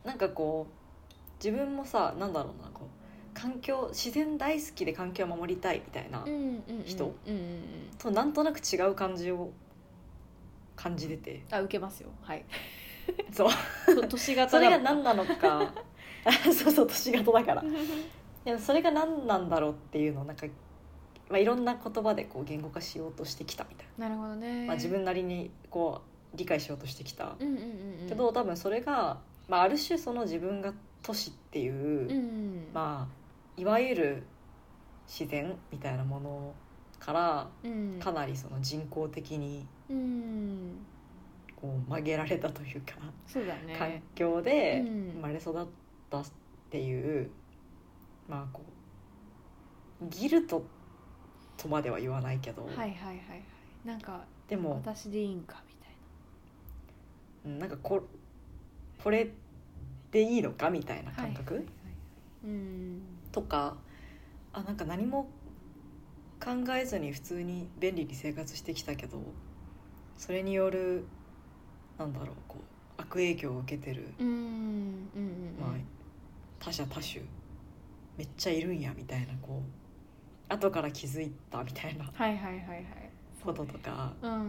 [0.05, 1.15] なんかこう
[1.45, 6.25] 自分もさなんだろうなこう環境自然大好きで環境を守りたいみたいな
[6.85, 7.15] 人
[7.99, 9.51] となんとなく違う感じを
[10.77, 11.43] 感じてて。
[11.51, 12.11] あ受けますよ。
[12.23, 12.45] はい。
[13.33, 13.95] そう。
[13.95, 15.73] と都市型それがだ何なのか。
[16.25, 17.65] あ そうそう都市型だから。
[18.45, 20.47] でもそれが何なんだろうっていうのをなんか、
[21.33, 24.11] まあ、いろんな言葉でこう言語化しようとしてきたみたいな。
[24.11, 24.61] るほどね。
[24.61, 26.03] な、まあ、自分なりにこ
[26.35, 27.37] う理解しようとしてきた。
[27.41, 27.63] うんうんうん
[28.03, 28.09] うん。
[28.09, 29.19] けど多分それが、
[29.49, 32.67] まあ、ある種その自分が都市っていう、うん。
[32.75, 34.23] まあいわゆる
[35.09, 36.55] 自然みたいなもの
[36.99, 37.99] からうん。
[37.99, 40.85] かなりその人工的にうん。
[41.57, 42.97] こう曲げられたというか、
[43.27, 43.75] そうだね。
[43.79, 45.11] 環境でうん。
[45.15, 45.67] 生まれ育っ
[46.11, 46.25] たっ
[46.69, 47.31] ていう、
[48.29, 48.61] まあこ
[50.03, 50.63] うギルト
[51.57, 53.17] とまでは言わないけど、はいはいはいはい。
[53.85, 55.93] なんかでも私でいいんかみたい
[57.47, 58.07] うんなんかこ
[59.03, 59.31] これ
[60.11, 62.55] でいいのかみたいなな感覚、はいはいはいはい。
[62.55, 63.03] うん。
[63.33, 63.77] とか
[64.53, 65.29] あなんか何も
[66.43, 69.23] 考えずに普通に便利に生活してきたけど
[70.17, 71.05] それによる
[71.99, 75.71] なんだろうこう悪影響を受けてる、うんうんうんまあ、
[76.59, 77.23] 他者多種
[78.17, 79.82] めっちゃいるんやみたいなこう
[80.53, 83.11] 後から気づいたみたいなはいはいはいはい。
[83.45, 84.13] こととか。
[84.23, 84.47] うんうんうん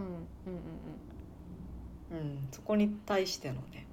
[2.11, 2.17] うん。
[2.17, 3.88] うん、そこに対してのね。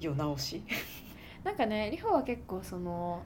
[0.00, 0.62] 世直し。
[1.44, 3.22] なんかねリホは結構その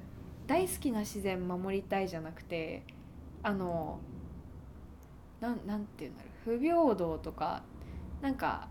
[0.46, 2.82] 大好きな自然守りたいじゃなくて
[3.42, 3.98] あの
[5.40, 6.58] なんなんていうんだろう。
[6.58, 7.62] 不平等とか
[8.20, 8.68] なんか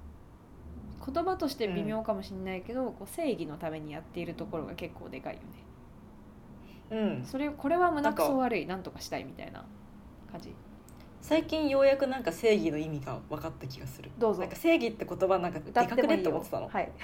[1.05, 5.47] 言葉として微妙かもしれないけど、こう正義のためにやっているところが結構でかいよね
[6.91, 7.25] うん。
[7.25, 9.65] それこれは胸くそ悪いなんとかしたいみたいな
[10.31, 10.53] 感じ。
[11.21, 14.11] 最近ようやくなんか正義の意味が分かった気がする。
[14.17, 14.41] どうぞ。
[14.41, 16.67] なんか正義って言葉なんかでかくねって思ってたの。
[16.67, 16.91] はい。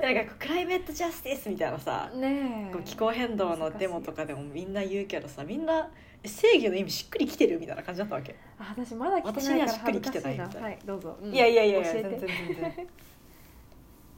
[0.00, 2.72] なんかクライメットジャスティスみたいなさ、ねえ。
[2.72, 5.90] こう気候変動のデモとかでもみんな言うけどさみんな
[6.22, 10.68] え正義の意味しっくりきてるみたいな感じだったわけ、あ私まだ来て私ないからにはしっくりきてないみたいな。
[10.68, 11.34] はいどうぞ、うん。
[11.34, 12.10] いやいやいやいや教えて。
[12.10, 12.88] 全然全然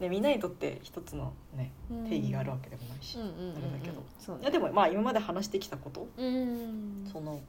[0.00, 2.08] ねみんなにとって一つのねうん。
[2.08, 3.56] 定義があるわけでもないし、うんうんうんうん。
[3.56, 4.02] あれだけど。
[4.18, 4.42] そうね。
[4.42, 6.08] いやでもまあ今まで話してきたこと。
[6.16, 7.40] うんその、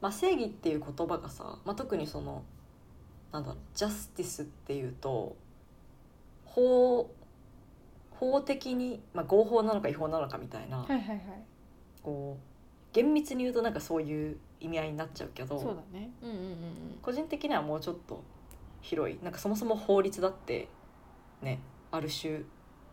[0.00, 2.42] まあ、正義っていう言葉がさ、まあ、特にその
[3.32, 5.36] なんだろうジャスティスっていうと
[6.44, 7.10] 法
[8.10, 11.20] 法的に、まあ、合法なのか違法なのかみたいな、はいはいはい。
[12.02, 16.10] こう厳密に言うとなんかそういう意味合いになっちゃうけどそうだね。
[16.22, 16.54] うんうんうん。
[17.02, 18.22] 個人的にはもうちょっと
[18.80, 19.18] 広い。
[19.22, 20.68] なんかそもそも法律だって
[21.42, 21.60] ね
[21.90, 22.42] ある種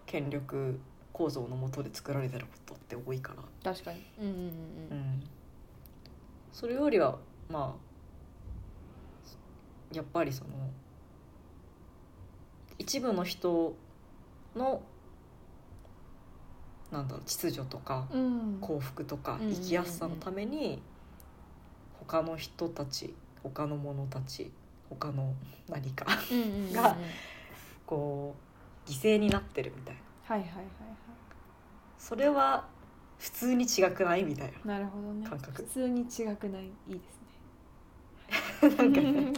[0.05, 0.79] 権力
[1.11, 4.05] 構造のもとで作られてることって多いから確かに。
[4.19, 4.45] うんうんうんう
[4.95, 5.23] ん。
[6.51, 7.17] それよりは
[7.49, 7.75] ま
[9.91, 10.49] あやっぱりその
[12.77, 13.75] 一部の人
[14.55, 14.81] の
[16.91, 18.07] なんだろう秩序とか
[18.61, 20.81] 幸福とか生きやすさのために
[21.99, 24.51] 他の人たち他の者たち
[24.89, 25.33] 他の
[25.69, 26.05] 何か
[26.71, 26.97] が
[27.93, 28.35] こ
[28.87, 30.01] う犠牲になってるみたいな。
[30.35, 30.63] はいはいはいは
[31.99, 32.65] それは
[33.19, 35.27] 普通に違くないみたいいなるほどね。
[35.27, 35.61] 感覚。
[35.61, 36.65] 普通に違くない。
[36.65, 36.99] いいで
[38.59, 38.69] すね。
[38.69, 39.33] な なんかね。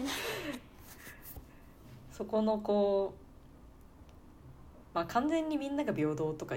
[2.14, 6.56] そこのこうまあ完全にみんなが平等とか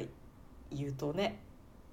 [0.71, 1.41] 言うとね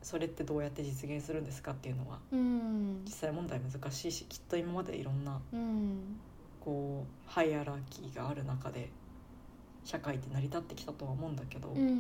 [0.03, 3.02] それってどうやって実現するんですかっていうのはうん。
[3.06, 6.19] 実際問題難しいしきっと今までいろんなうん。
[6.64, 8.90] こうハイアラキーがある中で
[9.86, 11.94] 社会って成り立ってきたとは思うんだけど、うんうんうんう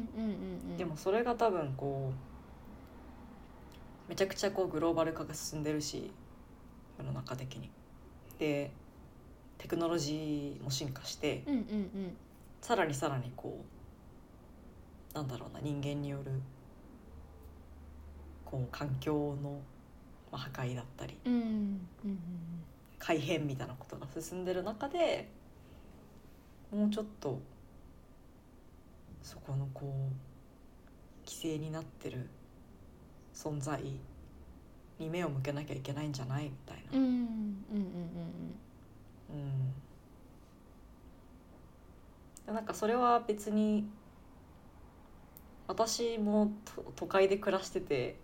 [0.73, 0.77] ん。
[0.77, 2.11] でもそれが多分こ
[4.07, 6.11] うめちゃくちゃこうグローバル化が進んでるし
[6.97, 7.69] 世の中的に。
[8.39, 8.71] で
[9.57, 12.17] テクノロジーも進化してうんうんうん。
[12.59, 13.63] さらにさらにこ
[15.13, 16.31] うなんだろうな人間による
[18.43, 19.59] こう環境の
[20.31, 21.39] まあ破壊だったりうんうん
[22.03, 22.19] うん
[22.97, 25.29] 改変みたいなことが進んでる中で
[26.71, 27.39] もうちょっと
[29.25, 32.29] そこのこう犠牲になってる
[33.33, 33.81] 存在
[34.99, 36.97] に目を向けなきゃいけないんじゃないみたいな。
[36.99, 37.17] うんうんうん
[39.31, 39.45] うん
[42.47, 43.89] うん、なんかそれは別に
[45.67, 48.19] 私もと都会で暮らしてて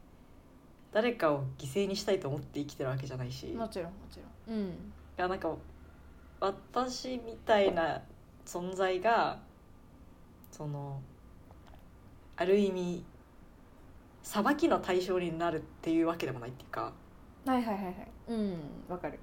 [0.94, 3.50] 誰かを犠牲にしたいと思って生きてるわけじゃないし。
[3.50, 4.56] いもちろんもちろん。
[4.56, 4.94] うん。
[5.18, 5.52] やなんか
[6.40, 8.04] 私みたいな
[8.46, 9.40] 存在が
[10.52, 11.02] その
[12.38, 13.04] ある意味
[14.24, 16.94] 裁きの対象になるっていうわけでもないっていうか。
[17.46, 17.96] はいはいはいはい。
[18.30, 18.58] うん
[18.88, 19.20] わかる。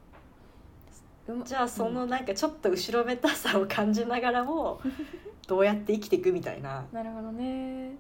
[1.44, 4.80] じゃあそのなんかちょっと後ろめたさを感じながらも
[5.46, 6.86] どうやって生きていくみたいな。
[6.90, 7.92] なるほどね。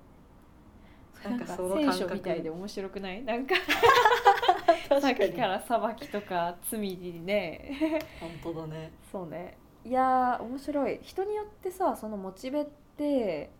[1.22, 3.22] なんんかその感覚みたいで面白くない？
[3.24, 3.54] なんか。
[5.00, 8.00] さっきから裁きとか罪にね。
[8.42, 8.92] 本当だね。
[9.12, 9.58] そうね。
[9.84, 10.98] いやー面白い。
[11.02, 12.66] 人によってさそのモチベ
[12.98, 13.50] って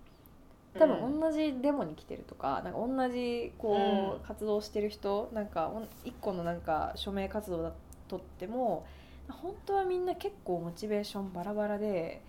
[0.78, 4.20] 多分同じデモに来てるとか,、なんか同じこう、うん。
[4.26, 5.72] 活動してる人なんか
[6.04, 7.72] 一個のなんか署名活動だ
[8.08, 8.86] とっても
[9.28, 12.20] 本当はみんな結構モチベーションバラバラで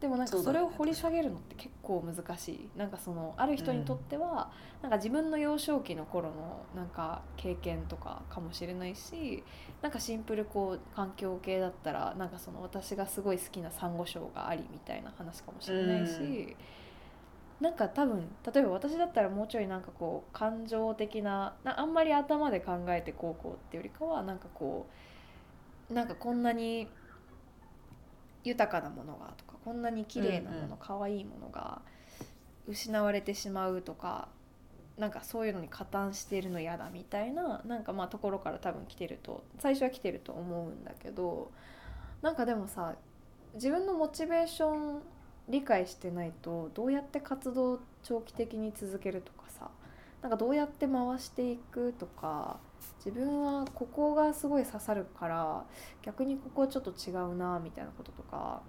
[0.00, 2.68] でもなんかそれを掘り下げるのって結構難しい。
[2.76, 4.50] なんかそのある人にとっては、
[4.82, 9.42] なんか自分の幼少期の頃のなんか経験とかかもしれないし
[9.80, 16.56] なんかシンプルこう環境系だったらなんかその私がすごい好きなサンゴ礁がありみたいな話かもしれないし、うん。
[17.60, 24.86] なんか多分例えば私だったらもうちょいなんかこう感情的ななあんまり頭で考えてこうこうっていうよりかはなんかこ
[25.90, 26.88] うなんかこんなに
[28.42, 30.76] 豊かなものがとかこんなに綺麗なもの、うんうん。
[30.78, 31.80] 可愛いものが
[32.66, 34.28] 失われてしまうとか
[34.98, 41.50] なんかそういうのに加担しているの嫌だみたいななんかまあところから多分来てると最初は来てると思うんだけど
[42.22, 42.94] なんかでもさ
[43.54, 45.02] 自分のモチベーション
[45.48, 49.70] 理解してないとどうやって活動を長期的に続けるとかさ
[50.22, 52.58] なんかどうやって回していくとか
[53.04, 55.64] 自分はここがすごい刺さるから
[56.02, 58.62] 逆にここちょっと違うなみたいなこととか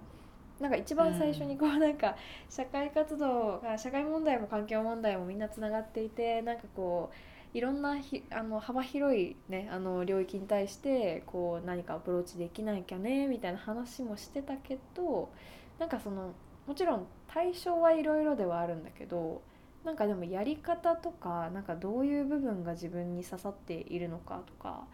[0.60, 2.16] なんか一番最初にこうなんか
[2.48, 15.30] 社会活動が社会問題も環境問題もみんなつながっていてなんかこういろんなひあの幅広い、ね、あの領域に対してこう何かアプローチできないきゃねみたいな話もしてたけど
[15.78, 16.32] なんかその
[16.66, 19.42] もちろん対象はいろいろではあるんだけど
[19.84, 24.84] なんかでもやり方とかなんかどういう部分が自分に刺さっているのかとか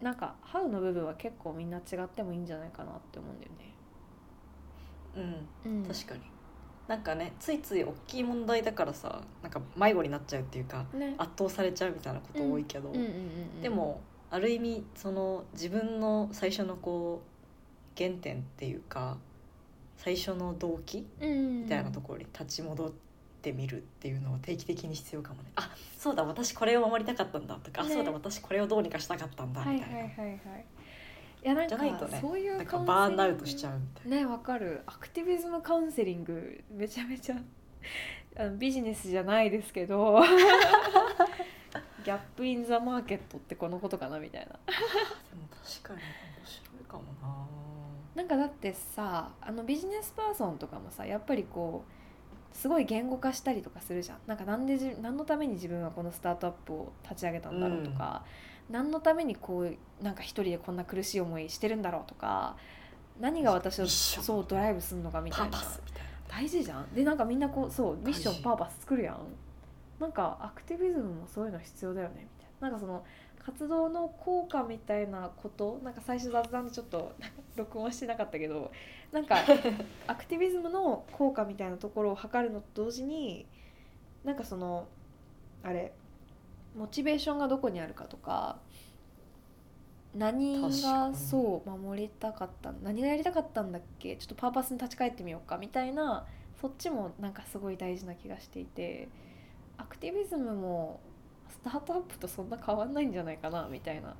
[0.00, 3.71] なんか「ハウの部分は結構みんな違ってもいいんじゃないかなって思うんだよね。
[5.16, 5.72] うん。
[5.78, 6.20] うん、確かに。
[6.88, 11.14] なんかねついつい大きい問題だからさなんか迷子になっちゃうっていうかね。
[11.16, 12.92] 圧倒されちゃうみたいなこと多いけど、
[13.62, 19.16] でもある意味その自分の最初のこう原点っていうか
[19.96, 22.90] 最初の動機みみたいなところに立ち戻っ
[23.40, 25.50] てみるっていうのは定期的に必要かもね。
[25.56, 30.38] あそうだ私これを守りたかったんだとか、あねそうだ私これをどうにかしたかったんだはいみたいな、はいはいはいい
[31.42, 34.16] やなんかじゃないとねそういうなんかバーンアウトしちゃうみたいな。
[34.18, 34.82] ねわかる。
[34.86, 37.36] アクティビズムカウンセリングめちゃめちゃ
[38.38, 40.20] あのビジネスじゃないですけど
[42.04, 44.46] ギャップインザマーケットってこのことかなみたいな。
[44.46, 44.56] で
[45.36, 47.46] も確かに面白いかもな。
[48.14, 51.84] なんかだってさあのビジネスパーソンとかもさやっぱりこ
[52.52, 54.18] うすごい言語化したりとかするじゃん。
[54.26, 58.24] なんかなんでじ何のために自分はこのスタートアップを立ち上げたんだろうとか、
[58.70, 62.56] 何のためにこうなんか一人でこんな苦しい思いしてるんだろうとか
[63.20, 65.58] 何が私をそうドライブするのかみたいな。
[66.28, 66.94] 大事じゃん。
[66.94, 69.18] でなんかみんなこうそうミッションパーパス作るやん。
[70.00, 72.26] なんかアクティビズムもそういうの必要だよね。
[72.38, 72.70] みたいな。
[72.70, 73.04] なんかその
[73.44, 77.12] 活動の効果みたいなことなんか最初雑談でちょっと
[77.56, 78.70] 録音してなかったけど
[79.10, 79.36] なんか
[80.06, 83.46] アクティビズムの効果みたいなところを測るのと同時に
[84.24, 84.86] なんかその
[85.64, 85.92] あれ
[86.76, 88.58] モチベーションがどこにあるかとか
[90.14, 96.26] 何がそう守りたかった何がやりたかったんだっけちょっとパーパスに立ち返ってみようかみたいな
[96.60, 99.08] そっちもなんかすごい大事な気がしていて
[99.78, 101.00] アクティビズムも
[101.48, 104.14] スタートアップとそんな変わんないんじゃないかなみたいな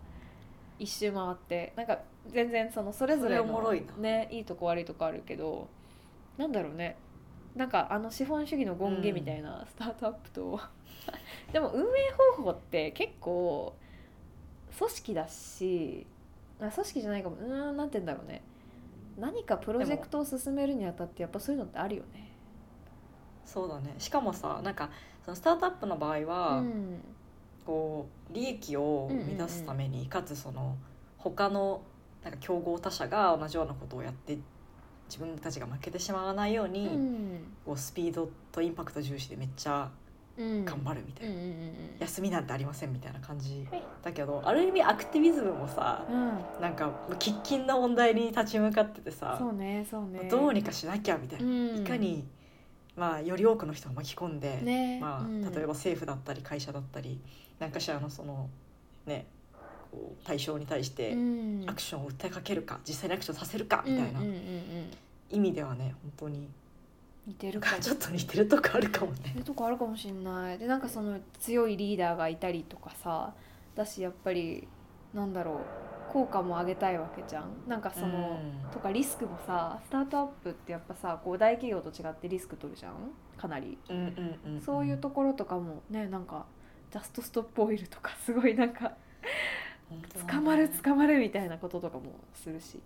[0.78, 1.98] 一周回ってなんか
[2.28, 5.68] 全然そのそれぞれのねいいとこ悪いとこあるけど
[6.38, 6.96] なんだろうね。
[7.54, 10.58] なんかあの資本主義の権限みたいなスタートアップと、
[11.52, 11.84] でも運営
[12.36, 13.74] 方法って結構
[14.76, 16.06] 組織だし
[16.60, 17.36] あ組織じゃないかも。
[17.36, 18.42] うーんなんて言うんだろうね。
[19.18, 22.30] 何かプロジェクトを進めるにあたってやっぱそういうのってあるよね。
[23.44, 23.94] そうだね。
[23.98, 24.90] しかもさなんか
[25.24, 27.00] そのスタートアップの場合は、うん。
[27.64, 30.76] こう利益を生み出すために、かつその
[31.16, 31.82] 他の
[32.24, 34.36] なんか競合他社が同じようなことをやって
[35.06, 37.40] 自分たちが負けてしまわないように、うん。
[37.64, 40.01] こうスピードとインパクト重視でめっちゃうん
[40.38, 43.64] 頑張るみたいな、うんうんうん休みなんてありませんみたいな感じ
[44.02, 46.14] だけどある意味アクティビズムもさうん。
[46.14, 50.28] うんなんか喫緊な問題に立ち向かっててさそうねそうね。
[50.28, 51.76] どうにかしなきゃみたいな、うん。
[51.76, 52.24] いかに、
[52.96, 55.42] まあ、より多くの人を巻き込んで、ねまあうん。
[55.42, 57.20] 例えば政府だったり会社だったり
[57.60, 58.48] 何かしらのその
[59.06, 59.26] ね
[60.24, 61.64] 対象に対してうん。
[61.68, 64.90] アクションを訴えかけるか実際にアクションさせるかみたいなうんうんうんうん。
[65.30, 66.48] 意味ではね本当に
[67.26, 67.72] 似てるか。
[67.72, 69.18] も ちょっと似てるとこあるかもね。
[69.24, 70.58] そういうとこあるかもしんない。
[70.58, 73.32] でなんかその強いリーダーがいたりとかさ
[73.74, 74.68] だしやっぱり
[75.14, 75.60] なんだろ
[76.08, 77.50] う効果も上げたいわけじゃん。
[77.66, 78.70] なんかその、うん。
[78.70, 82.94] とかリスクもさスタートアップってやっぱさこう大企業と違ってリスク取るじゃん。
[83.36, 86.46] かなり、うんうんうんそういうところとかもねなんか
[86.92, 88.92] ジャストストップオイルとかすごいなんか
[90.28, 92.04] 捕まる捕まるみたいなこととかも
[92.34, 92.80] するし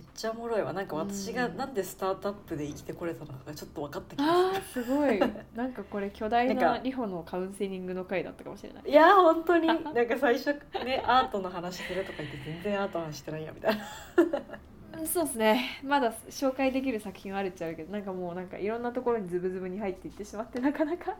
[0.00, 0.72] めっちゃおもろいわ。
[0.72, 1.56] なんか私がうん。
[1.58, 5.20] なんでスタートアップで生きてこれたのかがちょっと分かった気があーすごい。
[5.54, 8.82] なんかこれ巨大なリホのカウンセリングの回だったかもしれない。
[8.82, 9.66] するいやー本当に。
[9.66, 10.54] なんか最初
[10.84, 13.84] ねアートの話するとか言って全然アートの話してないやみたいな。
[14.22, 15.80] うんそうですね。
[15.84, 21.16] まだ紹介できる作品はあるっちゃあるけどなんかもうなんかいろんなところにズブズブに入っていってしまってなかなか。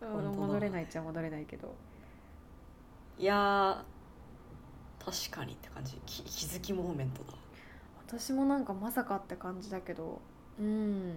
[0.00, 1.74] 戻れないっちゃ戻れないけど。
[3.18, 6.00] いやー確かにって感じ。
[6.06, 7.34] き気づきモーメントだ
[8.08, 10.20] 私もなんかまさかって感じだけど。
[10.58, 11.14] うん。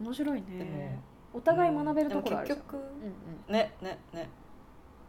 [0.00, 1.00] 面白いでね
[1.32, 2.58] もお互い学べるところあるじゃん。
[2.58, 2.78] うん
[3.48, 3.52] うん。
[3.52, 4.28] ねねね。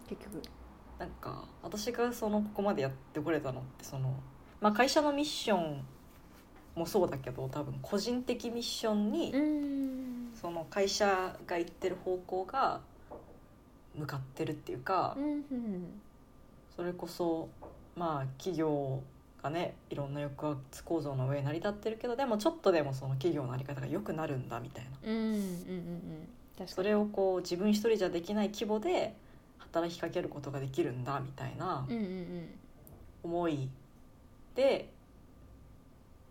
[0.08, 0.42] 結局。
[1.00, 4.14] なんか私がそのここまでやってこれたのってその、
[4.62, 5.84] まあ、会社のミッション
[6.76, 10.32] もそうだけど多分個人的ミッションに、うん。
[10.40, 12.82] その会社が行ってる方向が
[13.96, 16.02] 向かってるっていうか、うんうん。
[16.76, 17.50] それこそ
[17.96, 19.02] まあ企業
[19.42, 24.92] がねいろんな抑圧構造の上に成り立ってるけどでもちょっとでもその企業の在り方が良くなるんだみたいな。
[25.04, 26.28] うんうんうん
[26.66, 29.16] それをこう自分一人じゃできない規模で
[29.60, 31.86] 働きかけることができるんだみたいな
[33.22, 33.70] 思い
[34.56, 34.90] で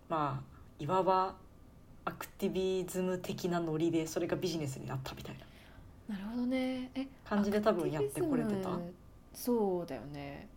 [0.08, 1.36] まあいわば
[2.04, 5.36] アクティビズム的なノリでそれがビジネスになったみたい
[6.08, 6.16] な。
[6.16, 6.90] なるほどね。
[6.94, 8.70] え感じで多分やってこれてた。
[9.32, 10.48] そうだよね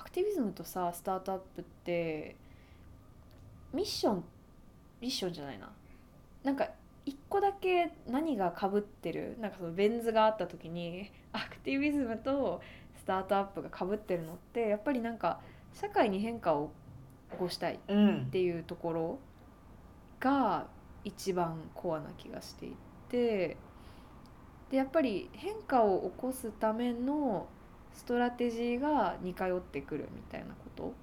[0.00, 2.34] アクティビズムとさスタートアップって
[3.74, 4.24] ミッション
[5.02, 5.70] ミッションじゃないな。
[6.42, 6.70] なんか
[7.04, 12.62] 一個だけ何がかぶってるなんかそのベン図があった時にアクティビズムと
[12.96, 15.40] スタートアップがかぶってるのってやっぱりなんか
[15.74, 16.70] 社会に変化を
[17.32, 19.18] 起こしたいっていうところ
[20.18, 20.66] が
[21.04, 22.74] 一番コアな気がしてい
[23.10, 23.58] て
[24.70, 27.48] でやっぱり変化を起こすための
[28.00, 30.94] ストラテジーが似通ってくるみたいなこと？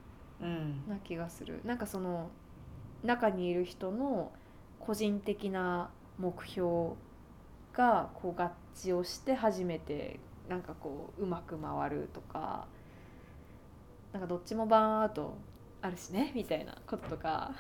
[0.41, 0.82] うん。
[0.90, 1.61] な気がする。
[1.64, 2.32] なんかその
[3.03, 4.32] 中にいる人の
[4.80, 6.95] 個人的な目標
[7.72, 10.19] がこう合致をして初めて
[10.49, 12.65] なんかこううまく回るとか
[14.11, 15.38] なんかどっちもバーンアウト
[15.84, 17.52] あるしねみたいなこととか。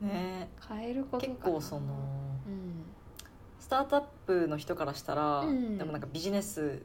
[0.00, 0.48] ね。
[0.68, 1.82] 変えること結構その
[2.46, 2.84] うん。
[3.58, 5.78] スタートアップの人からしたら、うん。
[5.78, 6.82] でもなんかビジネス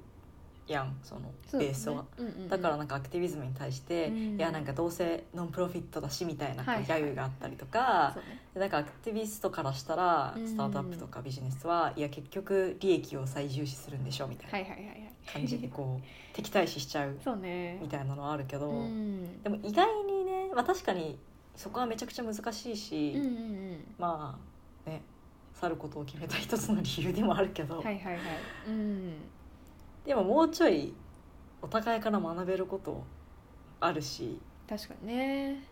[0.73, 1.21] やんその
[1.53, 2.05] ベースは。
[2.17, 2.49] うんうんうん。
[2.49, 4.17] だからなんかアクティビズムに対して、うん。
[4.37, 8.39] いやなんかどうせノンプロフィットだしみたいなこうはいギャグがあったりとか、そうね。
[8.53, 15.13] でなんかアクティビストからしたらうんスタートアップとかビジネスは、いや結局利益を最重視するんでしょみたいはいなはいはいはい。
[15.33, 16.05] 感じでこう
[16.35, 17.79] 敵対視しちゃうそうね。
[17.81, 19.41] みたいなのはあるけど、うん。
[19.43, 21.17] でも意外にね、まあ、確かに
[21.55, 23.95] そこはめちゃくちゃ難しいし、うんうんうん。
[23.97, 24.39] ま
[24.87, 25.01] あね
[25.59, 28.19] 去ることを決めた一つの理由でもあるけど、はいはいはい。
[28.67, 29.13] うん
[30.05, 30.93] でももうちょい
[31.61, 33.03] お互いから学べること
[33.79, 35.63] あるし、確かにね。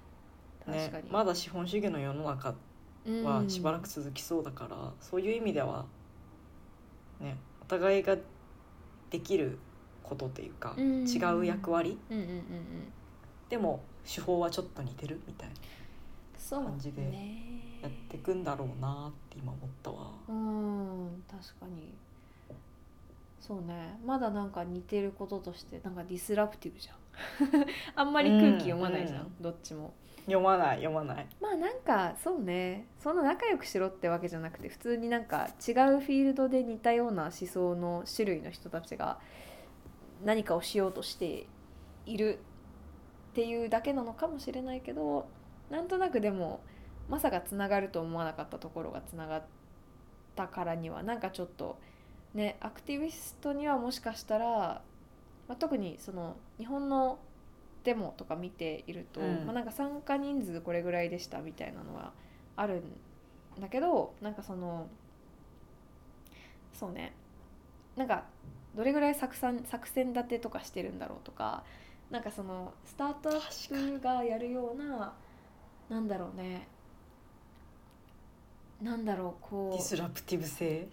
[0.66, 2.56] 確ねかに、まだ資本主義の世の中
[3.06, 3.24] うん。
[3.24, 5.86] はしばらく続きそうだから、そういう意味では、
[7.20, 8.18] ね、お互いが
[9.10, 9.58] できる
[10.04, 11.08] ことというか、うん。
[11.08, 12.44] 違う役割うんうんうんうん。
[13.50, 15.56] でも手法はちょっと似てるみたいな
[16.38, 20.12] そう感じでねやっていくんだろうなって今思ったわ。
[20.28, 21.94] うん確かに
[23.48, 23.98] そうね。
[24.06, 26.98] まだなんか似てることとしてなんかディスラプティブじゃん。
[27.96, 29.94] あんまり空気読まないじゃん、うんどっちも。
[30.26, 31.28] 読まない読まない。
[31.40, 32.86] まあなんかそうね。
[33.00, 39.20] そんな仲良くしろってわけじゃなくて普通になんか違うフィールドで似たような思想の種類の人たちが
[40.26, 41.48] 何かをしようとして
[42.06, 42.40] いる
[43.32, 45.30] っていうだけなのかもしれないけど
[45.70, 46.62] なんとなくでも
[47.08, 49.44] まさかつながると思わなかったところがつながっ
[50.36, 51.78] たからにはなんかちょっと
[52.38, 54.84] ねアクティビストにはもしかしたら、ま
[55.50, 57.20] あ、特にその日本の
[57.84, 59.46] デモとか見ていると、うん。
[59.46, 62.14] まあ、なんか参加人数これぐらいでしたみたいなのは
[62.56, 62.82] ある
[63.58, 64.88] んだけどなんかその
[66.74, 67.14] そうね
[67.96, 68.26] なんか
[68.76, 71.64] どれぐらい作戦作戦立てとかしてるんだろうとか
[72.12, 75.14] なんかそのスタートアップがやるような
[75.90, 76.68] なんだろうね
[78.88, 79.72] なんだろうこう。
[79.74, 80.88] ディスラプティブ性？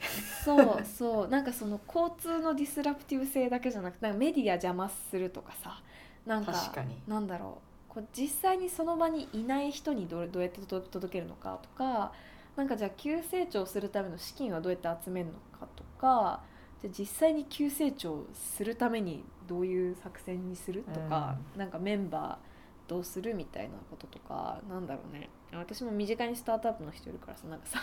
[0.45, 1.29] そうそう。
[1.29, 5.81] なんかその交通のディスラプティブ性だけじゃなくてなんかメディア邪魔するとかさ
[6.27, 7.01] なんか確かに。
[7.07, 7.59] なんだろ
[7.91, 7.95] う。
[7.95, 12.13] こう実際にその場にいない人にどうどうやって届届けるのかとか
[12.57, 16.43] なんかじゃあ急成長するための資金はどうやって集めるのかとか
[16.83, 27.79] じゃあ実際に急成長するためにどういう作戦にするとか、なんかメンバーどうするみたいなこととかなんだろうね私も身近にスタートアップの人いるからさなんかさ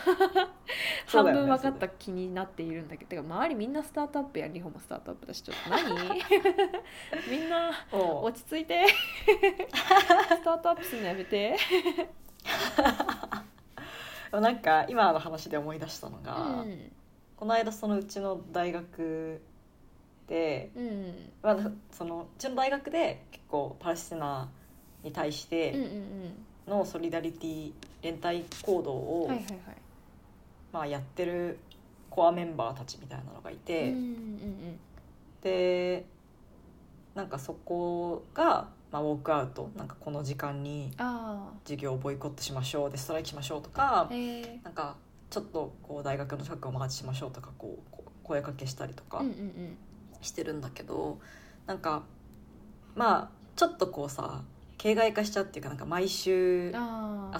[1.07, 6.19] 半分分かった気になっているんだけどてか周りみんなスタートアップや日本もスタートアップだしちょっと 何？
[7.29, 8.85] みんなお落ち着いて。
[8.87, 11.57] スタートアップするのやめて。
[14.31, 16.91] なんか今の話で思い出したのが、うん。
[17.35, 19.41] この間そのうちの大学
[20.27, 21.31] で、うん。
[21.41, 24.49] まあ、そのうちの大学で結構パレスチナ
[25.03, 27.71] に対しうんうんてのソリダリティ
[28.01, 29.59] 連帯行動を、うんはいはいはい。
[30.71, 31.59] まあ、やってる
[32.09, 34.79] コアメンバーたちみたいなのがいて、うんうん
[35.41, 36.05] で
[37.15, 44.95] なんかそこが、まあ、ウォークアウトなんかこの時間にあ授業をボイコットしましょうでストライキしましょうとかえなんか
[45.31, 49.77] ちょっとこう大学の近くをマーチしましょうとかこう声かけしたりとかうんうんうん。
[50.21, 51.17] してるんだけど、
[51.65, 52.03] なんか
[52.95, 54.43] まあちょっとこうさ
[54.81, 56.73] 形骸化しちゃうっていうかなんか毎週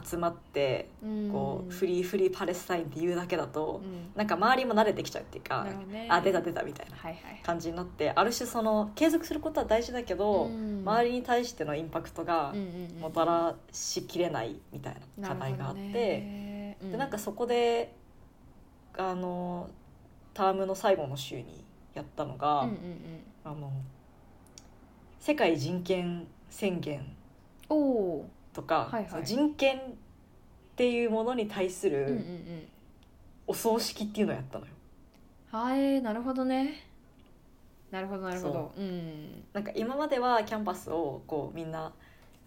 [0.04, 0.90] 集まって
[1.32, 4.12] こうフリーフリーパレスタインっていうだけだとうん。
[4.16, 5.66] なんか周りも慣れてきちゃうっていうか
[6.10, 6.98] あ出た出たみたいな
[7.42, 12.54] 感じになってある種その継続することは大事だけど、うん周りに対してのインパクトが
[13.00, 17.94] もたらしきれないみたいな課題があって、でなんかそこで
[18.98, 19.70] あの
[20.34, 21.64] タームの最後の週に
[21.94, 22.68] やったのが、
[23.44, 23.72] あの
[25.20, 27.06] 世界人権宣言
[27.74, 27.76] お
[28.20, 29.10] おとか、はいはい。
[29.10, 29.82] その人権っ
[30.76, 32.68] ていうものに対すーうんうんうるん。
[33.48, 34.72] お葬式っていうのをやったのよ。
[35.52, 36.86] はいなるほどね。
[37.92, 38.72] なるほどなるほど。
[38.76, 38.84] そう。
[38.84, 39.44] ん。
[39.54, 41.92] なんか今まではキャンパスをこうみんな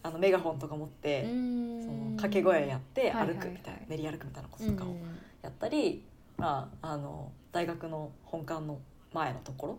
[0.02, 1.86] あのメガホンとか持って、うそん。
[1.86, 3.36] の掛け声やってはいはいはい。
[3.36, 4.94] 歩くみたいな、練り歩くみたいなことうんとかを
[5.42, 6.02] やったり、
[6.36, 8.78] まあ、あの大学の本館の
[9.12, 9.78] 前のところ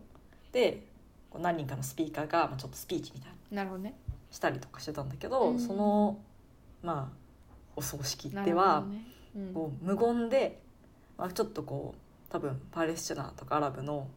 [0.52, 0.82] で
[1.30, 3.56] こう何人かのスピーカーが、まあ、ちょっとスピーチみたいな。
[3.56, 3.94] なるほどね
[4.36, 5.58] したりとかしてたんだけど、うん。
[5.58, 6.18] その
[6.82, 7.16] まあ
[7.74, 9.06] お葬式なでは、ね。
[9.34, 9.54] うん。
[9.54, 10.60] こう無言で、
[11.16, 14.08] まあ、ちょっとこう多分パレスチナとかアラブの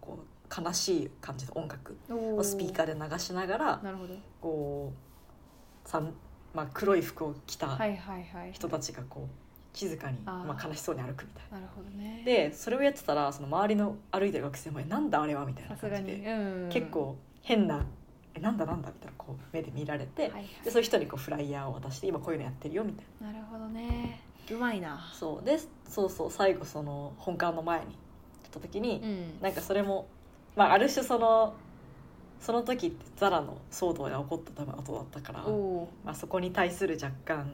[0.00, 4.14] こう悲しい感じの音楽おをスピーカーで流しながらなるほど。
[4.40, 4.92] こ
[5.84, 6.14] うさん、
[6.54, 7.78] まあ、黒い服を着た
[8.52, 11.58] 人たちがこう静かにまあ、悲しそうに歩くみたいな。
[11.58, 12.22] なるほどね。
[12.24, 16.68] でそれをやってたらその周りの歩いてる学生も「えなんだあれは?」みたいな感じで、うん。
[16.70, 17.84] 結構変な
[18.40, 20.46] 「えなんだなんだ?」みたいなこう目で見られて、はいはい。
[20.64, 23.32] でそういう人にこうフライヤーを渡して「今こういうのやってるよ」みたいな。
[23.32, 24.20] なるほどね。
[24.50, 24.98] うまいな。
[25.12, 25.44] そう。
[25.44, 25.58] で
[25.88, 27.96] そうそう最後その本館の前に
[28.42, 29.40] 来た時に、うん。
[29.40, 30.06] なんかそれも、
[30.56, 31.54] まあ、ある種その
[32.40, 35.44] その時ってザラの騒動が起こった多分後だったから、
[36.04, 37.52] まあ、そこに対する若干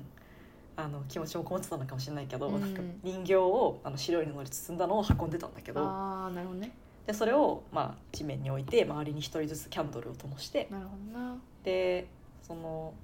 [0.77, 2.61] あの気持ちもこもってたのかもしれないけど、うん。
[2.61, 6.73] なんか人形をあの白い布に包んだのを運んでたんだけどああなるほどね
[7.07, 11.37] でそれを、まあ、地面に置いて周りに一人ずつキャンドルを灯してなるほどな。
[11.63, 12.07] で
[12.43, 12.95] その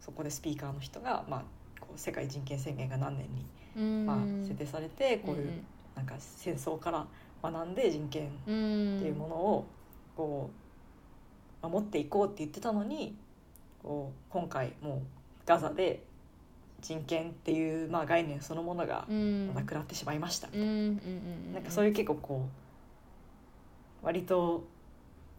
[0.00, 1.42] そこでスピーカーの人が、まあ、
[1.80, 3.46] こう世界人権宣言が何年に、
[3.76, 4.06] うん。
[4.06, 4.16] まあ、
[4.46, 5.66] 制定されてこういう、ん
[5.96, 7.06] なんか戦争から
[7.42, 9.66] 学んで人権ってうんいうものを
[10.16, 10.50] こ
[11.62, 13.16] う守っていこうって言ってたのに
[13.82, 15.00] こう今回もう
[15.44, 16.04] ガザで
[16.80, 19.54] 人権っていう、まあ、概念そのものがうん。
[19.54, 20.70] なくなってしまいました、うんうんう
[21.50, 21.52] ん。
[21.54, 22.67] なんかそういう結構こう
[24.08, 24.66] 割と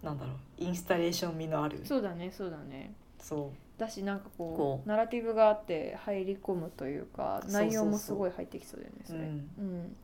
[0.03, 1.81] なんだろうインスタレーション味のある。
[1.83, 2.93] そうだねそうだね。
[3.19, 9.19] そだしなんかこうナラティブがあって入り込むというか内容もすごい入ってきそうだよねそれ。
[9.21, 9.25] うん。
[9.25, 9.95] うん。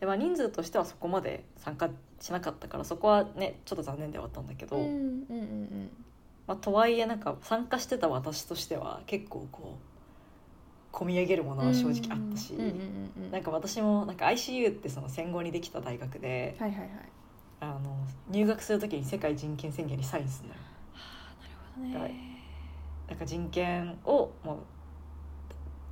[0.00, 5.90] で、まあ、人数としてはそこまで参加しなかったからそこはねちょっと残念ではあったんだけど、うんうんうん
[6.46, 9.76] まあ、とはいえなんか参加してた私としては結構こ
[10.92, 12.68] う込み上げるものは正直あったし、うんうん。
[12.68, 12.76] うん
[13.24, 16.88] うんなんか私もなんか ICU ってその戦後にできた大学で、はいはいはい
[17.60, 17.96] あの
[18.30, 20.60] 入学する時に世界人権宣言にサインするのよ
[21.88, 22.12] なるほどはい。
[22.12, 22.36] ね
[23.08, 24.64] なんか人権をも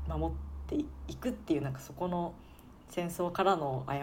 [0.09, 0.36] う守っ
[0.66, 0.77] て
[1.09, 2.35] いくっていうなんかそこの
[2.91, 3.95] 戦争からの過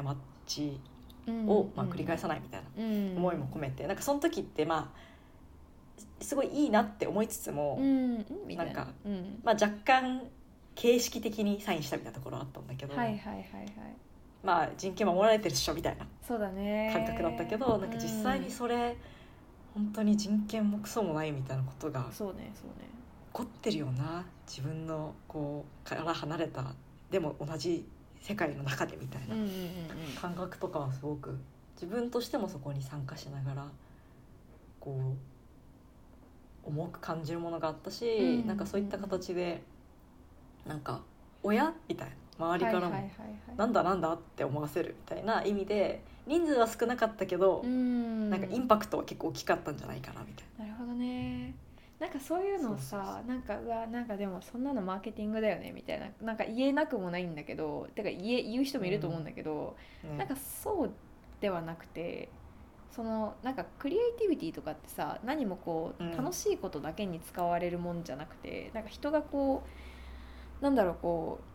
[0.46, 0.80] ち
[1.28, 8.26] を、まあ、繰り返さないみたいな思いも込めて、なんかその時ってまあすごいいいなって思いつつも、うん
[8.56, 9.40] なんかうん。
[9.44, 10.22] まあ、若干
[10.76, 13.68] 形式的にサインしたみたいなところはあったんだけど、はいはいはいはい
[14.44, 16.92] まあ人権守られてるっしょみたいなそうだね。
[16.94, 18.96] 感覚だったけど、なんか実際にそれ、
[19.74, 22.90] 本当に人権もクソもないみたいなことがそうねそうね。
[23.34, 24.26] 起こってるよな。
[24.48, 26.74] 自分のこうから離れた
[27.10, 27.88] でも同じ
[28.20, 29.68] 世界の中でみたいなうんうんうんうん。
[30.20, 31.38] 感覚とかはすごく
[31.76, 33.68] 自分としてもそこに参加しながら
[34.80, 35.16] こ
[36.66, 38.48] う重く感じるものがあったし、うん。
[38.48, 39.62] なんかそういった形で
[40.66, 41.02] なんか
[41.44, 43.10] 親みたいな周りからも、
[43.56, 48.30] なんだなんだって思わせるみたいな意味で人数は少なかったけど、うん。
[48.30, 50.66] なんかインパクトは結構大きかったんじゃないかなみたいな。
[50.66, 51.54] るほどね。
[52.00, 60.10] なんかそういうのをさなんかうわなんかでもそんなのマーケティングだよねみたいななんか言えなくもないんだけどてか言え言う人もいると思うんだけど、な。
[60.12, 60.18] ね。
[60.18, 60.92] なんかそう
[61.40, 62.30] ではなくて
[62.92, 66.18] そのなんかクリエイティビティとかってさ何もこううん。
[66.18, 69.64] 楽しいことだけに使われるもんじゃなくて、なんか人がこ
[70.60, 71.51] うなんだろうこう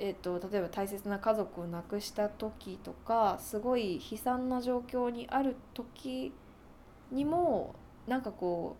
[0.00, 6.34] えっと例えば大切な家族を亡くした時とかすごい悲惨な状況にある時
[7.12, 8.78] にもなんかこ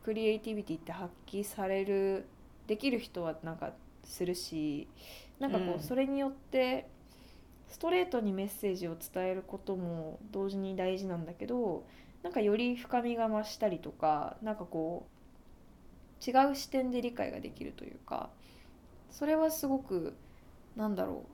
[0.00, 2.26] うクリエイティビティって発揮される
[2.66, 3.72] できる人はなんか
[4.04, 4.88] するし
[5.38, 5.82] なんかこうん。
[5.82, 6.90] うそれによって
[7.68, 11.86] ストレートにメッセージを伝えることも同時に大事なんだけど
[12.22, 18.30] なんかより深みが増したりとかなんかこう違う視点で理解ができるというか
[19.10, 20.14] それはすごく
[20.76, 21.30] なんだろう。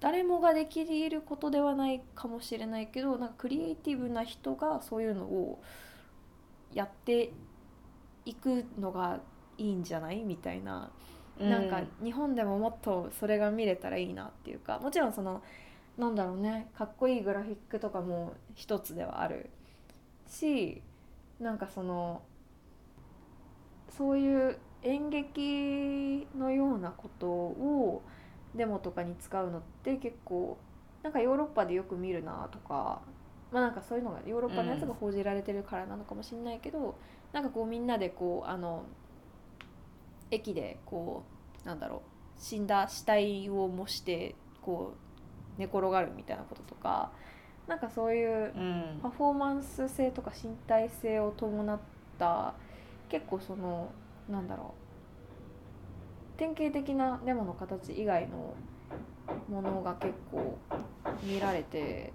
[0.00, 5.62] 誰もができることではないかもしれないけどなんかクリエイティブな人がそういうのを
[6.74, 7.32] やって
[8.26, 9.20] いくのが
[9.56, 10.22] いいんじゃない？
[10.22, 10.90] みたいな。
[11.38, 14.78] なんか日本でももっとそれが見れたらいいなっていうか。
[14.78, 15.42] もちろんその
[15.96, 16.68] なんだろうね。
[16.76, 19.48] かっこいいグラフィックとかも一つではある
[20.28, 20.82] し
[21.40, 22.22] なんかその
[23.96, 28.02] そういう演劇のようなことを
[28.54, 30.58] デモとかに使うのって結構
[31.02, 33.02] なんかヨーロッパでよく見るなとか
[33.50, 36.96] まあなんかそういうのがヨーロッパのやつが報じられてるからなのかもしれないけど、
[37.32, 38.84] なんかこうみんなでこうあの
[40.30, 41.22] 駅でこ
[41.64, 42.02] うなんだろ
[42.36, 44.94] う死んだ死体を模してこ
[45.56, 47.12] う寝転がるみたいなこととか
[47.68, 49.00] なんかそういううん。
[49.02, 51.78] パフォーマンス性とか身体性を伴っ
[52.18, 52.54] た
[53.08, 53.92] 結構その
[54.28, 54.74] なんだろ
[56.36, 56.38] う。
[56.38, 58.54] 典型的なデモの形以外の
[59.48, 60.58] ものが結構
[61.22, 62.12] 見られて。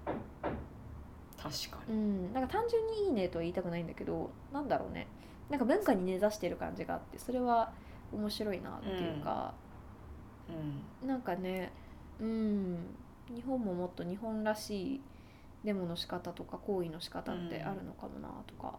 [1.40, 1.94] 確かに。
[1.94, 2.32] うん。
[2.32, 5.06] なんか単純にいいねとは言いたくないんだけどなんだろうね。
[5.48, 7.72] なんか文化に根ざしてる感じがあってそれは
[8.12, 9.54] 面白いなっていうか、
[11.02, 11.08] うん。
[11.08, 11.72] なんかね
[12.20, 12.78] うん。
[13.34, 15.00] 日本ももっと日本らしい
[15.64, 18.78] デモの仕方とか行為の仕方ってあるのかもなとか、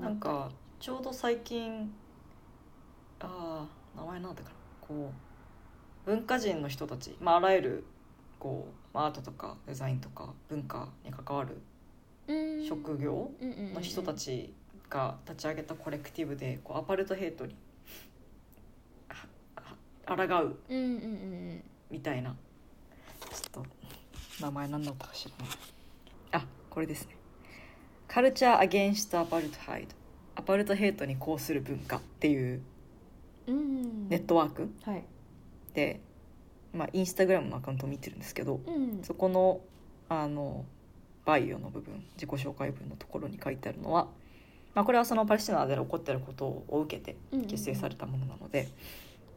[0.00, 0.50] なんか
[0.84, 1.90] ちょうど最近
[3.18, 3.66] あ
[3.96, 5.10] あ名前なんだかなこ
[6.04, 7.84] う文化人の人たち、まあ、あらゆる
[8.38, 11.62] こうまあアートとかデザインとか文化に関わる
[12.28, 12.66] うん。
[12.66, 14.52] 職業の人たち
[14.90, 17.56] が立ち上げたコレクティブでこうアパルトヘイトに
[20.06, 20.56] 抗う
[21.90, 22.36] みたいな
[23.32, 23.66] ちょっと
[24.38, 26.42] 名前何だったかしらない。
[26.42, 27.16] あこれですね
[28.06, 29.94] 「カルチャー・アゲンスト・アパルトハイド」
[30.36, 32.60] アパルトヘイトに抗する文化っていう
[33.46, 35.04] ネットワークはい。
[35.74, 36.00] で、
[36.72, 39.02] まあ、インスタグラムのアカウントを見てるんですけどうん。
[39.02, 39.60] そこの
[40.08, 40.64] あの
[41.24, 44.08] バイオの部分自己紹介文のところに書いてあるのは、
[44.74, 47.16] まあ、これはそのパレスチナで起こっていることを受けて
[47.48, 48.68] 結成されたものなので、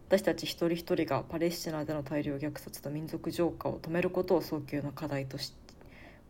[0.09, 5.53] 私たち一人一人がパレスチナでの大量虐殺と民族浄化を止めることを早急な課題とし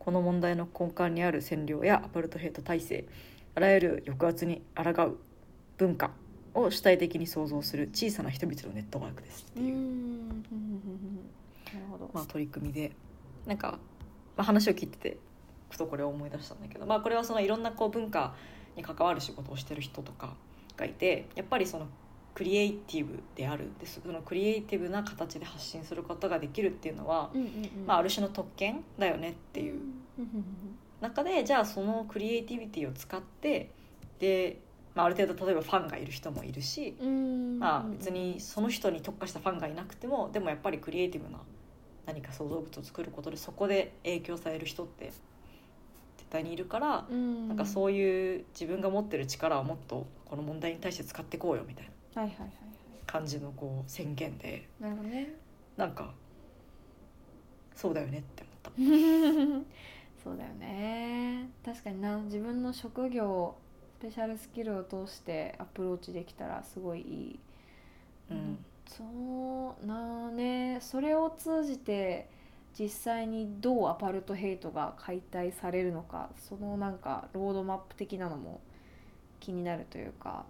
[0.00, 3.04] この問題の根幹にある占領やアパルトヘイト体制
[3.58, 5.18] あらゆる抑圧に抗う
[5.78, 6.12] 文化
[6.54, 9.76] を主体的に創造する小さな人々のネットワークですっていう、
[12.14, 12.92] まあ、取り組みで。
[13.46, 13.80] なんか、
[14.36, 15.16] まあ、話を聞いてて
[15.70, 18.36] ふとこれを思い出したんだけど、まあ、これはそのいろんなこう文化
[18.76, 20.34] に関わる仕事をしてる人とか
[20.76, 21.88] がいてやっぱりその
[22.34, 27.30] クリエイティブであるでそのクリエイティブな形で発信することができるっていうのは、
[27.86, 29.80] まあ、ある種の特権だよねっていう
[31.00, 33.70] 中でじゃあそのクリエイティビティを使って
[34.18, 34.60] で、
[34.94, 37.58] まあ、ある程度例えばファンがいる人もいるし、うん。
[37.58, 41.38] まあ、別にその人に特化したファンがいなくてもでもやっぱりクリエイティブな
[42.06, 45.12] 何か創造物を作ることでそこで影響される人って
[46.16, 47.48] 絶対にいるから、うん。
[47.48, 52.50] なんかそういう自分が持ってる力をもっとこの問題に対して使っていこうよみたいなはいはいはい
[53.06, 55.34] 感じのこう宣言ではいなるほどね。
[55.76, 56.12] なんか
[57.74, 59.64] そうだよねって思った。
[60.28, 61.48] そうだよね。
[61.64, 62.18] 確かにな。
[62.18, 63.56] 自分の職業
[63.98, 67.40] スペシャルスキルを通してアプローチできたらすごいいい。
[68.30, 68.58] うん。
[68.86, 69.04] そ
[69.82, 70.78] うなね。
[70.82, 72.28] それを通じて
[72.78, 78.60] 実際にどうアパルトヘイトが解体されるのかそのなんかロードマップ的なのも
[79.40, 80.44] 気になるというか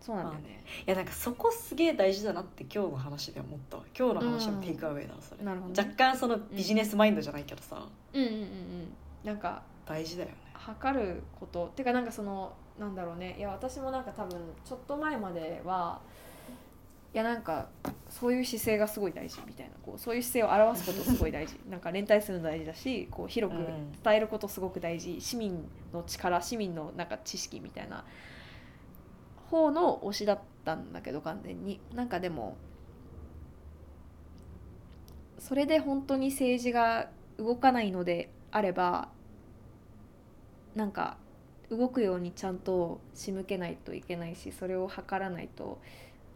[0.00, 3.82] そうなんだよね、いやなんかそこすげえ大事だなって今日の話で思ったわ。
[3.96, 5.82] 今日の話のテイクアウェイだそれ、なるほどね。
[5.82, 8.22] 若干そのビジネスマインドじゃないけどさ、うん。
[8.22, 8.48] うんうんうん
[9.24, 10.36] なんか大事だよね。
[10.54, 11.66] 測ること。
[11.66, 13.36] っていうかなんかそのなんだろうね。
[13.38, 16.00] いや私もなんか多分ちょっと前までは
[17.12, 17.68] いやなんか
[18.08, 21.60] そういう姿勢がすごい大事みたいなこうそういう姿勢を表すことすごい大事。
[21.68, 23.58] なんか連帯するの大事だしこう広く
[24.02, 28.04] 伝えることすごく大事、市民の力市民のなんか知識みたいな
[29.50, 31.80] 方の推しだったんだけど完全に。
[31.94, 32.56] なんかでも
[35.38, 39.08] それで本当に政治が動かないのであれば
[40.74, 41.16] なんか
[41.70, 45.80] 動くようにちゃんと仕向けないといけないしそれを測らないと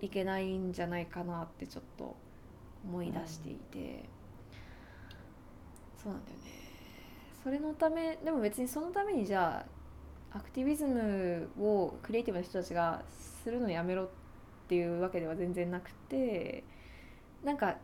[0.01, 2.17] いけないんじゃないかなってちょっと
[2.85, 4.05] 思い出していて、
[6.03, 6.43] そうなんだよね。
[7.43, 9.74] それのためでも別にそのためにじゃあ
[10.35, 13.03] アクティビズムをクリエイティブな人たちが
[13.43, 14.09] するのやめろっ
[14.69, 16.65] ていうわけでは全然なくて
[17.45, 17.77] なんか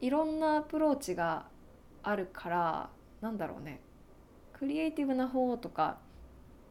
[0.00, 1.46] いろんなアプローチが
[2.04, 2.90] あるから
[3.20, 3.80] なんだろうね
[4.52, 5.98] クリエイティブな方とか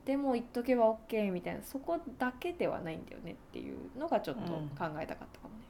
[0.05, 4.57] でも言っとけば OK みたいなそこだけではないんだよねっていうのがちょっと考
[5.01, 5.65] えたかったかもね。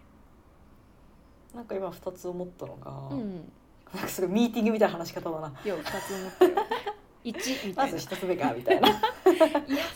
[1.55, 3.51] なんか今2つ思ったのが、うん、
[3.91, 6.51] なんかすごいミーティングみたいな話し方だなよう2つ思ったよ。
[7.33, 7.99] 1みたまいな。
[7.99, 8.89] ず1つ目がみたいな。
[8.89, 8.97] いや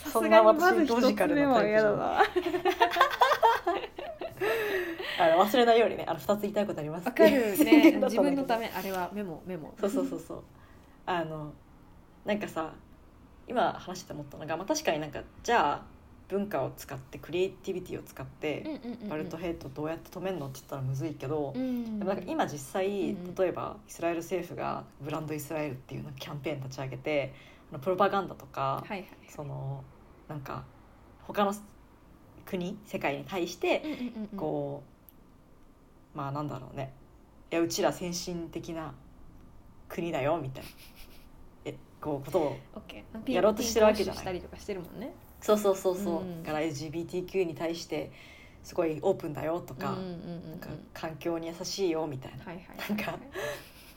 [0.04, 1.84] さすがにそんなまず私ロジ1カルつ目はなタイプじゃん。
[1.84, 2.24] 嫌だな。
[5.20, 7.06] あの忘れないようにねあの2つ言いたいことあります。
[7.06, 7.58] わかるね。
[7.58, 8.06] だったんだけど。
[8.08, 9.42] 自分のためあれはメモ。
[9.46, 9.74] メモ。
[9.80, 10.44] そうそうそうそう。
[11.06, 11.54] あの
[12.26, 12.72] なんかさ
[13.48, 15.82] 今話して思ったのが、まあ、確かになんかじゃあ
[16.32, 19.10] 文化を使ってクリエイティビティを使って、うんうんうんうん。
[19.10, 22.00] バルトヘイトどうやって止めるのって言ったらむずいけど、うん。
[22.00, 22.92] でもなんか今実際、う
[23.22, 23.36] んうん。
[23.36, 27.34] 例えばイスラエル政府がブランドイスラエルっていうなんかキャンペーン立ち上げて
[27.72, 29.08] あのプロパガンダとか、はいはい。
[29.28, 29.84] その
[30.30, 30.64] なんか
[31.24, 31.54] 他の
[32.46, 34.38] 国世界に対してうんうんうんうん。
[34.38, 34.84] こ
[36.16, 36.94] う、まあなんだろうね。
[37.52, 38.94] いやうちら先進的な
[39.90, 40.70] 国だよみたいな。
[41.66, 42.58] えこうことを
[43.28, 44.42] やろうとしてるわけじゃない
[45.42, 46.44] そうそうそうそう、うん。
[46.44, 48.12] だから LGBTQ に対して
[48.64, 52.46] すごいオープンだよとか,、なんか環境に優しいよみたいな。
[52.46, 52.90] はいはいはい。
[52.90, 53.20] なんか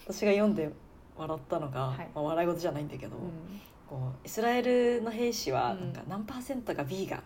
[0.07, 0.71] 私が読んで
[1.16, 2.09] 笑ったのが、はい。
[2.15, 3.31] まあ、笑い事じゃないんだけど、うん。
[3.89, 5.93] こうイスラエルの兵士はうんなん。
[5.93, 7.23] か何パーセントがビーガン？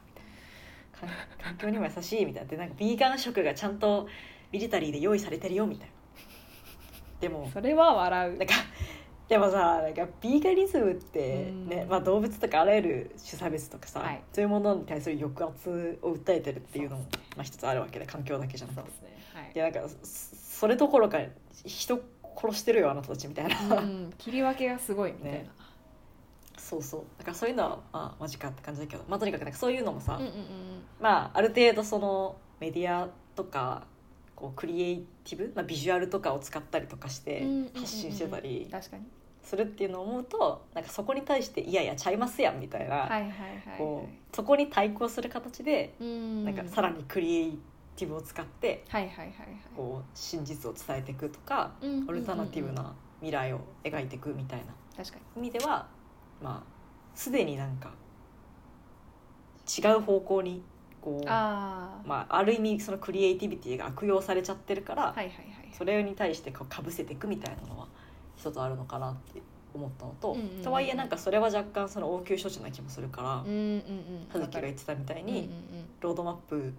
[1.01, 2.49] みたいな、か環境にも優しいみたいな。
[2.51, 4.09] でなんかビーガン食がちゃんと
[4.51, 5.95] ミリタリーで用意されてるよみたいな。
[7.20, 8.39] でもそれは笑う。
[8.39, 8.55] なんか
[9.29, 11.89] でもさなんかビーガニズムってね、うん。
[11.91, 14.23] まあ、動物とかあらゆる種差別とかさ、はい。
[14.33, 17.09] そういうものに対する抑圧を訴えてるっていうのもね。
[17.37, 19.05] まあ、一つあるわけで環境だけじゃなくて。
[19.05, 19.19] ね。
[19.35, 19.53] はい。
[19.55, 21.19] いやなんかそそれどころか
[21.65, 22.01] 人
[22.43, 25.51] 殺してるよあなたたちみたいな、うん、 切り分けがすごいみたいな、ね。
[26.57, 27.03] そうそう。
[27.19, 30.35] だからそういうのはあマジかって感じだけど、まあ、とにかくなんかそういうのもさ、うんうんうん
[31.01, 33.87] まあある程度そのメディアとか
[34.35, 37.73] こうクリエイティブ、まあ、ビジュアルとかを使ったりとかしてうんうんうんうん。
[37.75, 38.69] 発信してたり。
[38.71, 39.05] 確かに
[39.49, 43.09] するっていうのを思うとなんかそこに対して「いやいやちゃいますやん」みたいな、
[44.33, 46.45] そこに対抗する形で、うん。
[46.45, 47.59] なんかさらにクリエイ
[47.97, 48.85] ティブを使って
[50.15, 51.73] 真実を伝えていくとか、
[52.07, 54.66] オルタナティブな未来を描いていくみたいな。
[54.97, 55.43] 確かに。
[55.45, 55.89] 意味では
[56.43, 57.91] まあすでになんか
[59.66, 60.62] 違う方向に
[61.01, 65.35] こうああ、まあ、ある意味そのクリエイティビティが悪用されちゃってるから、はいはいはい
[65.70, 67.87] それに対してこうかぶせていくみたいなのは
[68.39, 69.43] 一つあるのかなって
[69.74, 73.82] 思ったのと、うんうんうんとはいえなんかそれは若干その応急処置な気もするからうんうんうん。
[74.28, 75.44] 葉月が言ってたみたいに、うんうん
[76.01, 76.73] ロードマップ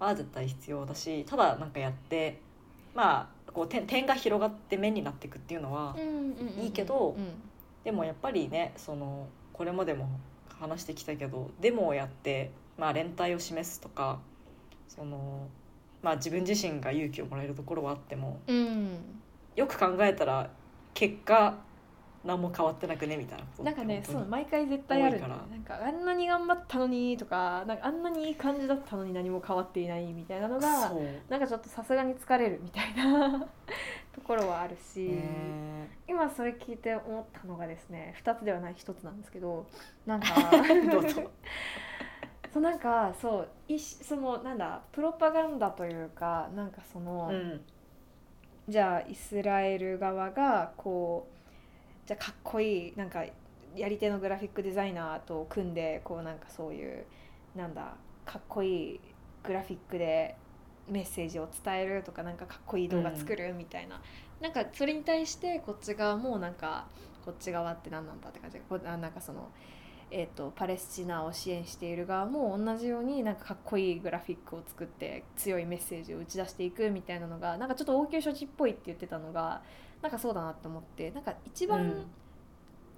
[0.00, 2.40] は絶対必要だしただなんかやって
[2.92, 6.62] まあこう点点が広がって面になっていくっていうのは、うん。
[6.62, 7.28] いいけどうん。
[7.84, 10.08] でもやっぱりねそのこれまでも
[10.58, 14.18] 話してきたけどデモをやって、まあ、連帯を示すとか
[14.88, 15.48] その、
[16.02, 18.98] まあ、自分自身が勇気をもらえるところはあってもうん。
[19.54, 20.50] よく考えたら
[20.94, 21.54] 結果
[22.24, 23.16] 何も変わってなくね？
[23.16, 23.64] みたいな。
[23.64, 30.92] なんかねそう毎回絶対あるなんかあんなに頑張ったのにとかなんかあんなにいい感じだったのに何も変わっていないみたいなのが
[31.28, 33.46] なんかちょっとさすがに疲れるみたいな
[34.14, 35.74] ところはあるし、ね
[36.06, 39.66] 今それ聞いて思ったのがですね2つではない1つなんですけど
[40.06, 40.26] なんか
[42.52, 47.60] そうなんかそういしそのなんだプロパガンダというかなんかその、うん
[48.68, 53.24] じゃあイスラエル側がこうじゃあかっこいいなんか
[53.76, 57.04] やり手のグラフィックデザイナーと組んでこうなんかそういう
[57.54, 59.00] なんだかっこいい
[59.42, 60.36] グラフィックで
[60.88, 64.02] メッセージを伝えるとかなんかかっこいい動画作るみたいな、
[64.40, 66.86] なんかそれに対してこっち側もなんか
[67.24, 69.48] こっち側って何なんだって感じでこあなんかその。
[70.10, 79.62] えーと、パレスチナを支援している側も同じようになんかかっこいいグラフィックを作って強いメッセージを打ち出していくみたいなのがなんかちょっと応急処置っぽいって言ってたのが
[80.02, 82.06] なんかそうだなって思ってなんか一番、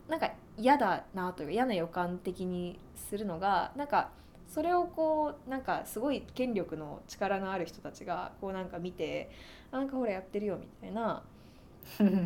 [0.08, 4.10] なんか嫌だなというか嫌な予感的にするのがなんか
[4.48, 9.30] それをこうなんかすごい権力の力のある人たちがこうなんか見て
[9.72, 11.22] なんかほらやってるよみたいな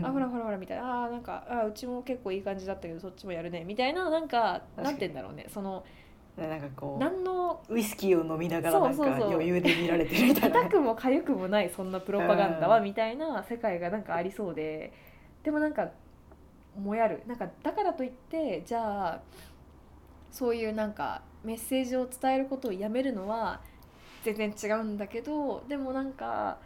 [0.03, 1.05] あほらほらほらみたいな。
[1.05, 3.65] あなんかあうちも結構いい感じだったけどそっちもやるね。
[3.65, 5.47] みたいななんかなんて言うんだろうね。
[5.49, 5.85] その
[6.37, 10.61] なんかこう何のウイスキーを飲みながらなんか余裕で見られてるみたいな。
[10.61, 14.93] 痛くも痒くもないそんなプロパガンダはみたいな世界がなんかありそうで。
[15.43, 15.91] でもなんか
[16.79, 17.23] もやる。
[17.27, 19.21] なんかだからといってじゃあ
[20.31, 23.61] そういうなんかメッセージを伝えることをやめるのは
[24.23, 26.59] 全然違うんだけどでもなんか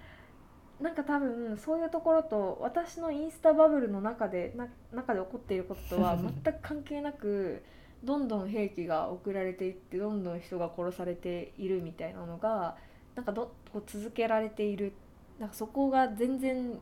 [0.81, 7.63] なんか多分そういうところと私のインスタバブルの中でな中で起こっていることとは 全く関係なく
[8.03, 12.77] どんどん兵器が送られていってどんどん人が殺されているみたいなのが
[13.15, 14.93] なんかどこう続けられている。
[15.39, 16.79] なんかそこが全然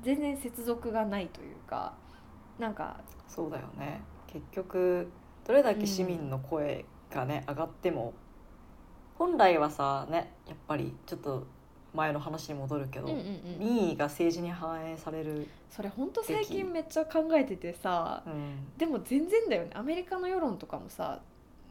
[0.00, 1.94] 全然接続がないというか
[2.58, 4.00] なんかそうだよね。
[4.28, 5.10] 結局
[5.44, 8.14] どれだけ市民の声がね、うん、上がっても
[9.16, 11.46] 本来はさねやっぱりちょっと
[11.94, 19.70] 前の話に戻るけど、うんうんうん、民意が政治に反映されるそれ本当最近めっちゃ考えててさ、うん、でも全然だよね。
[19.74, 21.20] アメリカの世論とかもさ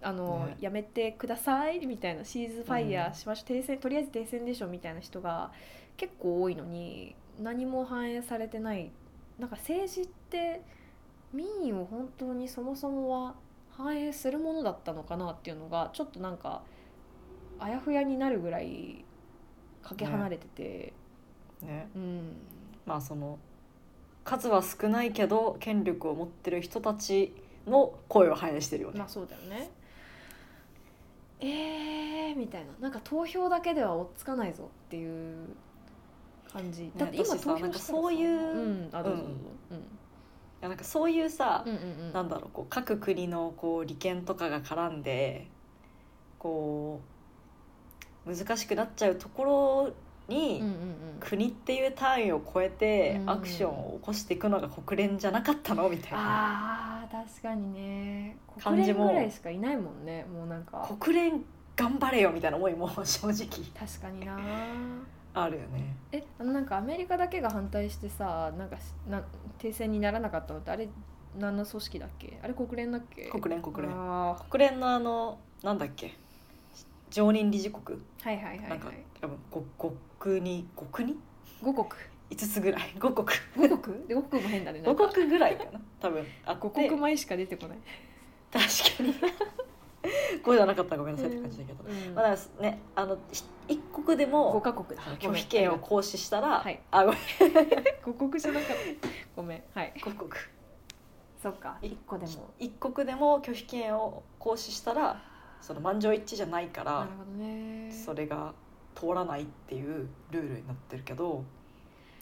[0.02, 5.52] あの、ね、やめてくださいみたいなシーズファイヤーしましょう、うん、停戦とりあえず停戦でしょみたいな人が
[5.98, 8.92] 結構多いのに何も反映されてない。
[9.40, 10.62] なんか政治って
[11.34, 13.36] 民意を本当にそもそもは
[13.72, 16.62] 反映するものだったのかなっていうのがちょっとなんか
[17.60, 19.04] あやふやになるぐらい
[19.82, 20.94] かけ離れてて、
[21.62, 21.68] ね。
[21.68, 22.22] ね、うん、
[22.86, 23.38] まあその
[24.24, 27.34] 数は少ないけど権力を持ってる人たち
[27.68, 29.00] の声を反映してるよね。
[29.00, 29.70] まあそうだよね。
[31.40, 32.72] えー、みたいな。
[32.80, 35.48] なんか投票だけでは追っつかないぞっていう
[36.52, 39.34] 感じ、だって今投票そういう、うん、あどうぞどうぞ、
[39.72, 39.82] うん、い
[40.62, 45.48] やなんかそういうさ、うんうんうん、なんだろうこう各国のこう利権とかが絡んで
[46.38, 47.11] こう
[48.26, 49.94] 難しくなっちゃうところ
[50.28, 50.64] に、
[51.20, 55.90] 国っていう単位を超えてアクションを起こしていくのが国連じゃなかったの？
[55.90, 56.18] みたいな。
[56.20, 58.38] あ確かにね。
[58.62, 60.88] 国連ぐらいしかいないもんねもうなんか。
[61.00, 61.44] 国連
[61.76, 63.48] 頑張れよみたいな思いも 正直。
[63.78, 64.38] 確かにな。
[65.34, 65.96] あるよね。
[66.12, 68.78] えあのなんかアメリカだけが反対してさなんか
[69.10, 69.24] な
[69.58, 70.90] 停戦にならなかったのってあれ
[71.38, 72.40] 何の組織だっけ？
[72.44, 73.30] あれ国連だっけ？
[73.30, 73.96] 国連国連。
[74.50, 76.14] 国連のあのなんだっけ？
[77.12, 78.00] 常任理事国？
[78.24, 81.16] はいはいはい、はい、なんか多分5国に？5国
[81.62, 82.02] 5国。
[82.32, 82.82] 5つぐらい。
[82.98, 83.28] 5国。
[83.68, 84.08] 5国？
[84.08, 85.80] で5国も変だね5国ぐらいかな。
[86.00, 87.78] 多分あ5国前しか出てこない。
[88.52, 89.14] 確かに。
[90.42, 93.18] こうじゃなかったらごめんなさいって感じだけど、うん、まあねあの
[93.68, 95.06] 一国でも5カ国だ。
[95.20, 97.20] 拒否権を行使したら、はい、あごめん。
[98.04, 99.08] 5国じゃなかった。
[99.36, 99.64] ごめん。
[99.76, 99.94] はい。
[99.98, 100.32] 5国。
[101.44, 101.78] そっか。
[101.82, 102.54] 1個でも。
[102.58, 105.22] 一国でも拒否権を行使したら
[105.62, 108.54] その満場一致じゃないからなるほど、ね、それが
[108.96, 111.44] 通らないっていうルールになってるけど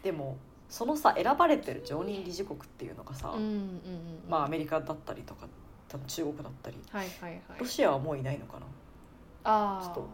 [0.03, 0.37] でも
[0.69, 3.69] そのさ選ばれてる常任理事国っていうのがさ、うんうんうん、
[4.29, 5.47] まあアメリカだったりとか
[5.87, 8.65] 多分中国だったり、はいはいはい、ロシアはもういないのかな。
[9.45, 10.09] ああちょっと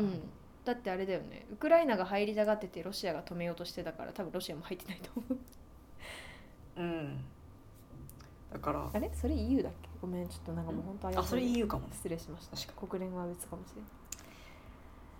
[0.00, 0.20] うん。
[0.64, 1.46] だってあれだよね。
[1.52, 5.36] ウクライナが入りたがっててロシアが止めようとしてたから多分ロシアも入ってないと思う。
[6.80, 7.24] うん。
[8.52, 9.10] だからあれ？
[9.14, 9.88] それ EU だっけ？
[10.02, 11.86] ごめんちょっとなんかもう本当あそれ EU かも。
[11.92, 12.72] 失礼しました。
[12.72, 13.70] 国連は別かもし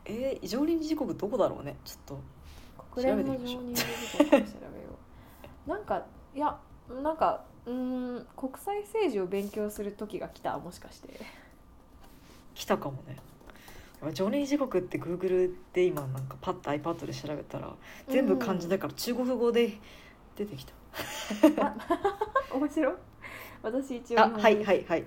[0.09, 1.77] れないえー、常任理事国どこだろうね。
[1.85, 2.21] ちょっと。
[2.91, 3.85] 国連の常任理事
[4.19, 4.43] 国調べよ
[5.67, 5.71] う。
[5.71, 6.05] なんか
[6.35, 6.59] いや
[7.01, 11.21] なんかうん国際政治を勉強する時が来たもしかして。
[12.57, 13.19] 来たかもね。
[14.15, 17.73] 常任理事国って Google で今なんかパッと iPad で調べたら
[18.09, 19.75] 全部漢字だから中国語で
[20.35, 20.73] 出てきた、
[22.53, 22.95] 面白い
[23.63, 25.05] 私一応あはいはいはい。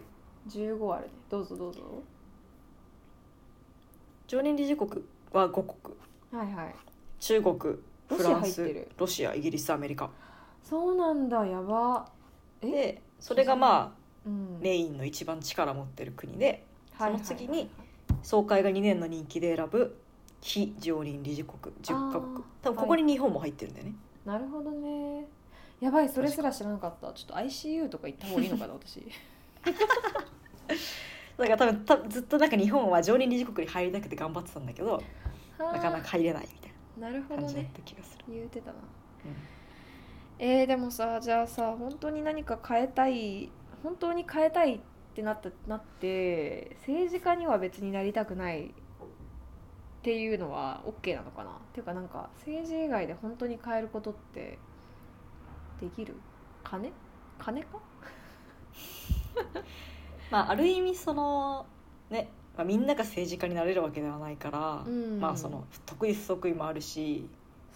[0.49, 1.11] 15あるね。
[1.29, 1.81] どうぞどうぞ。
[4.27, 5.03] 常任理事国
[5.33, 5.95] は5国。
[6.31, 6.75] はいはい。
[7.19, 10.09] 中国フランスロシアイギリスアメリカ。
[10.63, 12.09] そうなんだやば。
[12.61, 13.91] でそれがまあ、
[14.25, 16.65] うん、メインの一番力持ってる国で、
[16.97, 17.69] その次に
[18.23, 19.97] 総会が2年の任期で選ぶ
[20.41, 22.43] 非常任理事国10カ国。
[22.61, 23.95] 多分ここに日本も入ってるんだよね、
[24.25, 25.27] はい、なるほどね
[25.79, 27.11] やばいそれすら知らなかった。
[27.13, 29.05] ちょっと ICU とか行った方がいいのかな 私。
[31.37, 35.03] だから多分たずっとなんか日本は常任理事国に入りたくて頑張ってたんだけど
[35.59, 37.69] なかなか入れないみたいなるほどね。
[37.73, 38.73] た気がする、言うてたな。
[38.73, 39.55] うん
[40.37, 43.51] えー、でもさじゃあさ本当に何か変えたい
[43.83, 44.79] 本当に変えたいっ
[45.13, 48.71] てなったなって政治家には別になりたくないっ
[50.01, 51.51] ていうのは OK なのかな。
[51.51, 54.59] っていうかなんか政治以外で本当に変えることって
[55.79, 56.15] できる
[56.63, 56.91] 金？
[57.37, 57.79] 金か？
[60.31, 61.65] まあある意味その
[62.09, 65.19] ね、まあ、みんなが政治家になれるわけではないから、うん。
[65.19, 67.27] まあその得意不得意もあるし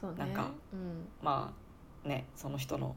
[0.02, 0.10] ね。
[0.18, 1.08] なんかうん。
[1.22, 1.54] ま
[2.06, 2.96] あねその人の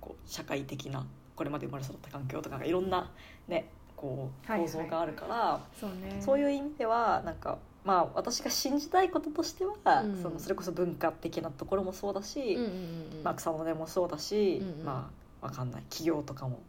[0.00, 3.10] こう社会的なこれまで生まれ育った環境とかがいろんな
[3.48, 4.68] ねこうはいはい。
[4.68, 6.20] 構造があるから、そうね。
[6.20, 10.22] そういう意味ではなんかまあ私が信じたいこととしては、うん。
[10.22, 13.22] そのそれこそ文化的なところもそうだし、うんうんうんうん。
[13.24, 15.10] まあ、草の根もそうだし、うんうんま
[15.42, 15.82] あわかんない。
[15.90, 16.60] 企業とかも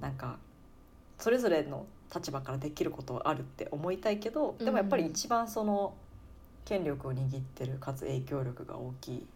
[0.00, 0.38] なんか
[1.18, 5.94] それぞれの立場からできることはあるって思いたいけどでもやっぱり一番その
[6.64, 9.26] 権力を握ってるかつ影響力が大きい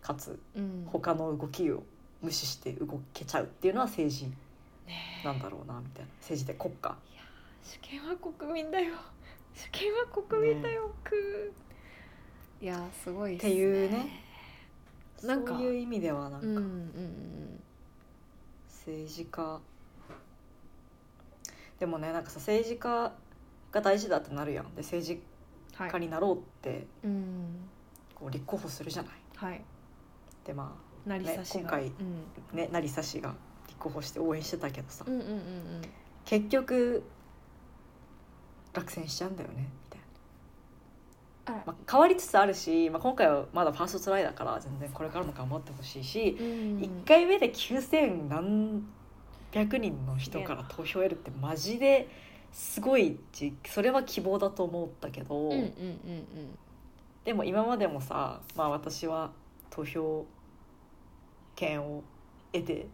[0.00, 0.86] かつうん。
[0.86, 1.82] 他の動きを
[2.22, 4.32] 無視して動けちゃうっていうのは政治ね
[5.24, 6.10] なんだろうなみたいな。
[6.20, 6.96] 政治で国家。
[7.64, 8.94] 主権は国民だよ
[9.56, 14.22] 主権は国民だよ、くーいやーすごいっすっていうね。
[15.22, 16.46] なんかそういう意味ではなんか。
[16.46, 17.60] うんうんうん。
[18.68, 19.60] 政治家。
[21.78, 23.12] でもねなんかさ政治家
[23.72, 24.74] が大事だってなるやん。
[24.74, 25.22] で政治
[25.74, 27.68] はい家になろうってうん
[28.14, 29.12] こう立候補するじゃない。
[29.36, 29.62] はい。
[30.44, 30.76] でま
[31.06, 31.92] 成り差しが、今回うん、
[32.52, 33.34] あね成差が
[33.66, 35.42] 立候補して応援してたけどさ、うんうんうんうん。
[36.24, 37.02] 結局
[38.76, 39.98] 落選しちゃうんだよねみ
[41.44, 46.46] たいな、まあ、変わりつつあるし、まあ、今回はまだファーストトライだから全然これからも頑張ってほしいし、うん。
[46.78, 48.82] 1回目で9,000何
[49.52, 52.08] 百人の人から投票を得るってマジで
[52.52, 56.58] すごいじそれは希望だと思ったけど、うんうんうんうん。
[57.24, 59.30] でも今までもさ、まあ、私は
[59.70, 60.26] 投票
[61.54, 62.02] 権を
[62.52, 62.86] 得て、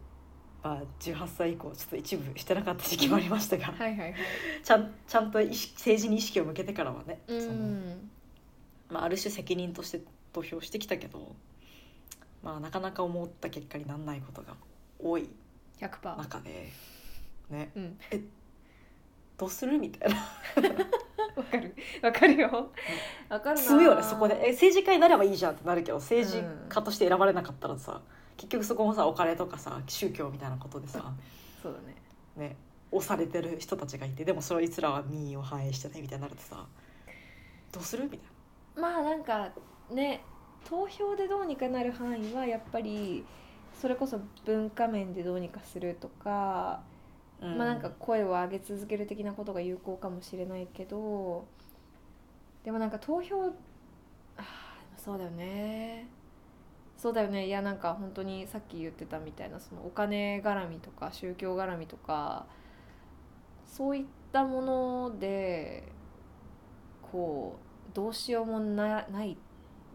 [0.62, 4.14] まあ、18歳以降ちょっと一部してなかった時期もありましたがはいはいはい。
[4.62, 8.10] ちゃんちゃんと意識政治に意識を向けてからはね、うそのん
[8.88, 10.02] まあ、ある種責任として
[10.32, 11.34] 投票してきたけど、
[12.42, 14.54] まあ、なかなか思った結果にならないことが
[14.98, 15.28] 多い
[15.80, 16.68] 100%中で
[17.50, 17.72] ね。
[17.74, 17.98] うん。
[19.36, 20.16] どうするみたいな。
[21.34, 21.74] わかる。
[22.02, 22.70] わかるよ。
[23.28, 24.34] わかるな積むよねそこで。
[24.46, 28.02] え政治家になればいいじゃんってなるけど政治家として選ばれなかったらさ
[28.36, 31.12] 結局そこもさお金とかさ宗教みたいなことでさ
[31.62, 32.48] そうだね。
[32.48, 32.56] ね
[32.90, 36.66] 押されてる人たちがいてでもそいつらは民意を反映してないみたいになるとさ
[37.72, 38.18] どうするみたい
[38.76, 39.50] まあなんか
[39.90, 40.22] ね
[40.68, 43.24] 投票でどうにかなる範囲はやっぱり
[43.80, 46.82] それこそ文化面でどうにかするとか、
[47.40, 51.46] な、まあなんか声を上げ続ける的なことが有効かもしれないけど
[52.64, 56.06] でもなんか投票あーそうだよね
[57.02, 57.48] そうだよね。
[57.48, 62.46] いやなんか本当にさっき言ってたみたいなそのお金絡みとか宗教絡みとか
[63.66, 65.82] そういったもので
[67.10, 67.58] こ
[67.90, 69.36] うどうしようもなない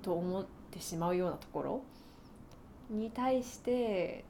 [0.01, 1.81] と思ってしまうようなところ
[2.89, 4.25] に対して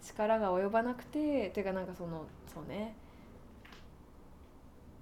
[0.00, 2.94] 力が及ばなくてていうかなんかそのそうね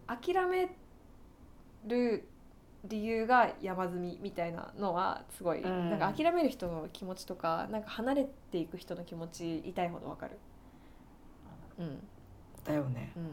[0.06, 0.74] 諦め
[1.86, 2.26] る
[2.88, 5.90] 理由が山積みみたいなのはすごい、うん。
[5.90, 10.38] なんか諦める人の気持ちとかなんか離れていく人の気持ち痛いほどわかる。
[11.78, 11.98] うん。
[12.64, 13.12] だよね。
[13.16, 13.30] うん。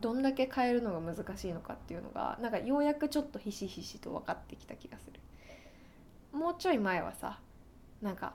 [0.00, 5.20] どんだけ変えるのが難しいのかっていうのがなんかようやくちょっとひしひしと分かってきた気がする。
[6.36, 7.38] もうちょい前はさ
[8.02, 8.34] なんか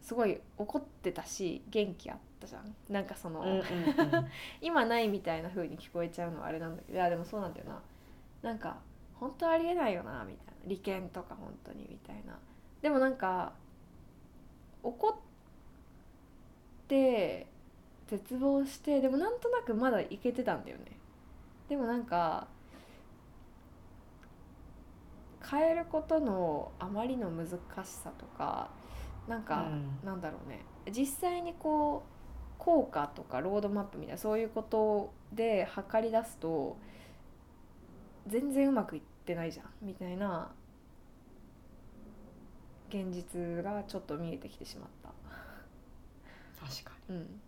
[0.00, 2.74] すごい怒ってたし元気あったじゃん。
[2.88, 3.64] なんかその、うんうんうん。
[4.62, 7.82] 今ないみたいな風に聞こえちゃうのはあれなんだけどいやでもそうなんだよな。
[8.42, 8.76] なんか
[9.20, 10.52] 本当ありえないよなみたいな。
[10.66, 12.38] 利権とか本当にみたいな。
[12.82, 13.52] でもなんか
[14.82, 15.14] 怒っ
[16.88, 17.46] て
[18.06, 20.84] 絶望してでもなんとなくまだいけてたんだよね。
[21.68, 22.46] でもなんか
[25.50, 27.48] 変えることのあまりの難
[27.84, 28.70] しさとか
[29.28, 30.06] なんか、うん。
[30.06, 30.60] なんだろうね。
[30.90, 32.14] 実際にこう
[32.58, 36.76] 効果とかロードマップみたいなそういうことで測り出すと
[38.26, 40.50] 全然うまくいってないじゃんみたいな
[42.88, 45.08] 現実がちょっと見えてきてしまった。
[46.64, 47.40] 確かうん。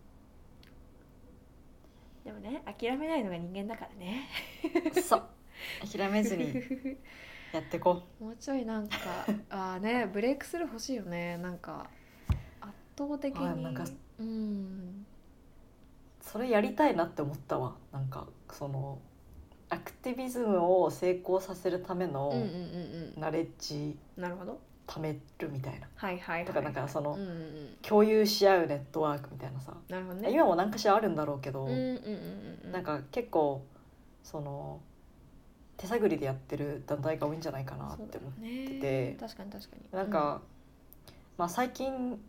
[2.25, 4.27] でもね諦めないのが人間だからね。
[4.93, 5.23] にそう。
[5.89, 6.53] 諦めずに
[7.53, 8.95] やってこ もうちょいなんか
[9.49, 11.37] あーねブレイクスルー欲しいよね。
[11.37, 11.89] なんか
[12.59, 13.47] 圧倒的に。
[13.47, 13.85] あなんか
[14.19, 15.05] うん。
[15.05, 15.05] う
[16.21, 17.77] それやりたいなって思ったわ。
[17.93, 18.99] なんかその
[19.69, 25.87] アクティビズムを成功させるためのうんうんうんナレッジうんなるほど貯めるみたいな。
[25.95, 26.45] はいはいはい。
[26.45, 27.75] とかなんかそのうんうんうん。
[27.81, 29.73] 共有し合うネットワークみたいなさ。
[29.89, 30.31] なるほどね。
[30.31, 33.63] 今も何かしらあるんだろうけど、うんうんうんうんなんか結構
[34.23, 34.79] その
[35.77, 38.79] 手探りでやってる団体が多いんじゃないかなって思うね。
[38.79, 39.83] て確かに確かに。
[39.91, 40.41] なんか、
[41.37, 42.19] まあ最近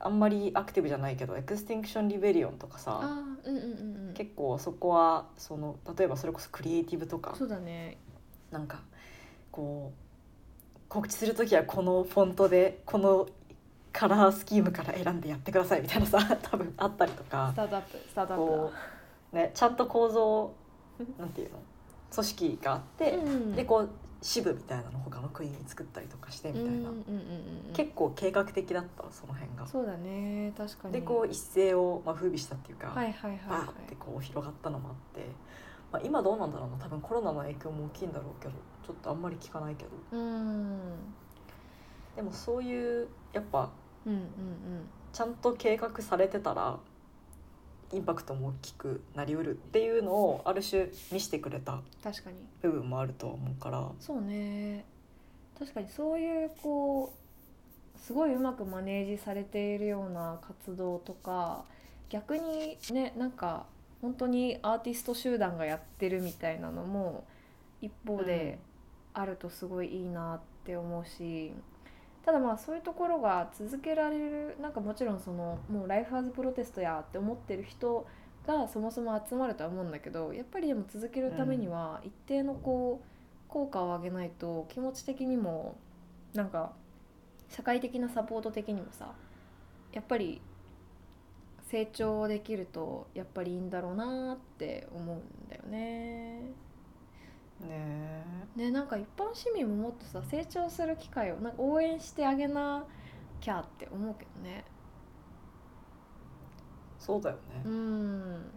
[0.00, 3.00] あんまりアクティブじゃないけど Extinction Rebellion とかあさ
[3.44, 4.14] うんうんうんうん。
[4.14, 7.98] 結構そこはその例えばそれこそクリエイティブとかそうだね。
[8.50, 8.80] なんか
[9.50, 13.26] こう告知する時はこのフォントでこの
[13.92, 18.72] color scheme から選んでやってくださいみたいなさ 多分あったりとかスタートアップスタートアップ
[19.34, 20.54] ね、ちゃんと構造
[21.18, 21.58] なんていうの？
[22.12, 23.56] 組織があって、だうん。
[23.56, 23.88] でこう
[24.26, 26.88] 支部みたいなの他の国に作ったりとかしてみたいな、
[27.74, 29.66] 結構計画的だったその辺が。
[29.66, 30.50] そうだね。
[30.56, 30.94] 確かに。
[30.94, 33.66] でこう一斉を、まあ、風靡したっていうか、はいはいはいバはい。
[33.66, 35.26] ーってこう広がったのもあって、
[35.92, 36.76] まあ、今どうなんだろうな。
[36.82, 38.54] 多分コロナの影響も大きいんだろうけど
[38.86, 39.90] ちょっとあんまり聞かないけど。
[40.12, 40.78] うん。
[42.16, 43.68] でもそういうやっぱ
[44.06, 44.28] うんうんうん。
[45.12, 46.78] ちゃんと計画されてたら
[47.94, 52.36] インパクトも大きくなりうるっていうのをある種見せてくれた確かに。
[52.62, 53.88] 部分もあるとは思うから。
[54.00, 54.84] そうね。
[55.58, 61.64] 確かにそういうこうすごいうまくマネージされているような活動とか
[62.10, 63.66] 逆にねなんか
[64.02, 67.24] 本当にアーティスト集団がやってるみたいなのも
[67.80, 68.58] 一方で
[69.14, 71.52] あるとすごいいいなって思うし、
[72.24, 78.06] ただまあそういうところが続けられるなんかもちろんそのもうライフハズプロテストやって思ってる人
[78.46, 83.06] がそもそも集まるとは思うんだけどやっぱりでも続けるためには一定のこう
[83.48, 85.76] 効果を上げないと気持ち的にも
[86.32, 86.72] なんか
[87.48, 89.12] 社会的なサポート的にもさ
[89.92, 90.40] やっぱり
[91.68, 96.40] 成長できるとやっぱりいいんだろうなって思うんだよね。
[97.64, 98.24] ね。
[98.56, 102.84] ねなんか一般市民ももっとさ成長する機会をなんか応援してあげな
[103.40, 104.64] きゃって思うけどね。
[106.98, 108.50] そうだよね、うん。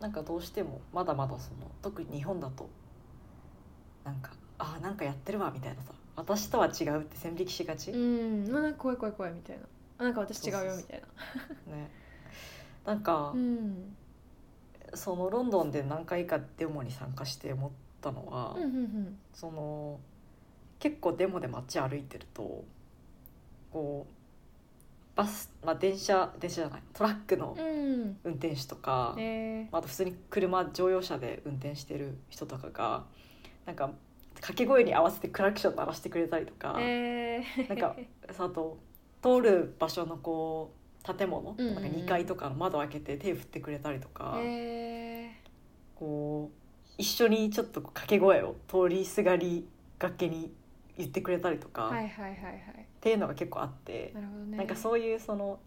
[0.00, 2.68] なんかどうしてもまだまだその特に日本だと
[4.04, 8.50] なんかあなんかやってるわみたいなさ私とは違うって線引きしがち、うん。
[8.50, 9.62] まあなんか怖い怖い怖いみたいな。
[9.98, 11.02] あなんか私違うよみたい
[11.68, 11.76] な。
[11.76, 11.90] ね。
[12.84, 13.96] なんか、うん。
[14.94, 17.72] そのロンドンで何回かデモに参加して思
[18.10, 20.00] ったのは、うんうんその
[20.78, 22.64] 結構デモで街歩いてると
[23.72, 27.66] こうバス、まあ、電車電車じゃないトラックのうん。
[27.66, 27.82] うん
[28.24, 33.04] 運転手とか、えあと普通に車乗用車で運転してる人とかが
[33.64, 33.90] なんか
[34.34, 37.96] 掛け声に合わせてクラクション鳴らしてくれたりとか、ー、えー、なんか
[38.38, 38.78] あと
[39.22, 40.72] 通る場所のこ
[41.08, 41.74] う建物、うんうんうん。
[41.76, 45.30] なんか2階とかの窓開けて手振ってくれたりとか、え
[45.94, 46.61] こう
[46.98, 49.66] 一緒にちょっと掛け声を通りすがり
[49.98, 50.52] がけに
[50.96, 52.86] 言ってくれたりとか、ー、はいっはいはいはい。
[53.00, 54.56] ていうのが結構あってな、るほどね。
[54.58, 55.58] なんかそういうその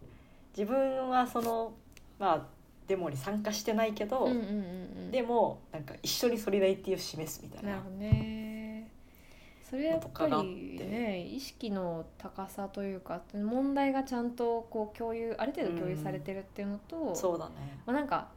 [0.57, 1.73] 自分はその
[2.19, 2.45] まあ
[2.87, 4.47] デモに参加してないけど、うんうんうんう
[5.07, 5.11] ん。
[5.11, 8.91] でもなんか一緒にソリダリティを示すみたいななるほどね。
[9.67, 17.79] それやっぱりね意識の高さというか問題がちゃんとこう共有ある程度共有されてるっていうのと、そうだね。
[17.85, 18.27] まあなんか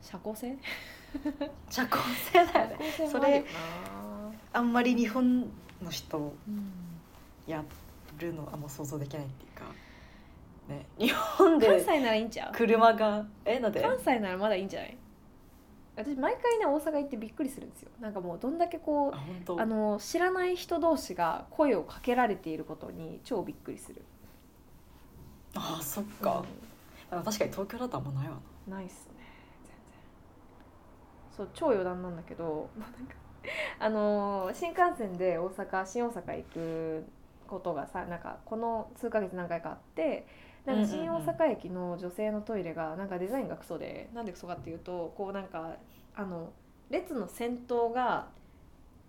[0.00, 0.56] 社交性？
[1.70, 2.92] 社交性だよね。
[2.96, 3.46] 社交性も
[4.52, 5.40] あんまり日本
[5.82, 6.72] の人うん。
[7.46, 7.64] や
[8.18, 9.64] るのあんま想像できないっていうか
[10.68, 10.86] ね。
[10.98, 12.52] 日本で関西ならいいんちゃう？
[12.54, 13.80] 車がえなんで？
[13.80, 14.96] 関西ならまだいいんじゃない？
[15.96, 17.90] 私毎回ね大阪行ってびっくりするんですよ。
[18.00, 19.12] なんかもうどんだけこ
[19.48, 24.02] うあの知らない人同士が声をかけられていることに超びっくりする。
[25.54, 26.44] あそっか、
[27.10, 28.38] あ確かに東京だとあんまないわ
[28.68, 29.08] うんないっす
[31.30, 32.68] そう超余談なんだけど
[33.78, 37.04] あのー新幹線で大阪新大阪行く
[37.46, 40.26] ことがさなんかこの数ヶ月何回かあって
[40.64, 45.76] なんか新大阪駅の女性のトイレがなんかデザインがクソでなんでクソかっていうとこうなんか
[46.14, 46.52] あの
[46.90, 48.28] 列の先頭が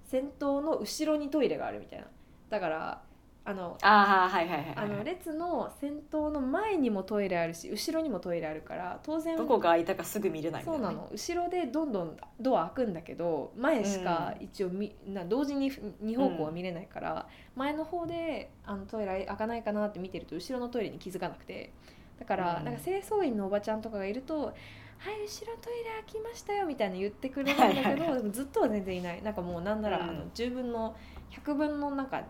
[0.06, 2.08] 先頭の後ろにトイレがあるみたいな。
[2.50, 3.02] だから
[3.44, 4.76] あのああはいはいはいはい。
[4.76, 11.10] あの列の先頭の前にもトイレあるし後ろにもトイレあるから当然どこが開いたかすぐ見れないみたいうなの。
[11.12, 21.72] 後ろでどんどんドア開くんだけど前しか一応み、な同時に2方向は見れないから、前の方であのトイレ開かないかなって見てると後ろのトイレに気づかなくて。
[22.20, 22.66] だから、うん。
[22.66, 24.54] なんか清掃員のおばちゃんとかがいると
[25.02, 29.24] 「はい後ろトイレ開きましたよ」みたいな言ってくれるんだけど、でもずっとは全然いない。
[29.24, 30.10] なんかもうなんなら、うん。
[30.10, 30.96] あの10分の
[31.32, 32.24] 100分のなんか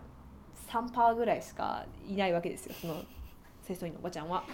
[0.72, 2.94] 3パーぐらいしかいないわけですよその
[3.66, 4.44] 清掃員のおばちゃんは。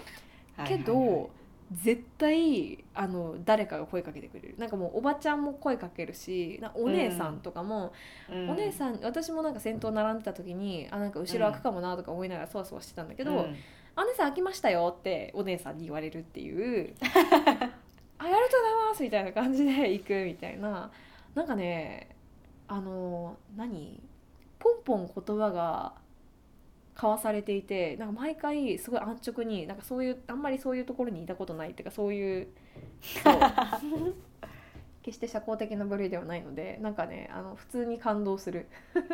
[0.67, 1.31] けど
[1.71, 4.55] 絶対あの誰かが声かけてくれる。
[4.59, 7.93] なんかもうおばちゃんも声かけるしなお姉さんとかも、
[8.31, 8.51] うん。
[8.51, 13.39] お姉さん私もなんか先頭並んでた時にあなんか後ろ開くかもなとか思いながらそわそわしてたんだけど、うん。
[13.97, 16.95] あお姉さん開きましたよってお姉さんに言われるっていう。
[18.21, 20.91] あありがとうございますみたいな感じで行くみたいな。
[21.35, 22.17] なんかね
[22.67, 24.03] あの何？
[24.59, 25.93] ポンポン言葉が
[26.99, 32.49] 交わされていてなんか毎回すごい安直になんかそういうあんまりそういうところにいたことないっていうかそういう
[33.01, 34.15] そう。
[35.01, 38.67] 決して社交的な部類ではないのでなんかねあの普通に感動する。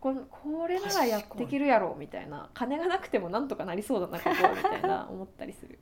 [0.00, 2.50] こここれならやっていけるやろみたいな。
[2.52, 5.78] 金がなくてもなんとかなりそうだなここみたいな 思ったりする。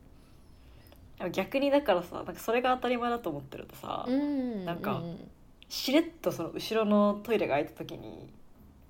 [1.33, 5.31] 逆にだからさなんかそれが当たり前だと思ってるとさ、うんなんかうん。
[5.69, 8.33] しれっとその後ろのトイレが開いた時に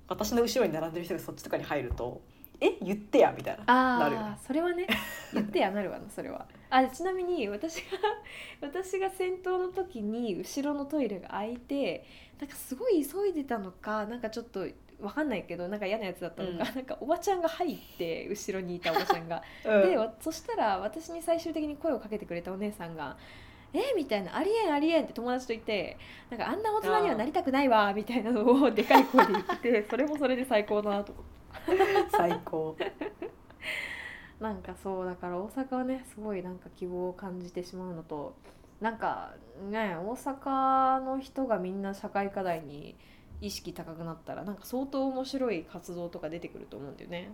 [0.07, 2.21] 私の後ろに並んでる人がそっちとかに入ると
[2.59, 4.87] 「え言ってや」みたいななるよそれはね
[5.33, 6.47] 言ってやなるわなそれは。
[6.69, 7.97] あちなみに私が
[8.61, 12.05] 私が先頭の時に後ろのトイレが開いて
[12.39, 14.67] なんかすごい急いでたのかなんかちょっと
[14.99, 16.75] わかんないけどなんか嫌なやつだったのか、うん。
[16.75, 19.43] なんかおばちゃんが入って後ろにいたおばちゃんが。
[19.63, 19.89] うん。
[19.89, 23.17] でわそしたら私に最終的に声をかけてくれたお姉さんが
[23.79, 25.97] 「えみたいな「ありえんありえん」って友達と言って
[26.29, 32.75] なんかあんな大人にはなりたくないわみたいなのをでかい声で言って それもそれで最高だなと思って最高。
[34.39, 38.35] なんかそうだから大阪はねすごいなんか希望を感じてしまうのと
[38.79, 39.33] なんか
[39.71, 42.95] ね大阪の人がみんな社会課題に
[43.41, 47.31] 意識高くなったらなんか相当面白い活動とか出てくると思うんだよね。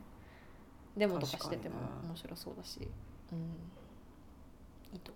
[0.95, 2.87] デモとかしてても面白そうだし。
[3.31, 3.73] うん
[4.93, 5.11] いいと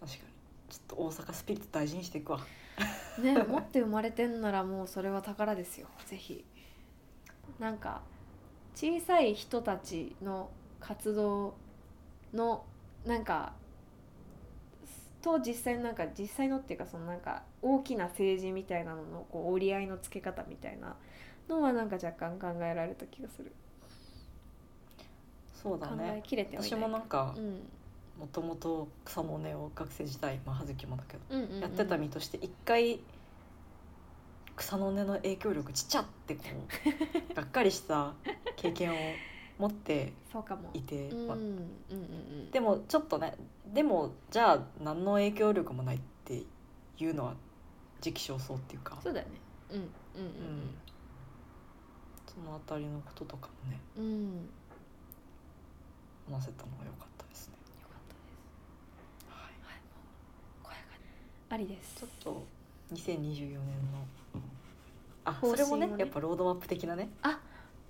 [0.00, 0.20] 確かに
[0.70, 2.40] ちょっと大阪スピリット大事にしていくわ。
[3.22, 5.86] ね持って生まれてんならもうそれは宝ですよ。
[6.06, 6.44] ぜひ。
[7.58, 8.02] なんか
[8.74, 10.50] 小さい人たちの
[10.80, 11.54] 活動
[12.32, 12.64] の
[13.04, 13.52] なんか
[15.22, 20.96] と実際のなんか実際のっていうかそのなんか大きな政治みたいなののこう折り合いのつけ方みたいな
[21.48, 23.52] のはなんか若干考えられた気がする、
[25.52, 26.22] そうだね。
[26.56, 27.60] 私もなんかうん
[28.20, 31.60] もともと草の根を学生時代まあ葉月もだけど、うんうんうん。
[31.60, 33.00] やってた身として一回
[34.56, 36.44] 草の根の影響力ちっちゃってこ
[37.32, 38.12] うがっかりした
[38.56, 38.96] 経験を
[39.58, 40.12] 持って
[40.74, 42.50] いて、うんうんまあうんうん。
[42.50, 43.34] でもちょっとね
[43.72, 46.42] でもじゃあ何の影響力もないって
[46.98, 47.34] いうのは
[48.02, 48.98] 時期尚早っていうか。
[49.02, 49.32] そうだよね。
[49.70, 50.74] うんうんうん
[52.26, 53.80] そのあたりのこととかもね。
[56.30, 57.58] 話せたのが良かったですね。
[57.82, 58.38] よかったです
[59.26, 60.78] はい、はい、もう声が
[61.50, 61.96] ありです。
[62.00, 62.46] ちょっと
[62.94, 63.60] 2024年の。
[65.24, 67.10] あ方それもねやっぱロードマップ的なね。
[67.22, 67.40] あ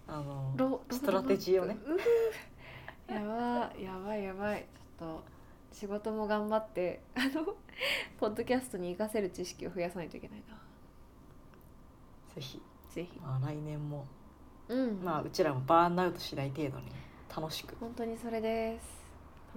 [0.08, 1.76] あのロストラテジーをね。
[1.86, 4.66] ううふ やばいやばいやばい。
[4.98, 5.24] ちょっと
[5.72, 7.54] 仕事も頑張ってあの
[8.18, 10.54] ポッドキャストに活かせる知識を増やさないといけないな。
[12.34, 13.18] ぜひ、ぜひ。
[13.20, 14.06] まあ、来年も、
[14.68, 15.02] うん。
[15.02, 16.86] まあ、うちらもバーンアウトしない程度に
[17.34, 17.76] 楽しく。
[17.76, 18.86] 本当にそれです。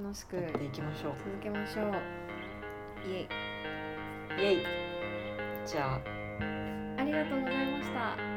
[0.02, 0.36] 楽しく。
[0.36, 1.14] やっていきましょう。
[1.20, 1.94] 続けましょう。
[3.08, 3.53] イエイ
[4.40, 4.58] イエイ。
[5.66, 6.02] じゃあ。
[6.98, 8.33] ありがとうございました。